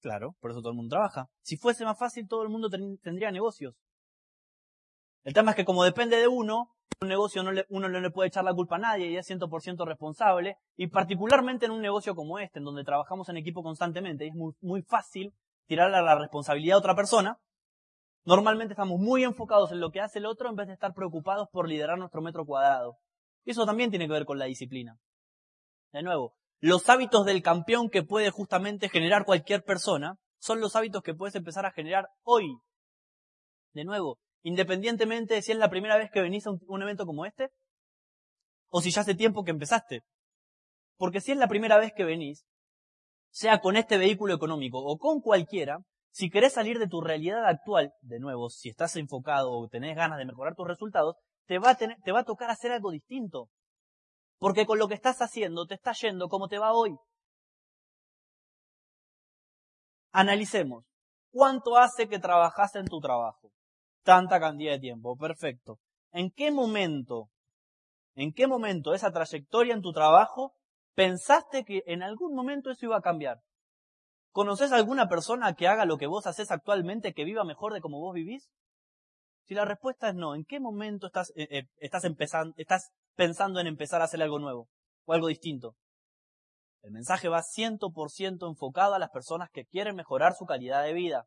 Claro, 0.00 0.36
por 0.40 0.50
eso 0.50 0.60
todo 0.60 0.70
el 0.70 0.76
mundo 0.76 0.94
trabaja. 0.94 1.28
Si 1.42 1.56
fuese 1.56 1.84
más 1.84 1.98
fácil, 1.98 2.26
todo 2.26 2.42
el 2.42 2.48
mundo 2.48 2.70
tendría 2.70 3.30
negocios. 3.30 3.74
El 5.24 5.34
tema 5.34 5.50
es 5.50 5.56
que 5.56 5.64
como 5.64 5.84
depende 5.84 6.16
de 6.18 6.28
uno, 6.28 6.74
un 7.00 7.08
negocio 7.08 7.42
no 7.42 7.52
le, 7.52 7.66
uno 7.68 7.88
no 7.88 8.00
le 8.00 8.10
puede 8.10 8.28
echar 8.28 8.44
la 8.44 8.54
culpa 8.54 8.76
a 8.76 8.78
nadie 8.78 9.10
y 9.10 9.16
es 9.16 9.28
100% 9.28 9.86
responsable. 9.86 10.58
Y 10.76 10.88
particularmente 10.88 11.66
en 11.66 11.72
un 11.72 11.80
negocio 11.80 12.14
como 12.14 12.38
este, 12.38 12.58
en 12.58 12.64
donde 12.64 12.84
trabajamos 12.84 13.28
en 13.28 13.36
equipo 13.36 13.62
constantemente, 13.62 14.26
es 14.26 14.34
muy, 14.34 14.52
muy 14.60 14.82
fácil 14.82 15.32
tirarle 15.66 16.00
la 16.02 16.14
responsabilidad 16.16 16.76
a 16.76 16.78
otra 16.78 16.94
persona. 16.94 17.38
Normalmente 18.24 18.72
estamos 18.72 18.98
muy 18.98 19.22
enfocados 19.22 19.70
en 19.72 19.80
lo 19.80 19.90
que 19.90 20.00
hace 20.00 20.18
el 20.18 20.26
otro 20.26 20.48
en 20.48 20.56
vez 20.56 20.66
de 20.66 20.74
estar 20.74 20.94
preocupados 20.94 21.48
por 21.50 21.68
liderar 21.68 21.98
nuestro 21.98 22.22
metro 22.22 22.46
cuadrado. 22.46 22.96
Y 23.44 23.50
eso 23.50 23.66
también 23.66 23.90
tiene 23.90 24.06
que 24.06 24.12
ver 24.12 24.24
con 24.24 24.38
la 24.38 24.46
disciplina. 24.46 24.98
De 25.92 26.02
nuevo, 26.02 26.34
los 26.60 26.88
hábitos 26.88 27.26
del 27.26 27.42
campeón 27.42 27.90
que 27.90 28.02
puede 28.02 28.30
justamente 28.30 28.88
generar 28.88 29.26
cualquier 29.26 29.62
persona 29.62 30.16
son 30.38 30.60
los 30.60 30.74
hábitos 30.76 31.02
que 31.02 31.14
puedes 31.14 31.34
empezar 31.34 31.66
a 31.66 31.72
generar 31.72 32.08
hoy. 32.22 32.58
De 33.74 33.84
nuevo, 33.84 34.18
independientemente 34.44 35.34
de 35.34 35.42
si 35.42 35.52
es 35.52 35.58
la 35.58 35.70
primera 35.70 35.96
vez 35.96 36.10
que 36.10 36.20
venís 36.20 36.46
a 36.46 36.50
un, 36.50 36.82
evento 36.82 37.06
como 37.06 37.26
este, 37.26 37.48
o 38.68 38.80
si 38.80 38.90
ya 38.90 39.00
hace 39.00 39.14
tiempo 39.14 39.42
que 39.42 39.50
empezaste. 39.50 40.02
Porque 40.96 41.20
si 41.20 41.32
es 41.32 41.38
la 41.38 41.48
primera 41.48 41.78
vez 41.78 41.92
que 41.96 42.04
venís, 42.04 42.44
sea 43.30 43.60
con 43.60 43.76
este 43.76 43.98
vehículo 43.98 44.34
económico 44.34 44.78
o 44.78 44.98
con 44.98 45.20
cualquiera, 45.20 45.78
si 46.10 46.30
querés 46.30 46.52
salir 46.52 46.78
de 46.78 46.86
tu 46.86 47.00
realidad 47.00 47.46
actual, 47.46 47.92
de 48.02 48.20
nuevo, 48.20 48.50
si 48.50 48.68
estás 48.68 48.94
enfocado 48.96 49.50
o 49.50 49.66
tenés 49.68 49.96
ganas 49.96 50.18
de 50.18 50.26
mejorar 50.26 50.54
tus 50.54 50.68
resultados, 50.68 51.16
te 51.46 51.58
va 51.58 51.70
a, 51.70 51.74
tener, 51.74 51.96
te 52.04 52.12
va 52.12 52.20
a 52.20 52.24
tocar 52.24 52.50
hacer 52.50 52.70
algo 52.70 52.90
distinto. 52.90 53.48
Porque 54.38 54.66
con 54.66 54.78
lo 54.78 54.88
que 54.88 54.94
estás 54.94 55.22
haciendo 55.22 55.66
te 55.66 55.74
está 55.74 55.92
yendo 55.92 56.28
como 56.28 56.48
te 56.48 56.58
va 56.58 56.74
hoy. 56.74 56.96
Analicemos. 60.12 60.84
¿Cuánto 61.32 61.78
hace 61.78 62.08
que 62.08 62.18
trabajas 62.18 62.76
en 62.76 62.84
tu 62.84 63.00
trabajo? 63.00 63.50
Tanta 64.04 64.38
cantidad 64.38 64.72
de 64.72 64.80
tiempo. 64.80 65.16
Perfecto. 65.16 65.78
¿En 66.12 66.30
qué 66.30 66.52
momento, 66.52 67.30
en 68.14 68.32
qué 68.32 68.46
momento 68.46 68.94
esa 68.94 69.10
trayectoria 69.10 69.74
en 69.74 69.82
tu 69.82 69.92
trabajo 69.92 70.54
pensaste 70.94 71.64
que 71.64 71.82
en 71.86 72.02
algún 72.02 72.34
momento 72.34 72.70
eso 72.70 72.86
iba 72.86 72.98
a 72.98 73.02
cambiar? 73.02 73.40
¿Conoces 74.30 74.72
alguna 74.72 75.08
persona 75.08 75.54
que 75.54 75.68
haga 75.68 75.86
lo 75.86 75.96
que 75.96 76.06
vos 76.06 76.26
haces 76.26 76.50
actualmente, 76.50 77.14
que 77.14 77.24
viva 77.24 77.44
mejor 77.44 77.72
de 77.72 77.80
como 77.80 77.98
vos 77.98 78.14
vivís? 78.14 78.50
Si 79.46 79.54
la 79.54 79.64
respuesta 79.64 80.08
es 80.08 80.14
no, 80.14 80.34
¿en 80.34 80.44
qué 80.44 80.60
momento 80.60 81.06
estás, 81.06 81.32
eh, 81.36 81.48
eh, 81.50 81.68
estás, 81.76 82.04
empezando, 82.04 82.54
estás 82.56 82.90
pensando 83.14 83.60
en 83.60 83.66
empezar 83.66 84.00
a 84.00 84.04
hacer 84.04 84.22
algo 84.22 84.38
nuevo 84.38 84.68
o 85.06 85.12
algo 85.12 85.28
distinto? 85.28 85.76
El 86.82 86.92
mensaje 86.92 87.28
va 87.28 87.42
100% 87.42 88.46
enfocado 88.48 88.94
a 88.94 88.98
las 88.98 89.10
personas 89.10 89.50
que 89.50 89.64
quieren 89.64 89.96
mejorar 89.96 90.34
su 90.34 90.44
calidad 90.44 90.82
de 90.82 90.92
vida. 90.92 91.26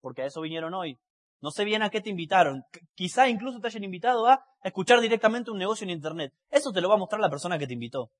Porque 0.00 0.22
a 0.22 0.26
eso 0.26 0.40
vinieron 0.40 0.72
hoy. 0.72 0.98
No 1.40 1.50
sé 1.50 1.64
bien 1.64 1.82
a 1.82 1.90
qué 1.90 2.00
te 2.00 2.10
invitaron. 2.10 2.64
Quizá 2.94 3.28
incluso 3.28 3.60
te 3.60 3.68
hayan 3.68 3.84
invitado 3.84 4.26
a 4.26 4.44
escuchar 4.62 5.00
directamente 5.00 5.50
un 5.50 5.58
negocio 5.58 5.84
en 5.84 5.90
Internet. 5.90 6.34
Eso 6.50 6.72
te 6.72 6.80
lo 6.80 6.88
va 6.88 6.96
a 6.96 6.98
mostrar 6.98 7.20
la 7.20 7.30
persona 7.30 7.58
que 7.58 7.66
te 7.66 7.72
invitó. 7.72 8.10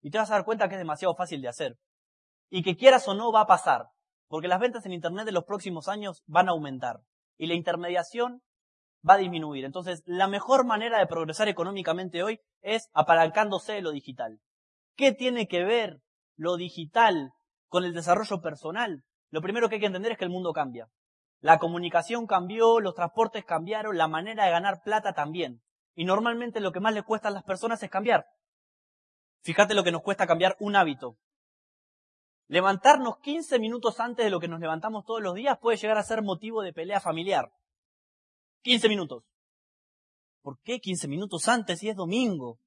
Y 0.00 0.10
te 0.10 0.18
vas 0.18 0.30
a 0.30 0.34
dar 0.34 0.44
cuenta 0.44 0.68
que 0.68 0.74
es 0.74 0.80
demasiado 0.80 1.14
fácil 1.14 1.42
de 1.42 1.48
hacer. 1.48 1.76
Y 2.48 2.62
que 2.62 2.76
quieras 2.76 3.06
o 3.08 3.14
no 3.14 3.30
va 3.30 3.42
a 3.42 3.46
pasar. 3.46 3.88
Porque 4.28 4.48
las 4.48 4.60
ventas 4.60 4.86
en 4.86 4.92
Internet 4.92 5.26
de 5.26 5.32
los 5.32 5.44
próximos 5.44 5.88
años 5.88 6.22
van 6.26 6.48
a 6.48 6.52
aumentar 6.52 7.00
y 7.38 7.46
la 7.46 7.54
intermediación 7.54 8.42
va 9.08 9.14
a 9.14 9.18
disminuir. 9.18 9.64
Entonces, 9.64 10.02
la 10.06 10.26
mejor 10.26 10.64
manera 10.64 10.98
de 10.98 11.06
progresar 11.06 11.48
económicamente 11.48 12.22
hoy 12.22 12.40
es 12.62 12.88
apalancándose 12.92 13.74
de 13.74 13.82
lo 13.82 13.92
digital. 13.92 14.40
¿Qué 14.96 15.12
tiene 15.12 15.46
que 15.46 15.64
ver 15.64 16.00
lo 16.36 16.56
digital 16.56 17.32
con 17.68 17.84
el 17.84 17.94
desarrollo 17.94 18.40
personal? 18.40 19.04
Lo 19.30 19.42
primero 19.42 19.68
que 19.68 19.76
hay 19.76 19.80
que 19.80 19.86
entender 19.86 20.12
es 20.12 20.18
que 20.18 20.24
el 20.24 20.30
mundo 20.30 20.52
cambia. 20.52 20.88
La 21.40 21.58
comunicación 21.58 22.26
cambió, 22.26 22.80
los 22.80 22.94
transportes 22.94 23.44
cambiaron, 23.44 23.96
la 23.96 24.08
manera 24.08 24.44
de 24.44 24.50
ganar 24.50 24.82
plata 24.82 25.12
también. 25.12 25.62
Y 25.94 26.04
normalmente 26.04 26.60
lo 26.60 26.72
que 26.72 26.80
más 26.80 26.94
le 26.94 27.02
cuesta 27.02 27.28
a 27.28 27.32
las 27.32 27.44
personas 27.44 27.82
es 27.82 27.90
cambiar. 27.90 28.26
Fíjate 29.42 29.74
lo 29.74 29.84
que 29.84 29.92
nos 29.92 30.02
cuesta 30.02 30.26
cambiar 30.26 30.56
un 30.60 30.76
hábito. 30.76 31.16
Levantarnos 32.48 33.18
15 33.18 33.58
minutos 33.58 33.98
antes 34.00 34.24
de 34.24 34.30
lo 34.30 34.40
que 34.40 34.48
nos 34.48 34.60
levantamos 34.60 35.04
todos 35.04 35.22
los 35.22 35.34
días 35.34 35.58
puede 35.58 35.76
llegar 35.76 35.98
a 35.98 36.02
ser 36.02 36.22
motivo 36.22 36.62
de 36.62 36.72
pelea 36.72 37.00
familiar. 37.00 37.52
15 38.62 38.88
minutos. 38.88 39.24
¿Por 40.42 40.60
qué 40.62 40.78
15 40.78 41.08
minutos 41.08 41.48
antes 41.48 41.80
si 41.80 41.88
es 41.88 41.96
domingo? 41.96 42.60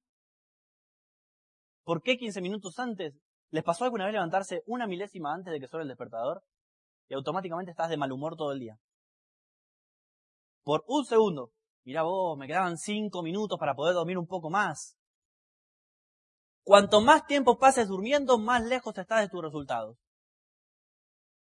¿Por 1.82 2.02
qué 2.02 2.18
15 2.18 2.40
minutos 2.40 2.78
antes? 2.78 3.14
¿Les 3.50 3.64
pasó 3.64 3.84
alguna 3.84 4.04
vez 4.04 4.12
levantarse 4.12 4.62
una 4.66 4.86
milésima 4.86 5.34
antes 5.34 5.52
de 5.52 5.60
que 5.60 5.66
suene 5.66 5.82
el 5.82 5.88
despertador? 5.88 6.42
Y 7.10 7.14
automáticamente 7.14 7.72
estás 7.72 7.90
de 7.90 7.96
mal 7.96 8.12
humor 8.12 8.36
todo 8.36 8.52
el 8.52 8.60
día. 8.60 8.78
Por 10.62 10.84
un 10.86 11.04
segundo. 11.04 11.50
Mira 11.84 12.04
vos, 12.04 12.38
me 12.38 12.46
quedaban 12.46 12.78
5 12.78 13.22
minutos 13.22 13.58
para 13.58 13.74
poder 13.74 13.94
dormir 13.94 14.16
un 14.16 14.28
poco 14.28 14.48
más. 14.48 14.96
Cuanto 16.62 17.00
más 17.00 17.26
tiempo 17.26 17.58
pases 17.58 17.88
durmiendo, 17.88 18.38
más 18.38 18.62
lejos 18.64 18.96
estás 18.96 19.22
de 19.22 19.28
tus 19.28 19.42
resultados. 19.42 19.98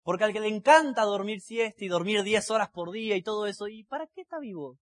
Porque 0.02 0.24
al 0.24 0.34
que 0.34 0.40
le 0.40 0.48
encanta 0.48 1.04
dormir 1.04 1.40
siesta 1.40 1.86
y 1.86 1.88
dormir 1.88 2.24
10 2.24 2.50
horas 2.50 2.70
por 2.72 2.90
día 2.92 3.16
y 3.16 3.22
todo 3.22 3.46
eso, 3.46 3.68
¿y 3.68 3.84
para 3.84 4.08
qué 4.08 4.22
está 4.22 4.40
vivo? 4.40 4.80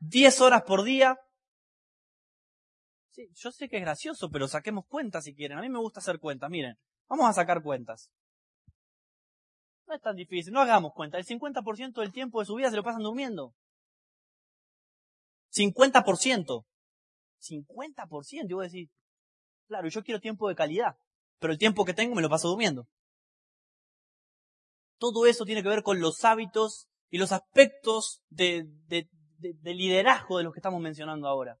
10 0.00 0.38
horas 0.42 0.64
por 0.64 0.82
día. 0.82 1.18
Sí, 3.12 3.30
yo 3.32 3.50
sé 3.52 3.70
que 3.70 3.78
es 3.78 3.82
gracioso, 3.82 4.28
pero 4.28 4.48
saquemos 4.48 4.84
cuentas 4.86 5.24
si 5.24 5.34
quieren. 5.34 5.56
A 5.56 5.62
mí 5.62 5.70
me 5.70 5.78
gusta 5.78 6.00
hacer 6.00 6.18
cuentas. 6.18 6.50
Miren, 6.50 6.76
vamos 7.08 7.28
a 7.28 7.32
sacar 7.32 7.62
cuentas. 7.62 8.10
No 9.86 9.94
es 9.94 10.00
tan 10.00 10.16
difícil, 10.16 10.52
no 10.52 10.60
hagamos 10.60 10.92
cuenta. 10.94 11.18
El 11.18 11.26
50% 11.26 12.00
del 12.00 12.12
tiempo 12.12 12.40
de 12.40 12.46
su 12.46 12.54
vida 12.54 12.70
se 12.70 12.76
lo 12.76 12.82
pasan 12.82 13.02
durmiendo. 13.02 13.54
50%. 15.52 16.64
50%. 17.40 18.48
Yo 18.48 18.56
voy 18.56 18.64
a 18.64 18.68
decir, 18.68 18.88
claro, 19.68 19.88
yo 19.88 20.02
quiero 20.02 20.20
tiempo 20.20 20.48
de 20.48 20.54
calidad, 20.54 20.96
pero 21.38 21.52
el 21.52 21.58
tiempo 21.58 21.84
que 21.84 21.94
tengo 21.94 22.14
me 22.14 22.22
lo 22.22 22.30
paso 22.30 22.48
durmiendo. 22.48 22.88
Todo 24.98 25.26
eso 25.26 25.44
tiene 25.44 25.62
que 25.62 25.68
ver 25.68 25.82
con 25.82 26.00
los 26.00 26.24
hábitos 26.24 26.88
y 27.10 27.18
los 27.18 27.32
aspectos 27.32 28.22
de, 28.28 28.64
de, 28.86 29.08
de, 29.38 29.74
liderazgo 29.74 30.38
de 30.38 30.44
los 30.44 30.52
que 30.52 30.60
estamos 30.60 30.80
mencionando 30.80 31.28
ahora. 31.28 31.58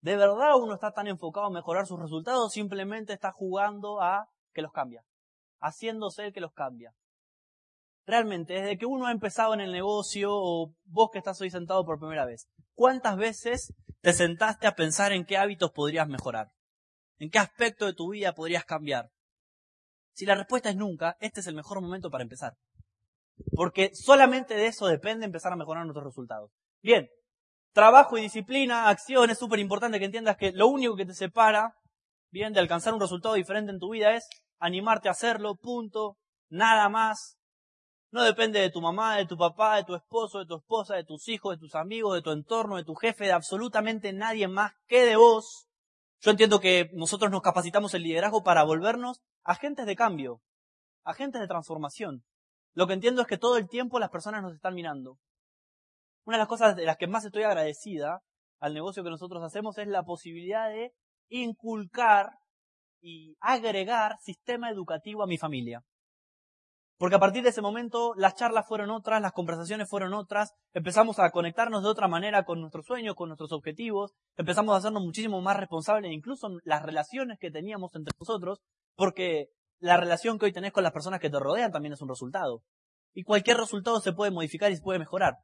¿De 0.00 0.16
verdad 0.16 0.56
uno 0.60 0.74
está 0.74 0.92
tan 0.92 1.06
enfocado 1.06 1.46
a 1.46 1.50
mejorar 1.50 1.86
sus 1.86 2.00
resultados? 2.00 2.52
Simplemente 2.52 3.12
está 3.12 3.32
jugando 3.32 4.02
a 4.02 4.28
que 4.54 4.62
los 4.62 4.72
cambia. 4.72 5.04
Haciéndose 5.60 6.26
el 6.26 6.32
que 6.32 6.40
los 6.40 6.52
cambia. 6.52 6.94
Realmente, 8.06 8.54
desde 8.54 8.76
que 8.76 8.86
uno 8.86 9.06
ha 9.06 9.12
empezado 9.12 9.54
en 9.54 9.60
el 9.60 9.72
negocio 9.72 10.28
o 10.30 10.74
vos 10.84 11.10
que 11.10 11.18
estás 11.18 11.40
hoy 11.40 11.50
sentado 11.50 11.84
por 11.84 11.98
primera 11.98 12.26
vez, 12.26 12.48
¿cuántas 12.74 13.16
veces 13.16 13.74
te 14.00 14.12
sentaste 14.12 14.66
a 14.66 14.74
pensar 14.74 15.12
en 15.12 15.24
qué 15.24 15.38
hábitos 15.38 15.72
podrías 15.72 16.06
mejorar? 16.08 16.52
¿En 17.18 17.30
qué 17.30 17.38
aspecto 17.38 17.86
de 17.86 17.94
tu 17.94 18.10
vida 18.10 18.34
podrías 18.34 18.64
cambiar? 18.64 19.10
Si 20.12 20.26
la 20.26 20.34
respuesta 20.34 20.68
es 20.68 20.76
nunca, 20.76 21.16
este 21.20 21.40
es 21.40 21.46
el 21.46 21.54
mejor 21.54 21.80
momento 21.80 22.10
para 22.10 22.22
empezar. 22.22 22.56
Porque 23.52 23.90
solamente 23.94 24.54
de 24.54 24.66
eso 24.66 24.86
depende 24.86 25.24
empezar 25.24 25.52
a 25.52 25.56
mejorar 25.56 25.84
nuestros 25.84 26.04
resultados. 26.04 26.52
Bien, 26.82 27.08
trabajo 27.72 28.18
y 28.18 28.22
disciplina, 28.22 28.88
acción, 28.88 29.30
es 29.30 29.38
súper 29.38 29.58
importante 29.58 29.98
que 29.98 30.04
entiendas 30.04 30.36
que 30.36 30.52
lo 30.52 30.68
único 30.68 30.94
que 30.94 31.06
te 31.06 31.14
separa, 31.14 31.74
bien, 32.30 32.52
de 32.52 32.60
alcanzar 32.60 32.92
un 32.92 33.00
resultado 33.00 33.34
diferente 33.34 33.72
en 33.72 33.78
tu 33.78 33.90
vida 33.90 34.14
es 34.14 34.28
animarte 34.64 35.08
a 35.08 35.12
hacerlo, 35.12 35.56
punto, 35.56 36.16
nada 36.48 36.88
más. 36.88 37.36
No 38.10 38.22
depende 38.22 38.60
de 38.60 38.70
tu 38.70 38.80
mamá, 38.80 39.16
de 39.16 39.26
tu 39.26 39.36
papá, 39.36 39.76
de 39.76 39.84
tu 39.84 39.94
esposo, 39.94 40.38
de 40.38 40.46
tu 40.46 40.56
esposa, 40.56 40.94
de 40.94 41.04
tus 41.04 41.28
hijos, 41.28 41.54
de 41.54 41.60
tus 41.60 41.74
amigos, 41.74 42.14
de 42.14 42.22
tu 42.22 42.30
entorno, 42.30 42.76
de 42.76 42.84
tu 42.84 42.94
jefe, 42.94 43.24
de 43.24 43.32
absolutamente 43.32 44.14
nadie 44.14 44.48
más 44.48 44.72
que 44.86 45.04
de 45.04 45.16
vos. 45.16 45.66
Yo 46.20 46.30
entiendo 46.30 46.60
que 46.60 46.88
nosotros 46.94 47.30
nos 47.30 47.42
capacitamos 47.42 47.92
el 47.92 48.04
liderazgo 48.04 48.42
para 48.42 48.62
volvernos 48.62 49.20
agentes 49.42 49.84
de 49.84 49.96
cambio, 49.96 50.40
agentes 51.02 51.42
de 51.42 51.48
transformación. 51.48 52.24
Lo 52.72 52.86
que 52.86 52.94
entiendo 52.94 53.20
es 53.20 53.28
que 53.28 53.36
todo 53.36 53.58
el 53.58 53.68
tiempo 53.68 53.98
las 53.98 54.10
personas 54.10 54.42
nos 54.42 54.54
están 54.54 54.74
mirando. 54.74 55.18
Una 56.24 56.38
de 56.38 56.42
las 56.42 56.48
cosas 56.48 56.74
de 56.74 56.86
las 56.86 56.96
que 56.96 57.06
más 57.06 57.26
estoy 57.26 57.42
agradecida 57.42 58.22
al 58.60 58.72
negocio 58.72 59.04
que 59.04 59.10
nosotros 59.10 59.42
hacemos 59.42 59.76
es 59.76 59.88
la 59.88 60.04
posibilidad 60.04 60.70
de 60.70 60.94
inculcar 61.28 62.38
y 63.04 63.36
agregar 63.40 64.16
sistema 64.20 64.70
educativo 64.70 65.22
a 65.22 65.26
mi 65.26 65.36
familia. 65.36 65.84
Porque 66.96 67.16
a 67.16 67.18
partir 67.18 67.42
de 67.42 67.50
ese 67.50 67.60
momento 67.60 68.14
las 68.16 68.34
charlas 68.34 68.66
fueron 68.66 68.90
otras, 68.90 69.20
las 69.20 69.32
conversaciones 69.32 69.90
fueron 69.90 70.14
otras, 70.14 70.54
empezamos 70.72 71.18
a 71.18 71.30
conectarnos 71.30 71.82
de 71.82 71.90
otra 71.90 72.08
manera 72.08 72.44
con 72.44 72.60
nuestros 72.60 72.86
sueños, 72.86 73.14
con 73.14 73.28
nuestros 73.28 73.52
objetivos, 73.52 74.14
empezamos 74.36 74.74
a 74.74 74.78
hacernos 74.78 75.02
muchísimo 75.02 75.42
más 75.42 75.58
responsables, 75.58 76.12
incluso 76.12 76.48
las 76.64 76.82
relaciones 76.82 77.38
que 77.38 77.50
teníamos 77.50 77.94
entre 77.94 78.16
nosotros, 78.18 78.60
porque 78.96 79.48
la 79.80 79.98
relación 79.98 80.38
que 80.38 80.46
hoy 80.46 80.52
tenés 80.52 80.72
con 80.72 80.82
las 80.82 80.92
personas 80.92 81.20
que 81.20 81.28
te 81.28 81.38
rodean 81.38 81.72
también 81.72 81.92
es 81.92 82.00
un 82.00 82.08
resultado. 82.08 82.62
Y 83.12 83.22
cualquier 83.22 83.58
resultado 83.58 84.00
se 84.00 84.14
puede 84.14 84.30
modificar 84.30 84.72
y 84.72 84.76
se 84.76 84.82
puede 84.82 84.98
mejorar. 84.98 85.34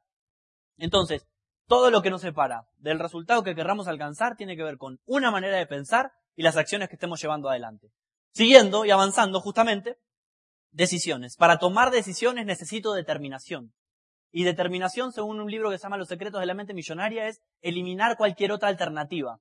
Entonces, 0.77 1.27
todo 1.67 1.91
lo 1.91 2.01
que 2.01 2.09
nos 2.09 2.21
separa 2.21 2.65
del 2.77 2.97
resultado 2.97 3.43
que 3.43 3.53
querramos 3.53 3.87
alcanzar 3.87 4.35
tiene 4.35 4.55
que 4.55 4.63
ver 4.63 4.77
con 4.77 4.99
una 5.05 5.29
manera 5.29 5.57
de 5.57 5.67
pensar 5.67 6.11
y 6.35 6.43
las 6.43 6.57
acciones 6.57 6.89
que 6.89 6.95
estemos 6.95 7.21
llevando 7.21 7.49
adelante. 7.49 7.91
Siguiendo 8.33 8.85
y 8.85 8.91
avanzando 8.91 9.41
justamente, 9.41 9.97
decisiones. 10.71 11.35
Para 11.35 11.57
tomar 11.57 11.91
decisiones 11.91 12.45
necesito 12.45 12.93
determinación. 12.93 13.73
Y 14.31 14.45
determinación, 14.45 15.11
según 15.11 15.41
un 15.41 15.51
libro 15.51 15.69
que 15.69 15.77
se 15.77 15.83
llama 15.83 15.97
Los 15.97 16.07
secretos 16.07 16.39
de 16.39 16.45
la 16.45 16.53
mente 16.53 16.73
millonaria, 16.73 17.27
es 17.27 17.41
eliminar 17.59 18.15
cualquier 18.15 18.53
otra 18.53 18.69
alternativa. 18.69 19.39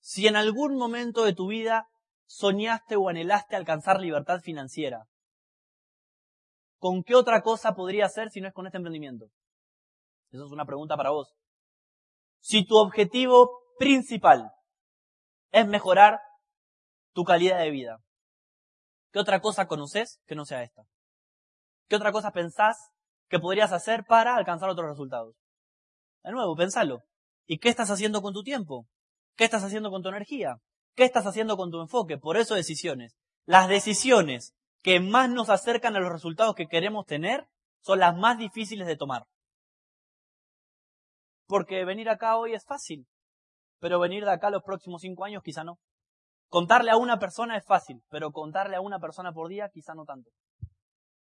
Si 0.00 0.26
en 0.26 0.36
algún 0.36 0.76
momento 0.76 1.24
de 1.24 1.32
tu 1.32 1.48
vida 1.48 1.88
soñaste 2.26 2.96
o 2.96 3.08
anhelaste 3.08 3.56
alcanzar 3.56 4.00
libertad 4.00 4.40
financiera, 4.40 5.06
¿con 6.78 7.02
qué 7.02 7.14
otra 7.14 7.40
cosa 7.40 7.74
podría 7.74 8.08
ser 8.08 8.30
si 8.30 8.42
no 8.42 8.48
es 8.48 8.54
con 8.54 8.66
este 8.66 8.76
emprendimiento? 8.76 9.26
Esa 10.30 10.44
es 10.44 10.50
una 10.50 10.66
pregunta 10.66 10.96
para 10.96 11.10
vos. 11.10 11.34
Si 12.40 12.66
tu 12.66 12.76
objetivo 12.76 13.62
principal 13.78 14.52
es 15.50 15.66
mejorar 15.66 16.20
tu 17.12 17.24
calidad 17.24 17.58
de 17.58 17.70
vida, 17.70 18.00
¿qué 19.12 19.18
otra 19.18 19.40
cosa 19.40 19.66
conoces 19.66 20.20
que 20.26 20.34
no 20.34 20.44
sea 20.44 20.62
esta? 20.62 20.82
¿Qué 21.88 21.96
otra 21.96 22.12
cosa 22.12 22.32
pensás 22.32 22.90
que 23.28 23.38
podrías 23.38 23.72
hacer 23.72 24.04
para 24.04 24.36
alcanzar 24.36 24.68
otros 24.68 24.88
resultados? 24.88 25.34
De 26.22 26.32
nuevo, 26.32 26.54
pensalo. 26.54 27.02
¿Y 27.46 27.58
qué 27.58 27.70
estás 27.70 27.90
haciendo 27.90 28.20
con 28.20 28.34
tu 28.34 28.42
tiempo? 28.42 28.86
¿Qué 29.36 29.44
estás 29.44 29.64
haciendo 29.64 29.90
con 29.90 30.02
tu 30.02 30.10
energía? 30.10 30.60
¿Qué 30.94 31.04
estás 31.04 31.26
haciendo 31.26 31.56
con 31.56 31.70
tu 31.70 31.80
enfoque? 31.80 32.18
Por 32.18 32.36
eso 32.36 32.54
decisiones. 32.54 33.16
Las 33.46 33.68
decisiones 33.68 34.54
que 34.82 35.00
más 35.00 35.30
nos 35.30 35.48
acercan 35.48 35.96
a 35.96 36.00
los 36.00 36.12
resultados 36.12 36.54
que 36.54 36.68
queremos 36.68 37.06
tener 37.06 37.48
son 37.80 38.00
las 38.00 38.16
más 38.16 38.36
difíciles 38.38 38.86
de 38.86 38.96
tomar. 38.96 39.24
Porque 41.46 41.84
venir 41.84 42.10
acá 42.10 42.36
hoy 42.36 42.52
es 42.52 42.64
fácil, 42.66 43.06
pero 43.80 44.00
venir 44.00 44.24
de 44.24 44.32
acá 44.32 44.50
los 44.50 44.62
próximos 44.62 45.02
cinco 45.02 45.24
años 45.24 45.42
quizá 45.42 45.64
no. 45.64 45.78
Contarle 46.48 46.90
a 46.90 46.96
una 46.96 47.18
persona 47.18 47.56
es 47.56 47.64
fácil, 47.64 48.02
pero 48.08 48.32
contarle 48.32 48.76
a 48.76 48.80
una 48.80 48.98
persona 48.98 49.32
por 49.32 49.48
día 49.48 49.70
quizá 49.72 49.94
no 49.94 50.04
tanto. 50.04 50.30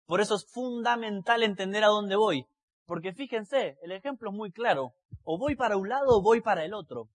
Por 0.05 0.19
eso 0.19 0.35
es 0.35 0.45
fundamental 0.51 1.43
entender 1.43 1.83
a 1.83 1.87
dónde 1.87 2.15
voy. 2.15 2.45
Porque 2.85 3.13
fíjense, 3.13 3.77
el 3.81 3.91
ejemplo 3.91 4.31
es 4.31 4.35
muy 4.35 4.51
claro. 4.51 4.93
O 5.23 5.37
voy 5.37 5.55
para 5.55 5.77
un 5.77 5.89
lado 5.89 6.17
o 6.17 6.21
voy 6.21 6.41
para 6.41 6.65
el 6.65 6.73
otro. 6.73 7.07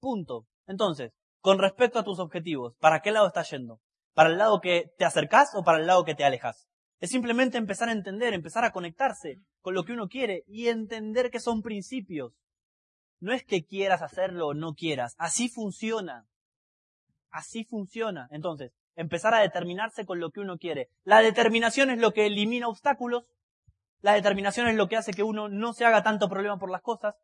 Punto. 0.00 0.46
Entonces, 0.66 1.12
con 1.40 1.58
respecto 1.58 1.98
a 1.98 2.04
tus 2.04 2.18
objetivos, 2.18 2.74
¿para 2.80 3.00
qué 3.00 3.12
lado 3.12 3.28
estás 3.28 3.50
yendo? 3.50 3.80
¿Para 4.14 4.30
el 4.30 4.38
lado 4.38 4.60
que 4.60 4.90
te 4.98 5.04
acercás 5.04 5.50
o 5.54 5.62
para 5.62 5.78
el 5.78 5.86
lado 5.86 6.04
que 6.04 6.14
te 6.14 6.24
alejas? 6.24 6.68
Es 6.98 7.10
simplemente 7.10 7.58
empezar 7.58 7.88
a 7.88 7.92
entender, 7.92 8.34
empezar 8.34 8.64
a 8.64 8.72
conectarse 8.72 9.36
con 9.60 9.74
lo 9.74 9.84
que 9.84 9.92
uno 9.92 10.08
quiere 10.08 10.42
y 10.48 10.66
entender 10.66 11.30
que 11.30 11.38
son 11.38 11.62
principios. 11.62 12.32
No 13.20 13.32
es 13.32 13.44
que 13.44 13.64
quieras 13.64 14.02
hacerlo 14.02 14.48
o 14.48 14.54
no 14.54 14.74
quieras, 14.74 15.14
así 15.18 15.48
funciona. 15.48 16.26
Así 17.30 17.64
funciona. 17.64 18.28
Entonces, 18.30 18.72
empezar 18.94 19.34
a 19.34 19.40
determinarse 19.40 20.06
con 20.06 20.20
lo 20.20 20.30
que 20.30 20.40
uno 20.40 20.58
quiere. 20.58 20.88
La 21.04 21.20
determinación 21.20 21.90
es 21.90 21.98
lo 21.98 22.12
que 22.12 22.26
elimina 22.26 22.68
obstáculos. 22.68 23.24
La 24.00 24.14
determinación 24.14 24.68
es 24.68 24.76
lo 24.76 24.88
que 24.88 24.96
hace 24.96 25.12
que 25.12 25.22
uno 25.22 25.48
no 25.48 25.72
se 25.72 25.84
haga 25.84 26.02
tanto 26.02 26.28
problema 26.28 26.58
por 26.58 26.70
las 26.70 26.82
cosas. 26.82 27.16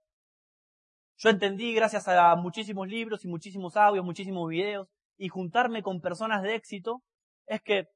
Yo 1.16 1.30
entendí 1.30 1.72
gracias 1.74 2.08
a 2.08 2.34
muchísimos 2.36 2.88
libros 2.88 3.24
y 3.24 3.28
muchísimos 3.28 3.76
audios, 3.76 4.04
muchísimos 4.04 4.48
videos 4.48 4.88
y 5.16 5.28
juntarme 5.28 5.82
con 5.82 6.00
personas 6.00 6.42
de 6.42 6.56
éxito 6.56 7.02
es 7.46 7.62
que 7.62 7.88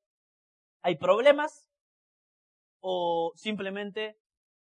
hay 0.83 0.97
problemas 0.97 1.69
o 2.81 3.33
simplemente 3.35 4.17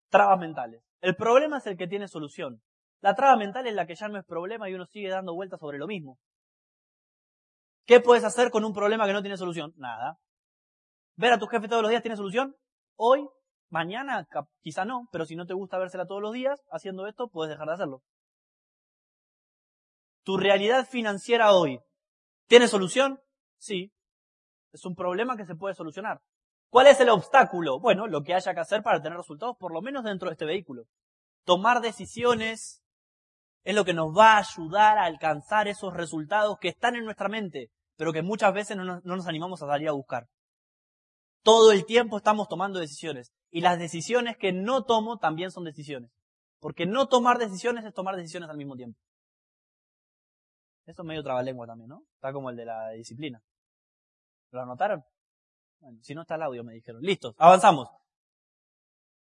trabas 0.09 0.39
mentales. 0.39 0.84
El 1.01 1.15
problema 1.15 1.57
es 1.57 1.67
el 1.67 1.78
que 1.78 1.88
tiene 1.88 2.07
solución. 2.07 2.61
La 3.02 3.16
traba 3.16 3.38
mental 3.38 3.66
es 3.68 3.74
la 3.74 3.86
que 3.86 3.95
ya 3.95 4.08
no 4.08 4.20
es 4.20 4.26
problema 4.26 4.70
y 4.70 4.74
uno 4.74 4.86
sigue 4.86 5.10
dando 5.10 5.34
vueltas 5.34 5.60
sobre 5.60 5.78
lo 5.78 5.88
mismo. 5.88 6.18
¿Qué 7.86 8.00
puedes 8.00 8.24
hacer 8.24 8.52
con 8.52 8.66
un 8.66 8.74
problema 8.74 9.08
que 9.08 9.14
no 9.14 9.22
tiene 9.22 9.38
solución? 9.38 9.74
Nada. 9.78 10.20
¿Ver 11.16 11.34
a 11.34 11.39
tu 11.39 11.47
jefe 11.47 11.68
todos 11.68 11.82
los 11.82 11.89
días 11.89 12.02
tiene 12.02 12.18
solución? 12.18 12.56
Hoy, 12.95 13.28
mañana, 13.70 14.28
quizá 14.62 14.86
no, 14.86 15.08
pero 15.12 15.26
si 15.26 15.36
no 15.36 15.45
te 15.45 15.54
gusta 15.54 15.80
vérsela 15.80 16.06
todos 16.06 16.22
los 16.22 16.34
días 16.34 16.62
haciendo 16.72 17.08
esto, 17.08 17.30
puedes 17.30 17.50
dejar 17.50 17.68
de 17.68 17.74
hacerlo. 17.74 18.04
¿Tu 20.24 20.38
realidad 20.38 20.86
financiera 20.86 21.54
hoy 21.54 21.80
tiene 22.47 22.68
solución? 22.68 23.20
Sí. 23.58 23.91
Es 24.72 24.86
un 24.86 24.95
problema 24.95 25.36
que 25.36 25.45
se 25.45 25.56
puede 25.56 25.74
solucionar. 25.74 26.22
¿Cuál 26.70 26.88
es 26.88 27.00
el 27.00 27.10
obstáculo? 27.10 27.80
Bueno, 27.80 28.06
lo 28.06 28.22
que 28.22 28.36
haya 28.36 28.54
que 28.54 28.60
hacer 28.60 28.84
para 28.84 29.02
tener 29.02 29.18
resultados, 29.18 29.58
por 29.58 29.74
lo 29.74 29.82
menos 29.82 30.04
dentro 30.04 30.30
de 30.30 30.34
este 30.34 30.45
vehículo. 30.45 30.84
Tomar 31.43 31.82
decisiones 31.82 32.84
es 33.64 33.76
lo 33.76 33.86
que 33.86 33.93
nos 33.93 34.16
va 34.16 34.34
a 34.34 34.39
ayudar 34.39 34.97
a 34.97 35.05
alcanzar 35.05 35.68
esos 35.68 35.93
resultados 35.93 36.57
que 36.60 36.70
están 36.70 36.95
en 36.95 37.05
nuestra 37.05 37.30
mente, 37.30 37.72
pero 37.95 38.14
que 38.14 38.22
muchas 38.22 38.53
veces 38.53 38.78
no 38.78 38.84
nos, 38.84 39.03
no 39.03 39.16
nos 39.16 39.28
animamos 39.28 39.62
a 39.62 39.68
salir 39.68 39.89
a 39.89 39.93
buscar. 39.93 40.28
Todo 41.43 41.72
el 41.72 41.86
tiempo 41.86 42.18
estamos 42.18 42.47
tomando 42.47 42.80
decisiones. 42.80 43.32
Y 43.51 43.62
las 43.62 43.80
decisiones 43.80 44.38
que 44.38 44.51
no 44.53 44.84
tomo 44.84 45.18
también 45.18 45.51
son 45.51 45.64
decisiones. 45.64 46.12
Porque 46.60 46.86
no 46.86 47.07
tomar 47.07 47.38
decisiones 47.38 47.86
es 47.86 47.93
tomar 47.93 48.16
decisiones 48.16 48.49
al 48.49 48.57
mismo 48.57 48.76
tiempo. 48.76 48.99
Esto 50.86 51.03
es 51.03 51.07
medio 51.07 51.24
trabalengua 51.24 51.68
también, 51.68 51.89
¿no? 51.89 52.03
Está 52.16 52.34
como 52.34 52.49
el 52.49 52.55
de 52.55 52.66
la 52.66 52.89
disciplina. 52.89 53.41
¿Lo 54.51 54.62
anotaron? 54.62 55.03
Bueno, 55.80 55.99
si 56.01 56.14
no 56.14 56.22
está 56.22 56.36
el 56.36 56.43
audio, 56.43 56.64
me 56.64 56.74
dijeron. 56.74 57.01
Listos, 57.01 57.36
avanzamos. 57.38 57.88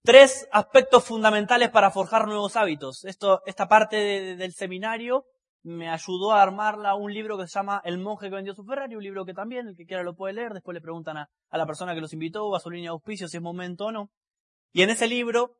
Tres 0.09 0.48
aspectos 0.52 1.04
fundamentales 1.04 1.68
para 1.68 1.90
forjar 1.90 2.26
nuevos 2.26 2.56
hábitos. 2.56 3.04
Esto, 3.04 3.42
esta 3.44 3.68
parte 3.68 4.36
del 4.36 4.54
seminario 4.54 5.26
me 5.62 5.90
ayudó 5.90 6.32
a 6.32 6.40
armarla 6.40 6.94
un 6.94 7.12
libro 7.12 7.36
que 7.36 7.46
se 7.46 7.59
llama 7.59 7.82
El 7.84 7.98
monje 7.98 8.30
que 8.30 8.36
vendió 8.36 8.54
su 8.54 8.64
Ferrari, 8.64 8.96
un 8.96 9.02
libro 9.02 9.26
que 9.26 9.34
también, 9.34 9.68
el 9.68 9.76
que 9.76 9.84
quiera 9.84 10.02
lo 10.02 10.16
puede 10.16 10.32
leer, 10.32 10.54
después 10.54 10.72
le 10.74 10.80
preguntan 10.80 11.18
a, 11.18 11.28
a 11.50 11.59
la 11.59 11.66
persona 11.66 11.94
que 11.94 12.00
los 12.00 12.14
invitó 12.14 12.56
a 12.56 12.61
su 12.61 12.70
línea 12.70 12.88
de 12.88 12.92
auspicio 12.92 13.28
si 13.28 13.36
es 13.36 13.42
momento 13.42 13.84
o 13.84 13.92
no. 13.92 14.11
Y 14.72 14.80
en 14.80 14.88
ese 14.88 15.09
libro 15.09 15.59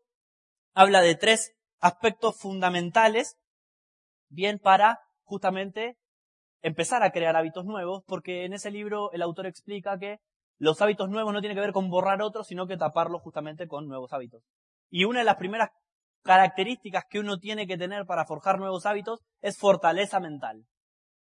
habla 0.72 1.03
de 1.03 1.14
tres 1.14 1.55
aspectos 1.78 2.40
fundamentales, 2.40 3.36
bien 4.30 4.59
para 4.59 5.01
justamente 5.24 5.99
empezar 6.62 7.03
a 7.03 7.11
crear 7.11 7.36
hábitos 7.36 7.66
nuevos, 7.66 8.03
porque 8.07 8.46
en 8.46 8.55
ese 8.55 8.70
libro 8.70 9.12
el 9.12 9.20
autor 9.20 9.44
explica 9.44 9.99
que 9.99 10.20
los 10.59 10.83
hábitos 10.83 11.09
nuevos 11.09 11.33
no 11.33 11.41
tienen 11.41 11.57
que 11.57 11.63
ver 11.63 11.73
con 11.73 11.89
borrar 11.89 12.21
otros, 12.21 12.47
sino 12.47 12.67
que 12.67 12.77
taparlos 12.77 13.23
justamente 13.23 13.69
con 13.69 13.87
nuevos 13.87 14.13
hábitos. 14.13 14.43
Y 14.91 15.05
una 15.05 15.21
de 15.21 15.25
las 15.25 15.37
primeras 15.37 15.71
características 16.23 17.05
que 17.09 17.21
uno 17.21 17.39
tiene 17.39 17.67
que 17.67 17.79
tener 17.79 18.05
para 18.07 18.27
forjar 18.27 18.59
nuevos 18.59 18.85
hábitos 18.85 19.21
es 19.41 19.57
fortaleza 19.57 20.21
mental. 20.21 20.67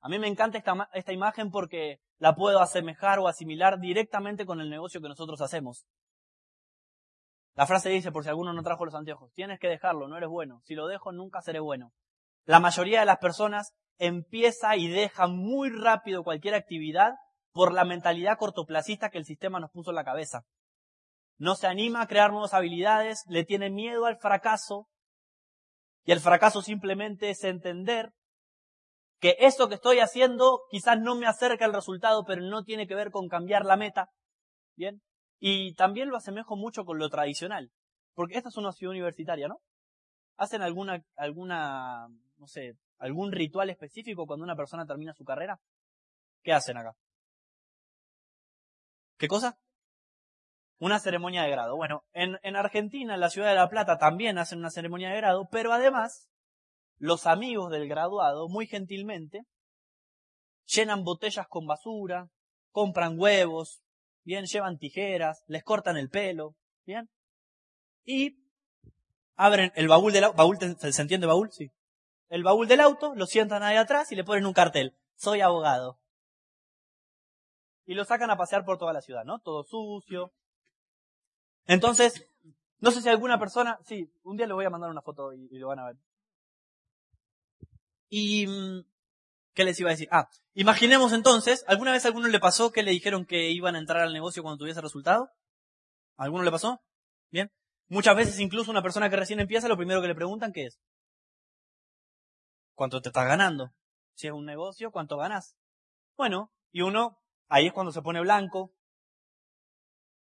A 0.00 0.08
mí 0.08 0.18
me 0.18 0.26
encanta 0.26 0.58
esta, 0.58 0.88
esta 0.92 1.12
imagen 1.12 1.50
porque 1.50 2.00
la 2.18 2.34
puedo 2.34 2.60
asemejar 2.60 3.20
o 3.20 3.28
asimilar 3.28 3.78
directamente 3.78 4.44
con 4.44 4.60
el 4.60 4.68
negocio 4.68 5.00
que 5.00 5.08
nosotros 5.08 5.40
hacemos. 5.40 5.86
La 7.54 7.66
frase 7.66 7.90
dice, 7.90 8.10
por 8.10 8.24
si 8.24 8.30
alguno 8.30 8.52
no 8.52 8.62
trajo 8.62 8.84
los 8.84 8.94
anteojos, 8.94 9.32
tienes 9.34 9.60
que 9.60 9.68
dejarlo, 9.68 10.08
no 10.08 10.16
eres 10.16 10.28
bueno. 10.28 10.60
Si 10.64 10.74
lo 10.74 10.88
dejo, 10.88 11.12
nunca 11.12 11.42
seré 11.42 11.60
bueno. 11.60 11.92
La 12.44 12.60
mayoría 12.60 13.00
de 13.00 13.06
las 13.06 13.18
personas 13.18 13.72
empieza 13.98 14.76
y 14.76 14.88
deja 14.88 15.28
muy 15.28 15.70
rápido 15.70 16.24
cualquier 16.24 16.54
actividad 16.54 17.12
por 17.52 17.72
la 17.72 17.84
mentalidad 17.84 18.38
cortoplacista 18.38 19.10
que 19.10 19.18
el 19.18 19.24
sistema 19.24 19.60
nos 19.60 19.70
puso 19.70 19.90
en 19.90 19.96
la 19.96 20.04
cabeza. 20.04 20.44
No 21.38 21.54
se 21.54 21.66
anima 21.66 22.02
a 22.02 22.06
crear 22.06 22.30
nuevas 22.30 22.54
habilidades, 22.54 23.24
le 23.28 23.44
tiene 23.44 23.70
miedo 23.70 24.06
al 24.06 24.18
fracaso, 24.18 24.88
y 26.04 26.12
el 26.12 26.20
fracaso 26.20 26.62
simplemente 26.62 27.30
es 27.30 27.44
entender 27.44 28.12
que 29.20 29.36
eso 29.38 29.68
que 29.68 29.76
estoy 29.76 30.00
haciendo 30.00 30.62
quizás 30.68 30.98
no 31.00 31.14
me 31.14 31.26
acerca 31.26 31.64
al 31.64 31.72
resultado, 31.72 32.24
pero 32.26 32.42
no 32.42 32.64
tiene 32.64 32.88
que 32.88 32.96
ver 32.96 33.10
con 33.10 33.28
cambiar 33.28 33.64
la 33.64 33.76
meta. 33.76 34.08
Bien. 34.76 35.00
Y 35.38 35.74
también 35.74 36.08
lo 36.08 36.16
asemejo 36.16 36.56
mucho 36.56 36.84
con 36.84 36.98
lo 36.98 37.08
tradicional. 37.08 37.70
Porque 38.14 38.36
esta 38.36 38.48
es 38.48 38.56
una 38.56 38.72
ciudad 38.72 38.92
universitaria, 38.92 39.46
¿no? 39.46 39.60
¿Hacen 40.36 40.62
alguna, 40.62 41.02
alguna, 41.16 42.08
no 42.36 42.46
sé, 42.48 42.74
algún 42.98 43.30
ritual 43.30 43.70
específico 43.70 44.26
cuando 44.26 44.44
una 44.44 44.56
persona 44.56 44.86
termina 44.86 45.14
su 45.14 45.24
carrera? 45.24 45.60
¿Qué 46.42 46.52
hacen 46.52 46.76
acá? 46.78 46.92
¿Qué 49.22 49.28
cosa? 49.28 49.56
Una 50.80 50.98
ceremonia 50.98 51.44
de 51.44 51.50
grado. 51.52 51.76
Bueno, 51.76 52.02
en, 52.12 52.40
en 52.42 52.56
Argentina, 52.56 53.14
en 53.14 53.20
la 53.20 53.30
ciudad 53.30 53.50
de 53.50 53.54
La 53.54 53.68
Plata, 53.68 53.96
también 53.96 54.36
hacen 54.36 54.58
una 54.58 54.70
ceremonia 54.72 55.10
de 55.10 55.16
grado, 55.18 55.48
pero 55.48 55.72
además, 55.72 56.28
los 56.98 57.28
amigos 57.28 57.70
del 57.70 57.86
graduado, 57.86 58.48
muy 58.48 58.66
gentilmente, 58.66 59.44
llenan 60.66 61.04
botellas 61.04 61.46
con 61.46 61.68
basura, 61.68 62.30
compran 62.72 63.16
huevos, 63.16 63.84
bien, 64.24 64.44
llevan 64.46 64.76
tijeras, 64.76 65.44
les 65.46 65.62
cortan 65.62 65.96
el 65.96 66.10
pelo, 66.10 66.56
bien, 66.84 67.08
y 68.04 68.38
abren 69.36 69.70
el 69.76 69.86
baúl 69.86 70.12
del 70.12 70.24
auto, 70.24 70.36
baúl, 70.36 70.58
¿se 70.58 71.00
entiende 71.00 71.28
baúl? 71.28 71.52
Sí. 71.52 71.70
El 72.28 72.42
baúl 72.42 72.66
del 72.66 72.80
auto, 72.80 73.14
lo 73.14 73.26
sientan 73.26 73.62
ahí 73.62 73.76
atrás 73.76 74.10
y 74.10 74.16
le 74.16 74.24
ponen 74.24 74.46
un 74.46 74.52
cartel, 74.52 74.96
soy 75.14 75.42
abogado 75.42 76.01
y 77.86 77.94
lo 77.94 78.04
sacan 78.04 78.30
a 78.30 78.36
pasear 78.36 78.64
por 78.64 78.78
toda 78.78 78.92
la 78.92 79.00
ciudad, 79.00 79.24
¿no? 79.24 79.40
Todo 79.40 79.64
sucio. 79.64 80.32
Entonces, 81.66 82.28
no 82.78 82.90
sé 82.90 83.00
si 83.00 83.08
alguna 83.08 83.38
persona, 83.38 83.78
sí, 83.84 84.12
un 84.22 84.36
día 84.36 84.46
le 84.46 84.54
voy 84.54 84.64
a 84.64 84.70
mandar 84.70 84.90
una 84.90 85.02
foto 85.02 85.32
y, 85.32 85.58
lo 85.58 85.68
van 85.68 85.78
a 85.78 85.86
ver. 85.86 85.96
Y, 88.08 88.46
mm, 88.46 88.84
¿qué 89.54 89.64
les 89.64 89.78
iba 89.80 89.90
a 89.90 89.92
decir? 89.92 90.08
Ah, 90.10 90.28
imaginemos 90.54 91.12
entonces, 91.12 91.64
¿alguna 91.68 91.92
vez 91.92 92.04
a 92.04 92.08
alguno 92.08 92.28
le 92.28 92.40
pasó 92.40 92.72
que 92.72 92.82
le 92.82 92.90
dijeron 92.90 93.24
que 93.24 93.50
iban 93.50 93.76
a 93.76 93.78
entrar 93.78 94.02
al 94.02 94.12
negocio 94.12 94.42
cuando 94.42 94.58
tuviese 94.58 94.80
resultado? 94.80 95.30
¿A 96.16 96.24
alguno 96.24 96.44
le 96.44 96.50
pasó? 96.50 96.82
Bien. 97.30 97.50
Muchas 97.88 98.16
veces 98.16 98.40
incluso 98.40 98.70
una 98.70 98.82
persona 98.82 99.08
que 99.10 99.16
recién 99.16 99.40
empieza, 99.40 99.68
lo 99.68 99.76
primero 99.76 100.00
que 100.00 100.08
le 100.08 100.14
preguntan, 100.14 100.52
¿qué 100.52 100.66
es? 100.66 100.78
¿Cuánto 102.74 103.00
te 103.00 103.10
estás 103.10 103.26
ganando? 103.26 103.70
Si 104.14 104.26
es 104.26 104.32
un 104.32 104.44
negocio, 104.44 104.90
¿cuánto 104.90 105.16
ganas? 105.16 105.56
Bueno, 106.16 106.52
y 106.72 106.82
uno 106.82 107.21
Ahí 107.54 107.66
es 107.66 107.74
cuando 107.74 107.92
se 107.92 108.00
pone 108.00 108.18
blanco, 108.22 108.72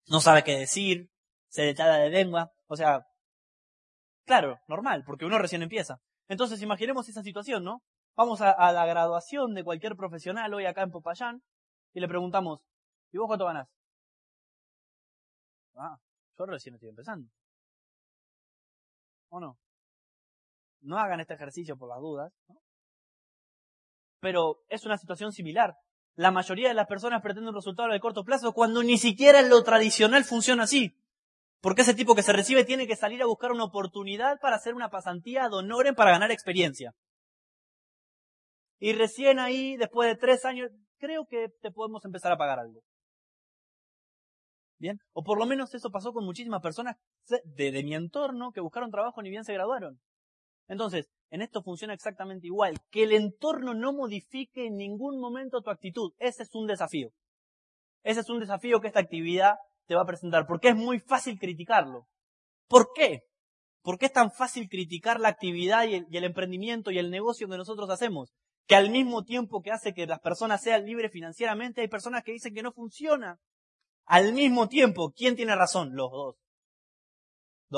no 0.06 0.20
sabe 0.20 0.44
qué 0.44 0.58
decir, 0.58 1.10
se 1.48 1.62
detalla 1.62 1.94
de 1.94 2.10
lengua, 2.10 2.52
o 2.66 2.76
sea, 2.76 3.06
claro, 4.26 4.58
normal, 4.68 5.02
porque 5.06 5.24
uno 5.24 5.38
recién 5.38 5.62
empieza. 5.62 5.98
Entonces 6.28 6.60
imaginemos 6.60 7.08
esa 7.08 7.22
situación, 7.22 7.64
¿no? 7.64 7.82
Vamos 8.16 8.42
a, 8.42 8.70
la 8.70 8.84
graduación 8.84 9.54
de 9.54 9.64
cualquier 9.64 9.96
profesional 9.96 10.52
hoy 10.52 10.66
acá 10.66 10.82
en 10.82 10.90
Popayán 10.90 11.42
y 11.94 12.00
le 12.00 12.06
preguntamos, 12.06 12.60
¿y 13.12 13.16
vos 13.16 13.28
cuánto 13.28 13.46
ganás? 13.46 13.70
Ah, 15.74 15.96
yo 16.38 16.44
recién 16.44 16.74
estoy 16.74 16.90
empezando. 16.90 17.30
¿O 19.30 19.40
no? 19.40 19.56
No 20.82 20.98
hagan 20.98 21.20
este 21.20 21.32
ejercicio 21.32 21.78
por 21.78 21.88
las 21.88 22.00
dudas, 22.00 22.34
¿no? 22.46 22.60
Pero 24.20 24.58
es 24.68 24.84
una 24.84 24.98
situación 24.98 25.32
similar 25.32 25.78
la 26.16 26.30
mayoría 26.30 26.68
de 26.68 26.74
las 26.74 26.86
personas 26.86 27.22
pretenden 27.22 27.50
un 27.50 27.54
resultado 27.54 27.92
a 27.92 28.00
corto 28.00 28.24
plazo 28.24 28.52
cuando 28.52 28.82
ni 28.82 28.98
siquiera 28.98 29.42
lo 29.42 29.62
tradicional 29.62 30.24
funciona 30.24 30.64
así. 30.64 30.96
Porque 31.60 31.82
ese 31.82 31.94
tipo 31.94 32.14
que 32.14 32.22
se 32.22 32.32
recibe 32.32 32.64
tiene 32.64 32.86
que 32.86 32.96
salir 32.96 33.22
a 33.22 33.26
buscar 33.26 33.52
una 33.52 33.64
oportunidad 33.64 34.40
para 34.40 34.56
hacer 34.56 34.74
una 34.74 34.88
pasantía 34.88 35.48
de 35.48 35.56
honoren 35.56 35.94
para 35.94 36.12
ganar 36.12 36.30
experiencia. 36.30 36.94
Y 38.78 38.92
recién 38.92 39.38
ahí, 39.38 39.76
después 39.76 40.08
de 40.08 40.16
tres 40.16 40.44
años, 40.44 40.70
creo 40.98 41.26
que 41.26 41.48
te 41.60 41.70
podemos 41.70 42.04
empezar 42.04 42.32
a 42.32 42.38
pagar 42.38 42.58
algo. 42.58 42.82
Bien, 44.78 44.98
o 45.12 45.22
por 45.22 45.38
lo 45.38 45.46
menos 45.46 45.74
eso 45.74 45.90
pasó 45.90 46.12
con 46.12 46.24
muchísimas 46.24 46.60
personas 46.62 46.96
de, 47.44 47.72
de 47.72 47.82
mi 47.82 47.94
entorno 47.94 48.52
que 48.52 48.60
buscaron 48.60 48.90
trabajo 48.90 49.22
ni 49.22 49.30
bien 49.30 49.44
se 49.44 49.54
graduaron. 49.54 49.98
Entonces, 50.68 51.08
en 51.30 51.42
esto 51.42 51.62
funciona 51.62 51.94
exactamente 51.94 52.46
igual. 52.46 52.76
Que 52.90 53.04
el 53.04 53.12
entorno 53.12 53.74
no 53.74 53.92
modifique 53.92 54.66
en 54.66 54.76
ningún 54.76 55.20
momento 55.20 55.60
tu 55.60 55.70
actitud. 55.70 56.12
Ese 56.18 56.44
es 56.44 56.54
un 56.54 56.66
desafío. 56.66 57.10
Ese 58.02 58.20
es 58.20 58.30
un 58.30 58.40
desafío 58.40 58.80
que 58.80 58.86
esta 58.86 59.00
actividad 59.00 59.54
te 59.86 59.94
va 59.94 60.02
a 60.02 60.06
presentar. 60.06 60.46
Porque 60.46 60.68
es 60.68 60.76
muy 60.76 61.00
fácil 61.00 61.38
criticarlo. 61.38 62.06
¿Por 62.68 62.88
qué? 62.94 63.22
¿Por 63.82 63.98
qué 63.98 64.06
es 64.06 64.12
tan 64.12 64.32
fácil 64.32 64.68
criticar 64.68 65.20
la 65.20 65.28
actividad 65.28 65.86
y 65.86 65.94
el, 65.94 66.06
y 66.10 66.16
el 66.16 66.24
emprendimiento 66.24 66.90
y 66.90 66.98
el 66.98 67.10
negocio 67.10 67.48
que 67.48 67.56
nosotros 67.56 67.88
hacemos? 67.90 68.32
Que 68.66 68.74
al 68.74 68.90
mismo 68.90 69.22
tiempo 69.22 69.62
que 69.62 69.70
hace 69.70 69.94
que 69.94 70.06
las 70.06 70.20
personas 70.20 70.62
sean 70.62 70.84
libres 70.84 71.12
financieramente, 71.12 71.82
hay 71.82 71.88
personas 71.88 72.24
que 72.24 72.32
dicen 72.32 72.54
que 72.54 72.62
no 72.62 72.72
funciona. 72.72 73.38
Al 74.04 74.32
mismo 74.32 74.68
tiempo, 74.68 75.12
¿quién 75.16 75.36
tiene 75.36 75.54
razón? 75.54 75.90
Los 75.94 76.10
dos. 76.10 76.36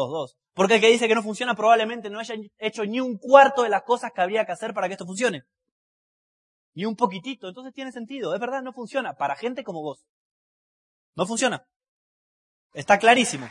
Dos. 0.06 0.36
Porque 0.54 0.76
el 0.76 0.80
que 0.80 0.90
dice 0.90 1.08
que 1.08 1.14
no 1.14 1.22
funciona 1.22 1.54
probablemente 1.54 2.10
no 2.10 2.20
haya 2.20 2.34
hecho 2.58 2.84
ni 2.84 3.00
un 3.00 3.18
cuarto 3.18 3.62
de 3.62 3.68
las 3.68 3.82
cosas 3.82 4.12
que 4.14 4.20
habría 4.20 4.44
que 4.44 4.52
hacer 4.52 4.74
para 4.74 4.86
que 4.86 4.94
esto 4.94 5.06
funcione. 5.06 5.44
Ni 6.74 6.84
un 6.84 6.96
poquitito. 6.96 7.48
Entonces 7.48 7.74
tiene 7.74 7.92
sentido. 7.92 8.34
Es 8.34 8.40
verdad, 8.40 8.62
no 8.62 8.72
funciona. 8.72 9.14
Para 9.14 9.36
gente 9.36 9.64
como 9.64 9.82
vos. 9.82 10.04
No 11.16 11.26
funciona. 11.26 11.66
Está 12.72 12.98
clarísimo. 12.98 13.48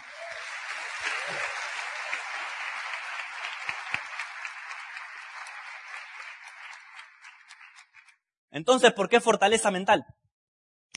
Entonces, 8.52 8.92
¿por 8.94 9.08
qué 9.08 9.22
fortaleza 9.22 9.70
mental? 9.70 10.06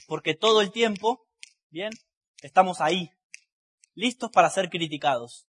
Porque 0.07 0.35
todo 0.35 0.61
el 0.61 0.71
tiempo, 0.73 1.27
bien, 1.69 1.91
estamos 2.43 2.81
ahí, 2.81 3.13
listos 4.01 4.31
para 4.31 4.51
ser 4.51 4.71
criticados. 4.71 5.47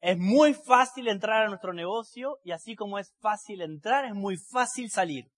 Es 0.00 0.18
muy 0.18 0.52
fácil 0.52 1.08
entrar 1.08 1.44
a 1.44 1.48
nuestro 1.48 1.72
negocio 1.72 2.38
y 2.42 2.50
así 2.50 2.74
como 2.74 2.98
es 2.98 3.14
fácil 3.20 3.62
entrar, 3.62 4.04
es 4.04 4.14
muy 4.14 4.36
fácil 4.36 4.90
salir. 4.90 5.30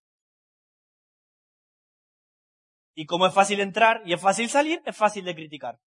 Y 2.94 3.04
como 3.04 3.26
es 3.26 3.34
fácil 3.34 3.60
entrar 3.60 4.02
y 4.06 4.14
es 4.14 4.20
fácil 4.20 4.48
salir, 4.48 4.82
es 4.86 4.96
fácil 4.96 5.24
de 5.24 5.34
criticar. 5.34 5.78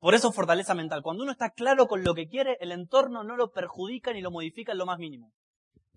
Por 0.00 0.14
eso 0.14 0.32
fortaleza 0.32 0.74
mental. 0.74 1.02
Cuando 1.02 1.22
uno 1.22 1.32
está 1.32 1.50
claro 1.50 1.86
con 1.86 2.02
lo 2.02 2.14
que 2.14 2.26
quiere, 2.26 2.56
el 2.60 2.72
entorno 2.72 3.22
no 3.22 3.36
lo 3.36 3.52
perjudica 3.52 4.12
ni 4.12 4.22
lo 4.22 4.30
modifica 4.30 4.72
en 4.72 4.78
lo 4.78 4.86
más 4.86 4.98
mínimo. 4.98 5.30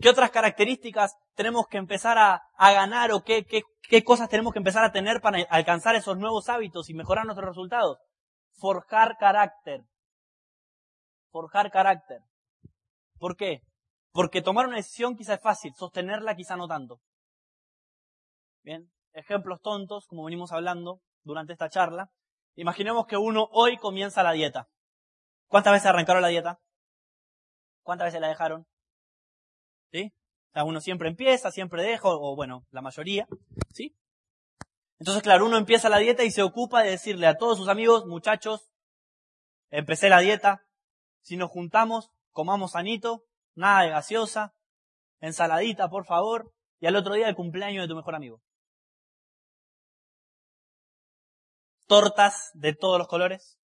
¿Qué 0.01 0.09
otras 0.09 0.31
características 0.31 1.15
tenemos 1.33 1.67
que 1.67 1.77
empezar 1.77 2.17
a, 2.17 2.41
ganar 2.59 3.13
o 3.13 3.23
qué, 3.23 3.45
qué 3.45 4.03
cosas 4.03 4.27
tenemos 4.27 4.51
que 4.51 4.59
empezar 4.59 4.83
a 4.83 4.91
tener 4.91 5.21
para 5.21 5.41
alcanzar 5.49 5.95
esos 5.95 6.17
nuevos 6.17 6.49
hábitos 6.49 6.89
y 6.89 6.93
mejorar 6.93 7.25
nuestros 7.25 7.47
resultados? 7.47 7.99
Forjar 8.59 9.17
carácter 9.17 9.85
forjar 11.34 11.71
carácter. 11.71 12.21
¿Por 13.17 13.36
qué? 13.36 13.63
Porque 14.11 14.43
tomar 14.43 14.67
una 14.67 14.77
decisión 14.77 15.17
quizá 15.17 15.34
es 15.34 15.41
fácil, 15.41 15.73
sostenerla 15.73 16.36
quizá 16.36 16.55
no 16.55 16.67
tanto. 16.67 17.01
Bien, 18.63 18.91
ejemplos 19.13 19.59
tontos, 19.61 20.05
como 20.05 20.23
venimos 20.23 20.51
hablando 20.51 21.01
durante 21.23 21.51
esta 21.51 21.69
charla. 21.69 22.11
Imaginemos 22.55 23.07
que 23.07 23.17
uno 23.17 23.49
hoy 23.51 23.77
comienza 23.77 24.21
la 24.21 24.34
dieta. 24.34 24.69
¿Cuántas 25.47 25.73
veces 25.73 25.88
arrancaron 25.88 26.21
la 26.21 26.27
dieta? 26.27 26.59
¿Cuántas 27.81 28.05
veces 28.05 28.21
la 28.21 28.27
dejaron? 28.27 28.67
¿Sí? 29.91 30.13
O 30.49 30.53
sea, 30.53 30.63
uno 30.65 30.79
siempre 30.81 31.09
empieza, 31.09 31.49
siempre 31.49 31.81
deja, 31.81 32.07
o 32.09 32.36
bueno, 32.36 32.63
la 32.69 32.84
mayoría, 32.84 33.27
¿sí? 33.73 33.95
Entonces, 34.99 35.23
claro, 35.23 35.47
uno 35.47 35.57
empieza 35.57 35.89
la 35.89 35.97
dieta 35.97 36.23
y 36.23 36.29
se 36.29 36.43
ocupa 36.43 36.84
de 36.84 36.91
decirle 36.91 37.25
a 37.25 37.38
todos 37.38 37.57
sus 37.57 37.69
amigos, 37.69 38.05
muchachos, 38.05 38.69
empecé 39.71 40.09
la 40.09 40.19
dieta, 40.19 40.63
si 41.24 41.38
nos 41.38 41.49
juntamos, 41.49 42.11
comamos 42.32 42.71
sanito, 42.71 43.26
nada 43.55 43.84
de 43.84 43.89
gaseosa, 43.89 44.53
ensaladita, 45.19 45.89
por 45.89 46.05
favor, 46.05 46.53
y 46.80 46.86
al 46.86 46.95
otro 46.95 47.15
día 47.15 47.30
el 47.30 47.36
cumpleaños 47.36 47.84
de 47.84 47.88
tu 47.88 47.95
mejor 47.95 48.15
amigo. 48.15 48.41
Tortas 51.88 52.51
de 52.53 52.76
todos 52.76 52.97
los 52.97 53.07
colores, 53.07 53.57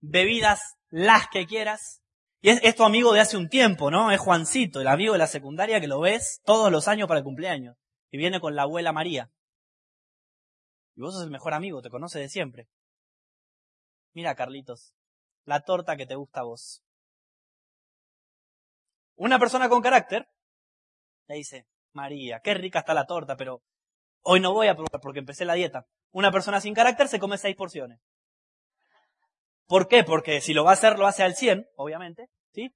bebidas 0.00 0.76
las 0.90 1.28
que 1.28 1.46
quieras. 1.46 2.02
Y 2.40 2.50
es, 2.50 2.74
tu 2.74 2.82
amigo 2.82 3.12
de 3.12 3.20
hace 3.20 3.36
un 3.36 3.48
tiempo, 3.48 3.90
¿no? 3.90 4.10
Es 4.10 4.20
Juancito, 4.20 4.80
el 4.80 4.88
amigo 4.88 5.12
de 5.12 5.20
la 5.20 5.28
secundaria 5.28 5.80
que 5.80 5.86
lo 5.86 6.00
ves 6.00 6.40
todos 6.44 6.72
los 6.72 6.88
años 6.88 7.06
para 7.06 7.18
el 7.18 7.24
cumpleaños. 7.24 7.76
Y 8.10 8.18
viene 8.18 8.40
con 8.40 8.56
la 8.56 8.62
abuela 8.62 8.92
María. 8.92 9.30
Y 10.96 11.00
vos 11.00 11.14
sos 11.14 11.22
el 11.22 11.30
mejor 11.30 11.54
amigo, 11.54 11.80
te 11.80 11.90
conoce 11.90 12.18
de 12.18 12.28
siempre. 12.28 12.68
Mira, 14.12 14.34
Carlitos, 14.34 14.94
la 15.44 15.60
torta 15.60 15.96
que 15.96 16.06
te 16.06 16.14
gusta 16.14 16.40
a 16.40 16.44
vos. 16.44 16.82
Una 19.16 19.38
persona 19.38 19.68
con 19.68 19.82
carácter 19.82 20.28
le 21.28 21.36
dice, 21.36 21.66
María, 21.92 22.40
qué 22.40 22.54
rica 22.54 22.80
está 22.80 22.94
la 22.94 23.06
torta, 23.06 23.36
pero 23.36 23.62
hoy 24.22 24.40
no 24.40 24.52
voy 24.52 24.68
a 24.68 24.74
probar 24.74 25.00
porque 25.00 25.20
empecé 25.20 25.44
la 25.44 25.54
dieta. 25.54 25.86
Una 26.10 26.30
persona 26.30 26.60
sin 26.60 26.74
carácter 26.74 27.08
se 27.08 27.18
come 27.18 27.38
seis 27.38 27.56
porciones. 27.56 28.00
¿Por 29.66 29.88
qué? 29.88 30.04
Porque 30.04 30.40
si 30.40 30.52
lo 30.52 30.64
va 30.64 30.70
a 30.70 30.74
hacer, 30.74 30.98
lo 30.98 31.06
hace 31.06 31.22
al 31.22 31.34
100, 31.34 31.66
obviamente, 31.76 32.28
¿sí? 32.52 32.70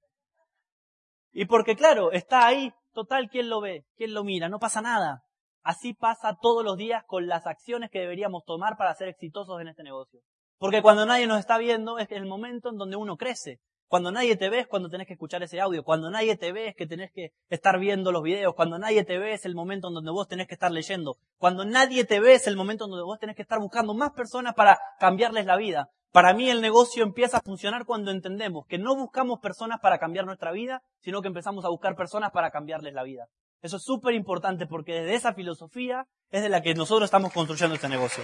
Y 1.31 1.45
porque, 1.45 1.75
claro, 1.75 2.11
está 2.11 2.47
ahí, 2.47 2.71
total, 2.93 3.29
¿quién 3.29 3.49
lo 3.49 3.61
ve? 3.61 3.85
¿Quién 3.95 4.13
lo 4.13 4.23
mira? 4.23 4.49
No 4.49 4.59
pasa 4.59 4.81
nada. 4.81 5.21
Así 5.61 5.93
pasa 5.93 6.37
todos 6.41 6.63
los 6.63 6.77
días 6.77 7.03
con 7.05 7.27
las 7.27 7.45
acciones 7.45 7.91
que 7.91 7.99
deberíamos 7.99 8.43
tomar 8.45 8.77
para 8.77 8.95
ser 8.95 9.09
exitosos 9.09 9.59
en 9.61 9.67
este 9.67 9.83
negocio. 9.83 10.21
Porque 10.57 10.81
cuando 10.81 11.05
nadie 11.05 11.27
nos 11.27 11.39
está 11.39 11.57
viendo 11.57 11.99
es 11.99 12.11
el 12.11 12.25
momento 12.25 12.69
en 12.69 12.77
donde 12.77 12.95
uno 12.95 13.15
crece. 13.15 13.59
Cuando 13.87 14.11
nadie 14.11 14.35
te 14.35 14.49
ve 14.49 14.59
es 14.59 14.67
cuando 14.67 14.89
tenés 14.89 15.07
que 15.07 15.13
escuchar 15.13 15.43
ese 15.43 15.61
audio. 15.61 15.83
Cuando 15.83 16.09
nadie 16.09 16.35
te 16.35 16.51
ve 16.51 16.69
es 16.69 16.75
que 16.75 16.87
tenés 16.87 17.11
que 17.11 17.31
estar 17.49 17.79
viendo 17.79 18.11
los 18.11 18.23
videos. 18.23 18.53
Cuando 18.53 18.77
nadie 18.77 19.05
te 19.05 19.17
ve 19.17 19.33
es 19.33 19.45
el 19.45 19.55
momento 19.55 19.87
en 19.87 19.93
donde 19.93 20.11
vos 20.11 20.27
tenés 20.27 20.47
que 20.47 20.55
estar 20.55 20.71
leyendo. 20.71 21.17
Cuando 21.37 21.63
nadie 21.63 22.03
te 22.03 22.19
ve 22.19 22.33
es 22.33 22.47
el 22.47 22.57
momento 22.57 22.85
en 22.85 22.91
donde 22.91 23.05
vos 23.05 23.19
tenés 23.19 23.35
que 23.35 23.43
estar 23.43 23.59
buscando 23.59 23.93
más 23.93 24.11
personas 24.11 24.55
para 24.55 24.79
cambiarles 24.99 25.45
la 25.45 25.55
vida. 25.55 25.89
Para 26.11 26.33
mí 26.33 26.49
el 26.49 26.61
negocio 26.61 27.03
empieza 27.03 27.37
a 27.37 27.41
funcionar 27.41 27.85
cuando 27.85 28.11
entendemos 28.11 28.65
que 28.65 28.77
no 28.77 28.95
buscamos 28.95 29.39
personas 29.39 29.79
para 29.79 29.99
cambiar 29.99 30.25
nuestra 30.25 30.51
vida, 30.51 30.81
sino 30.99 31.21
que 31.21 31.27
empezamos 31.27 31.63
a 31.63 31.69
buscar 31.69 31.95
personas 31.95 32.31
para 32.31 32.49
cambiarles 32.49 32.93
la 32.93 33.03
vida. 33.03 33.27
Eso 33.61 33.77
es 33.77 33.83
súper 33.83 34.15
importante 34.15 34.65
porque 34.65 34.93
desde 34.93 35.15
esa 35.15 35.33
filosofía 35.33 36.07
es 36.31 36.41
de 36.41 36.49
la 36.49 36.61
que 36.61 36.73
nosotros 36.73 37.05
estamos 37.05 37.31
construyendo 37.31 37.75
este 37.75 37.89
negocio. 37.89 38.23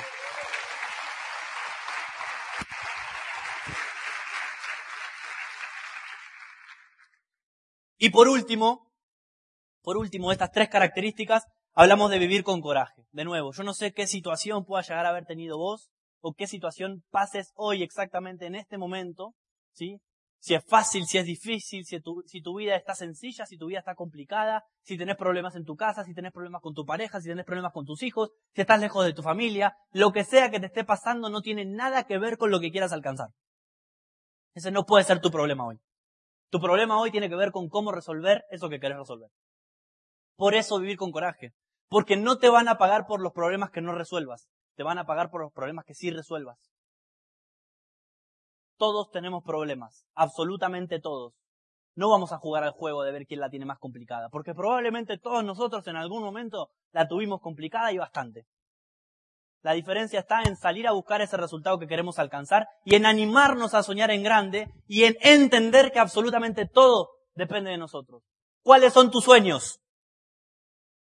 Y 8.04 8.10
por 8.10 8.28
último, 8.28 8.92
por 9.82 9.96
último, 9.96 10.28
de 10.28 10.34
estas 10.34 10.52
tres 10.52 10.68
características, 10.68 11.46
hablamos 11.72 12.12
de 12.12 12.20
vivir 12.20 12.44
con 12.44 12.60
coraje. 12.60 13.06
De 13.14 13.24
nuevo, 13.24 13.54
yo 13.54 13.64
no 13.64 13.74
sé 13.74 13.94
qué 13.94 14.08
situación 14.08 14.66
pueda 14.66 14.84
llegar 14.84 15.06
a 15.06 15.10
haber 15.12 15.24
tenido 15.24 15.58
vos 15.58 15.90
o 16.20 16.34
qué 16.34 16.46
situación 16.46 17.06
pases 17.12 17.54
hoy 17.56 17.82
exactamente 17.82 18.46
en 18.46 18.56
este 18.56 18.78
momento, 18.78 19.36
¿sí? 19.72 20.02
Si 20.42 20.54
es 20.54 20.66
fácil, 20.68 21.06
si 21.06 21.18
es 21.18 21.26
difícil, 21.26 21.86
si 21.86 22.02
tu, 22.02 22.22
si 22.26 22.42
tu 22.42 22.58
vida 22.58 22.76
está 22.76 22.94
sencilla, 22.94 23.46
si 23.46 23.58
tu 23.58 23.68
vida 23.68 23.80
está 23.80 23.96
complicada, 23.96 24.66
si 24.82 24.98
tenés 24.98 25.16
problemas 25.16 25.56
en 25.56 25.64
tu 25.64 25.78
casa, 25.78 26.04
si 26.04 26.14
tenés 26.14 26.34
problemas 26.34 26.62
con 26.62 26.74
tu 26.74 26.84
pareja, 26.84 27.22
si 27.22 27.30
tenés 27.30 27.46
problemas 27.46 27.72
con 27.72 27.86
tus 27.86 28.04
hijos, 28.04 28.32
si 28.54 28.60
estás 28.60 28.82
lejos 28.82 29.06
de 29.06 29.14
tu 29.14 29.22
familia, 29.24 29.78
lo 29.94 30.12
que 30.12 30.26
sea 30.26 30.52
que 30.52 30.60
te 30.60 30.66
esté 30.66 30.84
pasando 30.84 31.30
no 31.30 31.40
tiene 31.40 31.64
nada 31.64 32.04
que 32.04 32.18
ver 32.18 32.38
con 32.38 32.52
lo 32.52 32.60
que 32.60 32.70
quieras 32.70 32.92
alcanzar. 32.92 33.30
Ese 34.54 34.72
no 34.72 34.84
puede 34.84 35.06
ser 35.06 35.22
tu 35.22 35.32
problema 35.32 35.66
hoy. 35.66 35.80
Tu 36.54 36.60
problema 36.60 37.00
hoy 37.00 37.10
tiene 37.10 37.30
que 37.30 37.36
ver 37.36 37.52
con 37.52 37.68
cómo 37.68 37.92
resolver 37.92 38.46
eso 38.52 38.70
que 38.70 38.80
querés 38.80 39.00
resolver. 39.00 39.32
Por 40.36 40.54
eso 40.54 40.78
vivir 40.78 40.98
con 40.98 41.12
coraje. 41.12 41.52
Porque 41.90 42.16
no 42.16 42.38
te 42.38 42.48
van 42.48 42.68
a 42.68 42.78
pagar 42.78 43.08
por 43.08 43.22
los 43.22 43.34
problemas 43.34 43.72
que 43.72 43.82
no 43.82 43.96
resuelvas. 43.96 44.48
Te 44.76 44.84
van 44.84 45.00
a 45.00 45.08
pagar 45.08 45.32
por 45.32 45.42
los 45.42 45.52
problemas 45.52 45.84
que 45.84 45.96
sí 45.96 46.12
resuelvas. 46.12 46.60
Todos 48.78 49.10
tenemos 49.10 49.44
problemas. 49.44 50.06
Absolutamente 50.14 51.00
todos. 51.00 51.34
No 51.96 52.12
vamos 52.12 52.32
a 52.32 52.38
jugar 52.38 52.64
al 52.64 52.74
juego 52.74 53.02
de 53.02 53.14
ver 53.14 53.26
quién 53.26 53.40
la 53.40 53.50
tiene 53.50 53.66
más 53.66 53.80
complicada. 53.80 54.30
Porque 54.30 54.54
probablemente 54.54 55.18
todos 55.18 55.44
nosotros 55.44 55.88
en 55.88 55.96
algún 55.96 56.22
momento 56.22 56.70
la 56.92 57.08
tuvimos 57.08 57.42
complicada 57.42 57.92
y 57.92 57.98
bastante. 57.98 58.46
La 59.64 59.72
diferencia 59.72 60.20
está 60.20 60.42
en 60.44 60.58
salir 60.58 60.88
a 60.88 60.92
buscar 60.92 61.22
ese 61.22 61.38
resultado 61.38 61.80
que 61.80 61.88
queremos 61.88 62.20
alcanzar 62.20 62.68
y 62.84 62.96
en 62.96 63.06
animarnos 63.06 63.74
a 63.74 63.82
soñar 63.82 64.12
en 64.12 64.22
grande 64.22 64.70
y 64.88 65.06
en 65.06 65.16
entender 65.22 65.94
que 65.94 66.00
absolutamente 66.00 66.68
todo 66.68 67.12
depende 67.34 67.72
de 67.72 67.78
nosotros. 67.78 68.24
¿Cuáles 68.62 68.92
son 68.92 69.10
tus 69.10 69.24
sueños? 69.24 69.80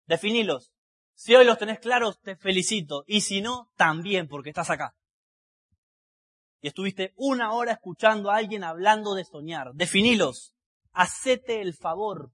Definilos. 0.06 0.72
Si 1.16 1.36
hoy 1.36 1.44
los 1.44 1.58
tenés 1.58 1.80
claros, 1.80 2.22
te 2.22 2.38
felicito. 2.38 3.04
Y 3.08 3.22
si 3.22 3.42
no, 3.42 3.72
también, 3.76 4.30
porque 4.30 4.50
estás 4.50 4.70
acá. 4.70 4.96
Y 6.62 6.70
estuviste 6.70 7.14
una 7.18 7.52
hora 7.52 7.74
escuchando 7.74 8.32
a 8.32 8.38
alguien 8.38 8.64
hablando 8.64 9.16
de 9.16 9.26
soñar. 9.26 9.74
Definilos. 9.74 10.54
Hacete 10.94 11.60
el 11.60 11.74
favor. 11.74 12.32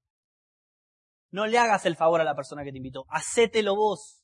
No 1.32 1.48
le 1.48 1.58
hagas 1.58 1.88
el 1.88 1.96
favor 1.96 2.22
a 2.22 2.26
la 2.26 2.36
persona 2.36 2.64
que 2.64 2.72
te 2.72 2.78
invitó. 2.78 3.06
Hacételo 3.10 3.76
vos 3.76 4.21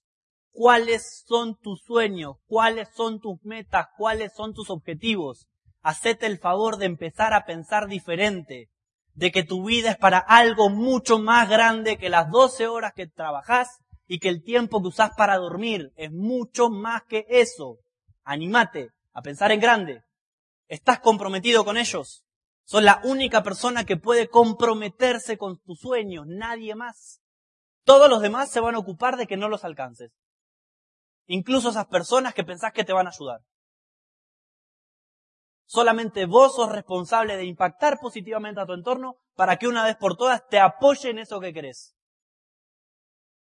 cuáles 0.57 1.23
son 1.27 1.55
tus 1.55 1.83
sueños, 1.83 2.37
cuáles 2.47 2.89
son 2.95 3.19
tus 3.19 3.37
metas, 3.43 3.89
cuáles 3.95 4.33
son 4.33 4.55
tus 4.55 4.71
objetivos. 4.71 5.45
Hacete 5.83 6.25
el 6.25 6.39
favor 6.39 6.77
de 6.77 6.87
empezar 6.87 7.35
a 7.35 7.45
pensar 7.45 7.87
diferente, 7.87 8.71
de 9.13 9.31
que 9.31 9.43
tu 9.43 9.63
vida 9.63 9.91
es 9.91 9.97
para 9.97 10.17
algo 10.17 10.71
mucho 10.71 11.19
más 11.19 11.47
grande 11.47 11.99
que 11.99 12.09
las 12.09 12.31
12 12.31 12.65
horas 12.65 12.93
que 12.95 13.05
trabajas 13.05 13.67
y 14.07 14.17
que 14.17 14.29
el 14.29 14.41
tiempo 14.41 14.81
que 14.81 14.87
usás 14.87 15.11
para 15.15 15.37
dormir 15.37 15.91
es 15.95 16.11
mucho 16.11 16.71
más 16.71 17.03
que 17.07 17.27
eso. 17.29 17.77
Animate 18.23 18.89
a 19.13 19.21
pensar 19.21 19.51
en 19.51 19.59
grande. 19.59 20.01
¿Estás 20.67 20.99
comprometido 21.01 21.65
con 21.65 21.77
ellos? 21.77 22.23
Son 22.63 22.83
la 22.83 22.99
única 23.03 23.43
persona 23.43 23.85
que 23.85 23.95
puede 23.95 24.27
comprometerse 24.27 25.37
con 25.37 25.59
tus 25.59 25.81
sueños, 25.81 26.25
nadie 26.27 26.73
más. 26.73 27.21
Todos 27.83 28.09
los 28.09 28.23
demás 28.23 28.49
se 28.49 28.59
van 28.59 28.73
a 28.73 28.79
ocupar 28.79 29.17
de 29.17 29.27
que 29.27 29.37
no 29.37 29.49
los 29.49 29.63
alcances. 29.63 30.11
Incluso 31.27 31.69
esas 31.69 31.87
personas 31.87 32.33
que 32.33 32.43
pensás 32.43 32.73
que 32.73 32.83
te 32.83 32.93
van 32.93 33.07
a 33.07 33.11
ayudar. 33.11 33.41
Solamente 35.65 36.25
vos 36.25 36.55
sos 36.55 36.71
responsable 36.71 37.35
de 37.35 37.45
impactar 37.45 37.99
positivamente 37.99 38.61
a 38.61 38.65
tu 38.65 38.73
entorno 38.73 39.17
para 39.35 39.57
que 39.57 39.67
una 39.67 39.83
vez 39.83 39.97
por 39.97 40.15
todas 40.15 40.47
te 40.47 40.59
apoye 40.59 41.09
en 41.09 41.19
eso 41.19 41.41
que 41.41 41.53
querés. 41.53 41.93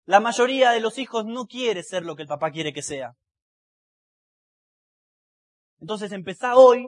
La 0.05 0.21
mayoría 0.21 0.71
de 0.71 0.79
los 0.79 0.97
hijos 0.97 1.25
no 1.25 1.45
quiere 1.45 1.83
ser 1.83 2.05
lo 2.05 2.15
que 2.15 2.21
el 2.21 2.27
papá 2.27 2.51
quiere 2.51 2.71
que 2.71 2.81
sea. 2.81 3.15
Entonces 5.79 6.13
empezá 6.13 6.55
hoy, 6.55 6.87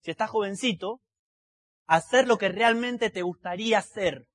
si 0.00 0.10
estás 0.10 0.30
jovencito, 0.30 1.00
a 1.86 1.96
hacer 1.96 2.26
lo 2.26 2.36
que 2.36 2.48
realmente 2.48 3.10
te 3.10 3.22
gustaría 3.22 3.78
hacer. 3.78 4.26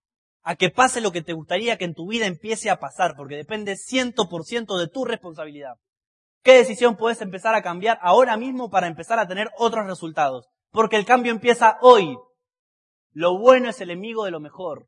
A 0.41 0.55
que 0.55 0.69
pase 0.69 1.01
lo 1.01 1.11
que 1.11 1.21
te 1.21 1.33
gustaría 1.33 1.77
que 1.77 1.83
en 1.85 1.93
tu 1.93 2.07
vida 2.07 2.25
empiece 2.25 2.69
a 2.69 2.79
pasar, 2.79 3.15
porque 3.17 3.35
depende 3.35 3.75
ciento 3.75 4.29
por 4.29 4.45
ciento 4.45 4.77
de 4.77 4.87
tu 4.87 5.03
responsabilidad. 5.03 5.75
¿Qué 6.41 6.53
decisión 6.53 6.95
puedes 6.95 7.21
empezar 7.21 7.53
a 7.53 7.61
cambiar 7.61 7.99
ahora 8.01 8.37
mismo 8.37 8.69
para 8.69 8.87
empezar 8.87 9.19
a 9.19 9.27
tener 9.27 9.49
otros 9.57 9.85
resultados? 9.85 10.47
Porque 10.71 10.95
el 10.95 11.05
cambio 11.05 11.31
empieza 11.31 11.77
hoy. 11.81 12.17
Lo 13.11 13.37
bueno 13.37 13.69
es 13.69 13.81
el 13.81 13.89
enemigo 13.89 14.23
de 14.23 14.31
lo 14.31 14.39
mejor. 14.39 14.87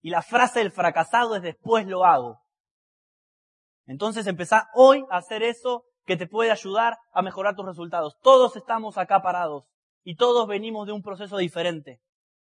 Y 0.00 0.10
la 0.10 0.22
frase 0.22 0.60
del 0.60 0.72
fracasado 0.72 1.36
es 1.36 1.42
después 1.42 1.86
lo 1.86 2.04
hago. 2.04 2.40
Entonces 3.86 4.26
empezá 4.26 4.68
hoy 4.74 5.04
a 5.10 5.18
hacer 5.18 5.42
eso 5.42 5.84
que 6.04 6.16
te 6.16 6.26
puede 6.26 6.50
ayudar 6.50 6.96
a 7.12 7.22
mejorar 7.22 7.54
tus 7.54 7.66
resultados. 7.66 8.16
Todos 8.20 8.56
estamos 8.56 8.98
acá 8.98 9.22
parados 9.22 9.64
y 10.02 10.16
todos 10.16 10.46
venimos 10.48 10.86
de 10.86 10.92
un 10.92 11.02
proceso 11.02 11.36
diferente. 11.36 12.00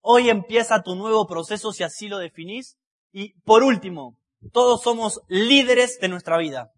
Hoy 0.01 0.31
empieza 0.31 0.83
tu 0.83 0.95
nuevo 0.95 1.27
proceso 1.27 1.73
si 1.73 1.83
así 1.83 2.09
lo 2.09 2.19
definís. 2.19 2.77
Y 3.13 3.41
por 3.41 3.63
último, 3.63 4.17
todos 4.53 4.83
somos 4.83 5.21
líderes 5.29 5.99
de 6.01 6.09
nuestra 6.09 6.39
vida. 6.39 6.71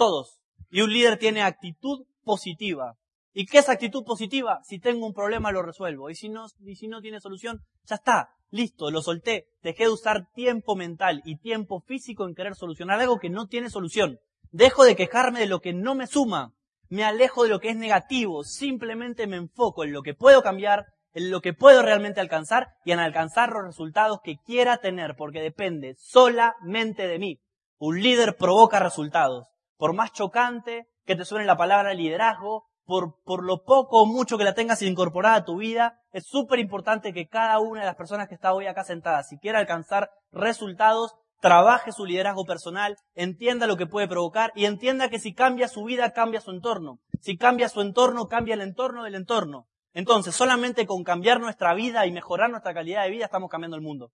Todos. 0.00 0.40
Y 0.70 0.80
un 0.80 0.94
líder 0.94 1.18
tiene 1.18 1.42
actitud 1.42 2.06
positiva. 2.24 2.96
¿Y 3.34 3.44
qué 3.44 3.58
es 3.58 3.68
actitud 3.68 4.02
positiva? 4.02 4.60
Si 4.64 4.78
tengo 4.78 5.06
un 5.06 5.12
problema 5.12 5.52
lo 5.52 5.60
resuelvo. 5.60 6.08
Y 6.08 6.14
si 6.14 6.30
no, 6.30 6.46
y 6.64 6.76
si 6.76 6.88
no 6.88 7.02
tiene 7.02 7.20
solución, 7.20 7.60
ya 7.84 7.96
está. 7.96 8.30
Listo, 8.48 8.90
lo 8.90 9.02
solté. 9.02 9.48
Dejé 9.62 9.82
de 9.82 9.90
usar 9.90 10.26
tiempo 10.32 10.74
mental 10.74 11.20
y 11.26 11.36
tiempo 11.36 11.82
físico 11.82 12.26
en 12.26 12.34
querer 12.34 12.54
solucionar 12.54 12.98
algo 12.98 13.18
que 13.18 13.28
no 13.28 13.46
tiene 13.46 13.68
solución. 13.68 14.18
Dejo 14.50 14.84
de 14.84 14.96
quejarme 14.96 15.40
de 15.40 15.48
lo 15.48 15.60
que 15.60 15.74
no 15.74 15.94
me 15.94 16.06
suma. 16.06 16.54
Me 16.88 17.04
alejo 17.04 17.42
de 17.42 17.50
lo 17.50 17.60
que 17.60 17.68
es 17.68 17.76
negativo. 17.76 18.42
Simplemente 18.42 19.26
me 19.26 19.36
enfoco 19.36 19.84
en 19.84 19.92
lo 19.92 20.00
que 20.00 20.14
puedo 20.14 20.42
cambiar, 20.42 20.86
en 21.12 21.30
lo 21.30 21.42
que 21.42 21.52
puedo 21.52 21.82
realmente 21.82 22.20
alcanzar 22.20 22.68
y 22.86 22.92
en 22.92 23.00
alcanzar 23.00 23.50
los 23.50 23.64
resultados 23.64 24.20
que 24.24 24.38
quiera 24.46 24.78
tener, 24.78 25.14
porque 25.14 25.42
depende 25.42 25.94
solamente 25.98 27.06
de 27.06 27.18
mí. 27.18 27.38
Un 27.76 28.00
líder 28.00 28.36
provoca 28.38 28.78
resultados. 28.78 29.49
Por 29.80 29.94
más 29.94 30.12
chocante 30.12 30.88
que 31.06 31.16
te 31.16 31.24
suene 31.24 31.46
la 31.46 31.56
palabra 31.56 31.94
liderazgo, 31.94 32.66
por, 32.84 33.14
por 33.24 33.42
lo 33.42 33.62
poco 33.62 34.02
o 34.02 34.06
mucho 34.06 34.36
que 34.36 34.44
la 34.44 34.52
tengas 34.52 34.82
incorporada 34.82 35.36
a 35.36 35.44
tu 35.46 35.56
vida, 35.56 36.02
es 36.12 36.26
súper 36.26 36.58
importante 36.58 37.14
que 37.14 37.28
cada 37.28 37.58
una 37.60 37.80
de 37.80 37.86
las 37.86 37.96
personas 37.96 38.28
que 38.28 38.34
está 38.34 38.52
hoy 38.52 38.66
acá 38.66 38.84
sentada, 38.84 39.22
si 39.22 39.38
quiere 39.38 39.56
alcanzar 39.56 40.10
resultados, 40.32 41.14
trabaje 41.40 41.92
su 41.92 42.04
liderazgo 42.04 42.44
personal, 42.44 42.98
entienda 43.14 43.66
lo 43.66 43.78
que 43.78 43.86
puede 43.86 44.06
provocar 44.06 44.52
y 44.54 44.66
entienda 44.66 45.08
que 45.08 45.18
si 45.18 45.32
cambia 45.32 45.66
su 45.66 45.82
vida, 45.84 46.10
cambia 46.10 46.42
su 46.42 46.50
entorno. 46.50 46.98
Si 47.22 47.38
cambia 47.38 47.70
su 47.70 47.80
entorno, 47.80 48.26
cambia 48.26 48.56
el 48.56 48.60
entorno 48.60 49.04
del 49.04 49.14
entorno. 49.14 49.66
Entonces, 49.94 50.34
solamente 50.34 50.84
con 50.84 51.04
cambiar 51.04 51.40
nuestra 51.40 51.72
vida 51.72 52.04
y 52.04 52.12
mejorar 52.12 52.50
nuestra 52.50 52.74
calidad 52.74 53.04
de 53.04 53.10
vida 53.12 53.24
estamos 53.24 53.48
cambiando 53.48 53.78
el 53.78 53.82
mundo. 53.82 54.10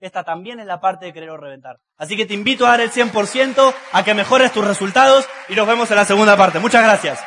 Esta 0.00 0.24
también 0.24 0.60
es 0.60 0.66
la 0.66 0.80
parte 0.80 1.06
de 1.06 1.12
querer 1.12 1.30
o 1.30 1.36
reventar. 1.36 1.78
Así 1.98 2.16
que 2.16 2.24
te 2.24 2.32
invito 2.32 2.66
a 2.66 2.70
dar 2.70 2.80
el 2.80 2.90
100%, 2.90 3.74
a 3.92 4.04
que 4.04 4.14
mejores 4.14 4.50
tus 4.50 4.66
resultados 4.66 5.28
y 5.48 5.54
nos 5.54 5.66
vemos 5.66 5.90
en 5.90 5.96
la 5.96 6.06
segunda 6.06 6.36
parte. 6.36 6.58
Muchas 6.58 6.82
gracias. 6.82 7.20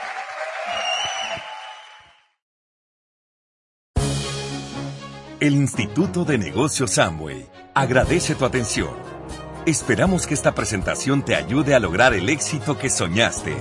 El 5.40 5.56
Instituto 5.56 6.24
de 6.24 6.38
Negocios 6.38 6.92
Samway 6.92 7.46
agradece 7.76 8.34
tu 8.34 8.46
atención. 8.46 8.92
Esperamos 9.66 10.26
que 10.26 10.34
esta 10.34 10.56
presentación 10.56 11.24
te 11.24 11.36
ayude 11.36 11.76
a 11.76 11.80
lograr 11.80 12.14
el 12.14 12.30
éxito 12.30 12.78
que 12.78 12.90
soñaste. 12.90 13.56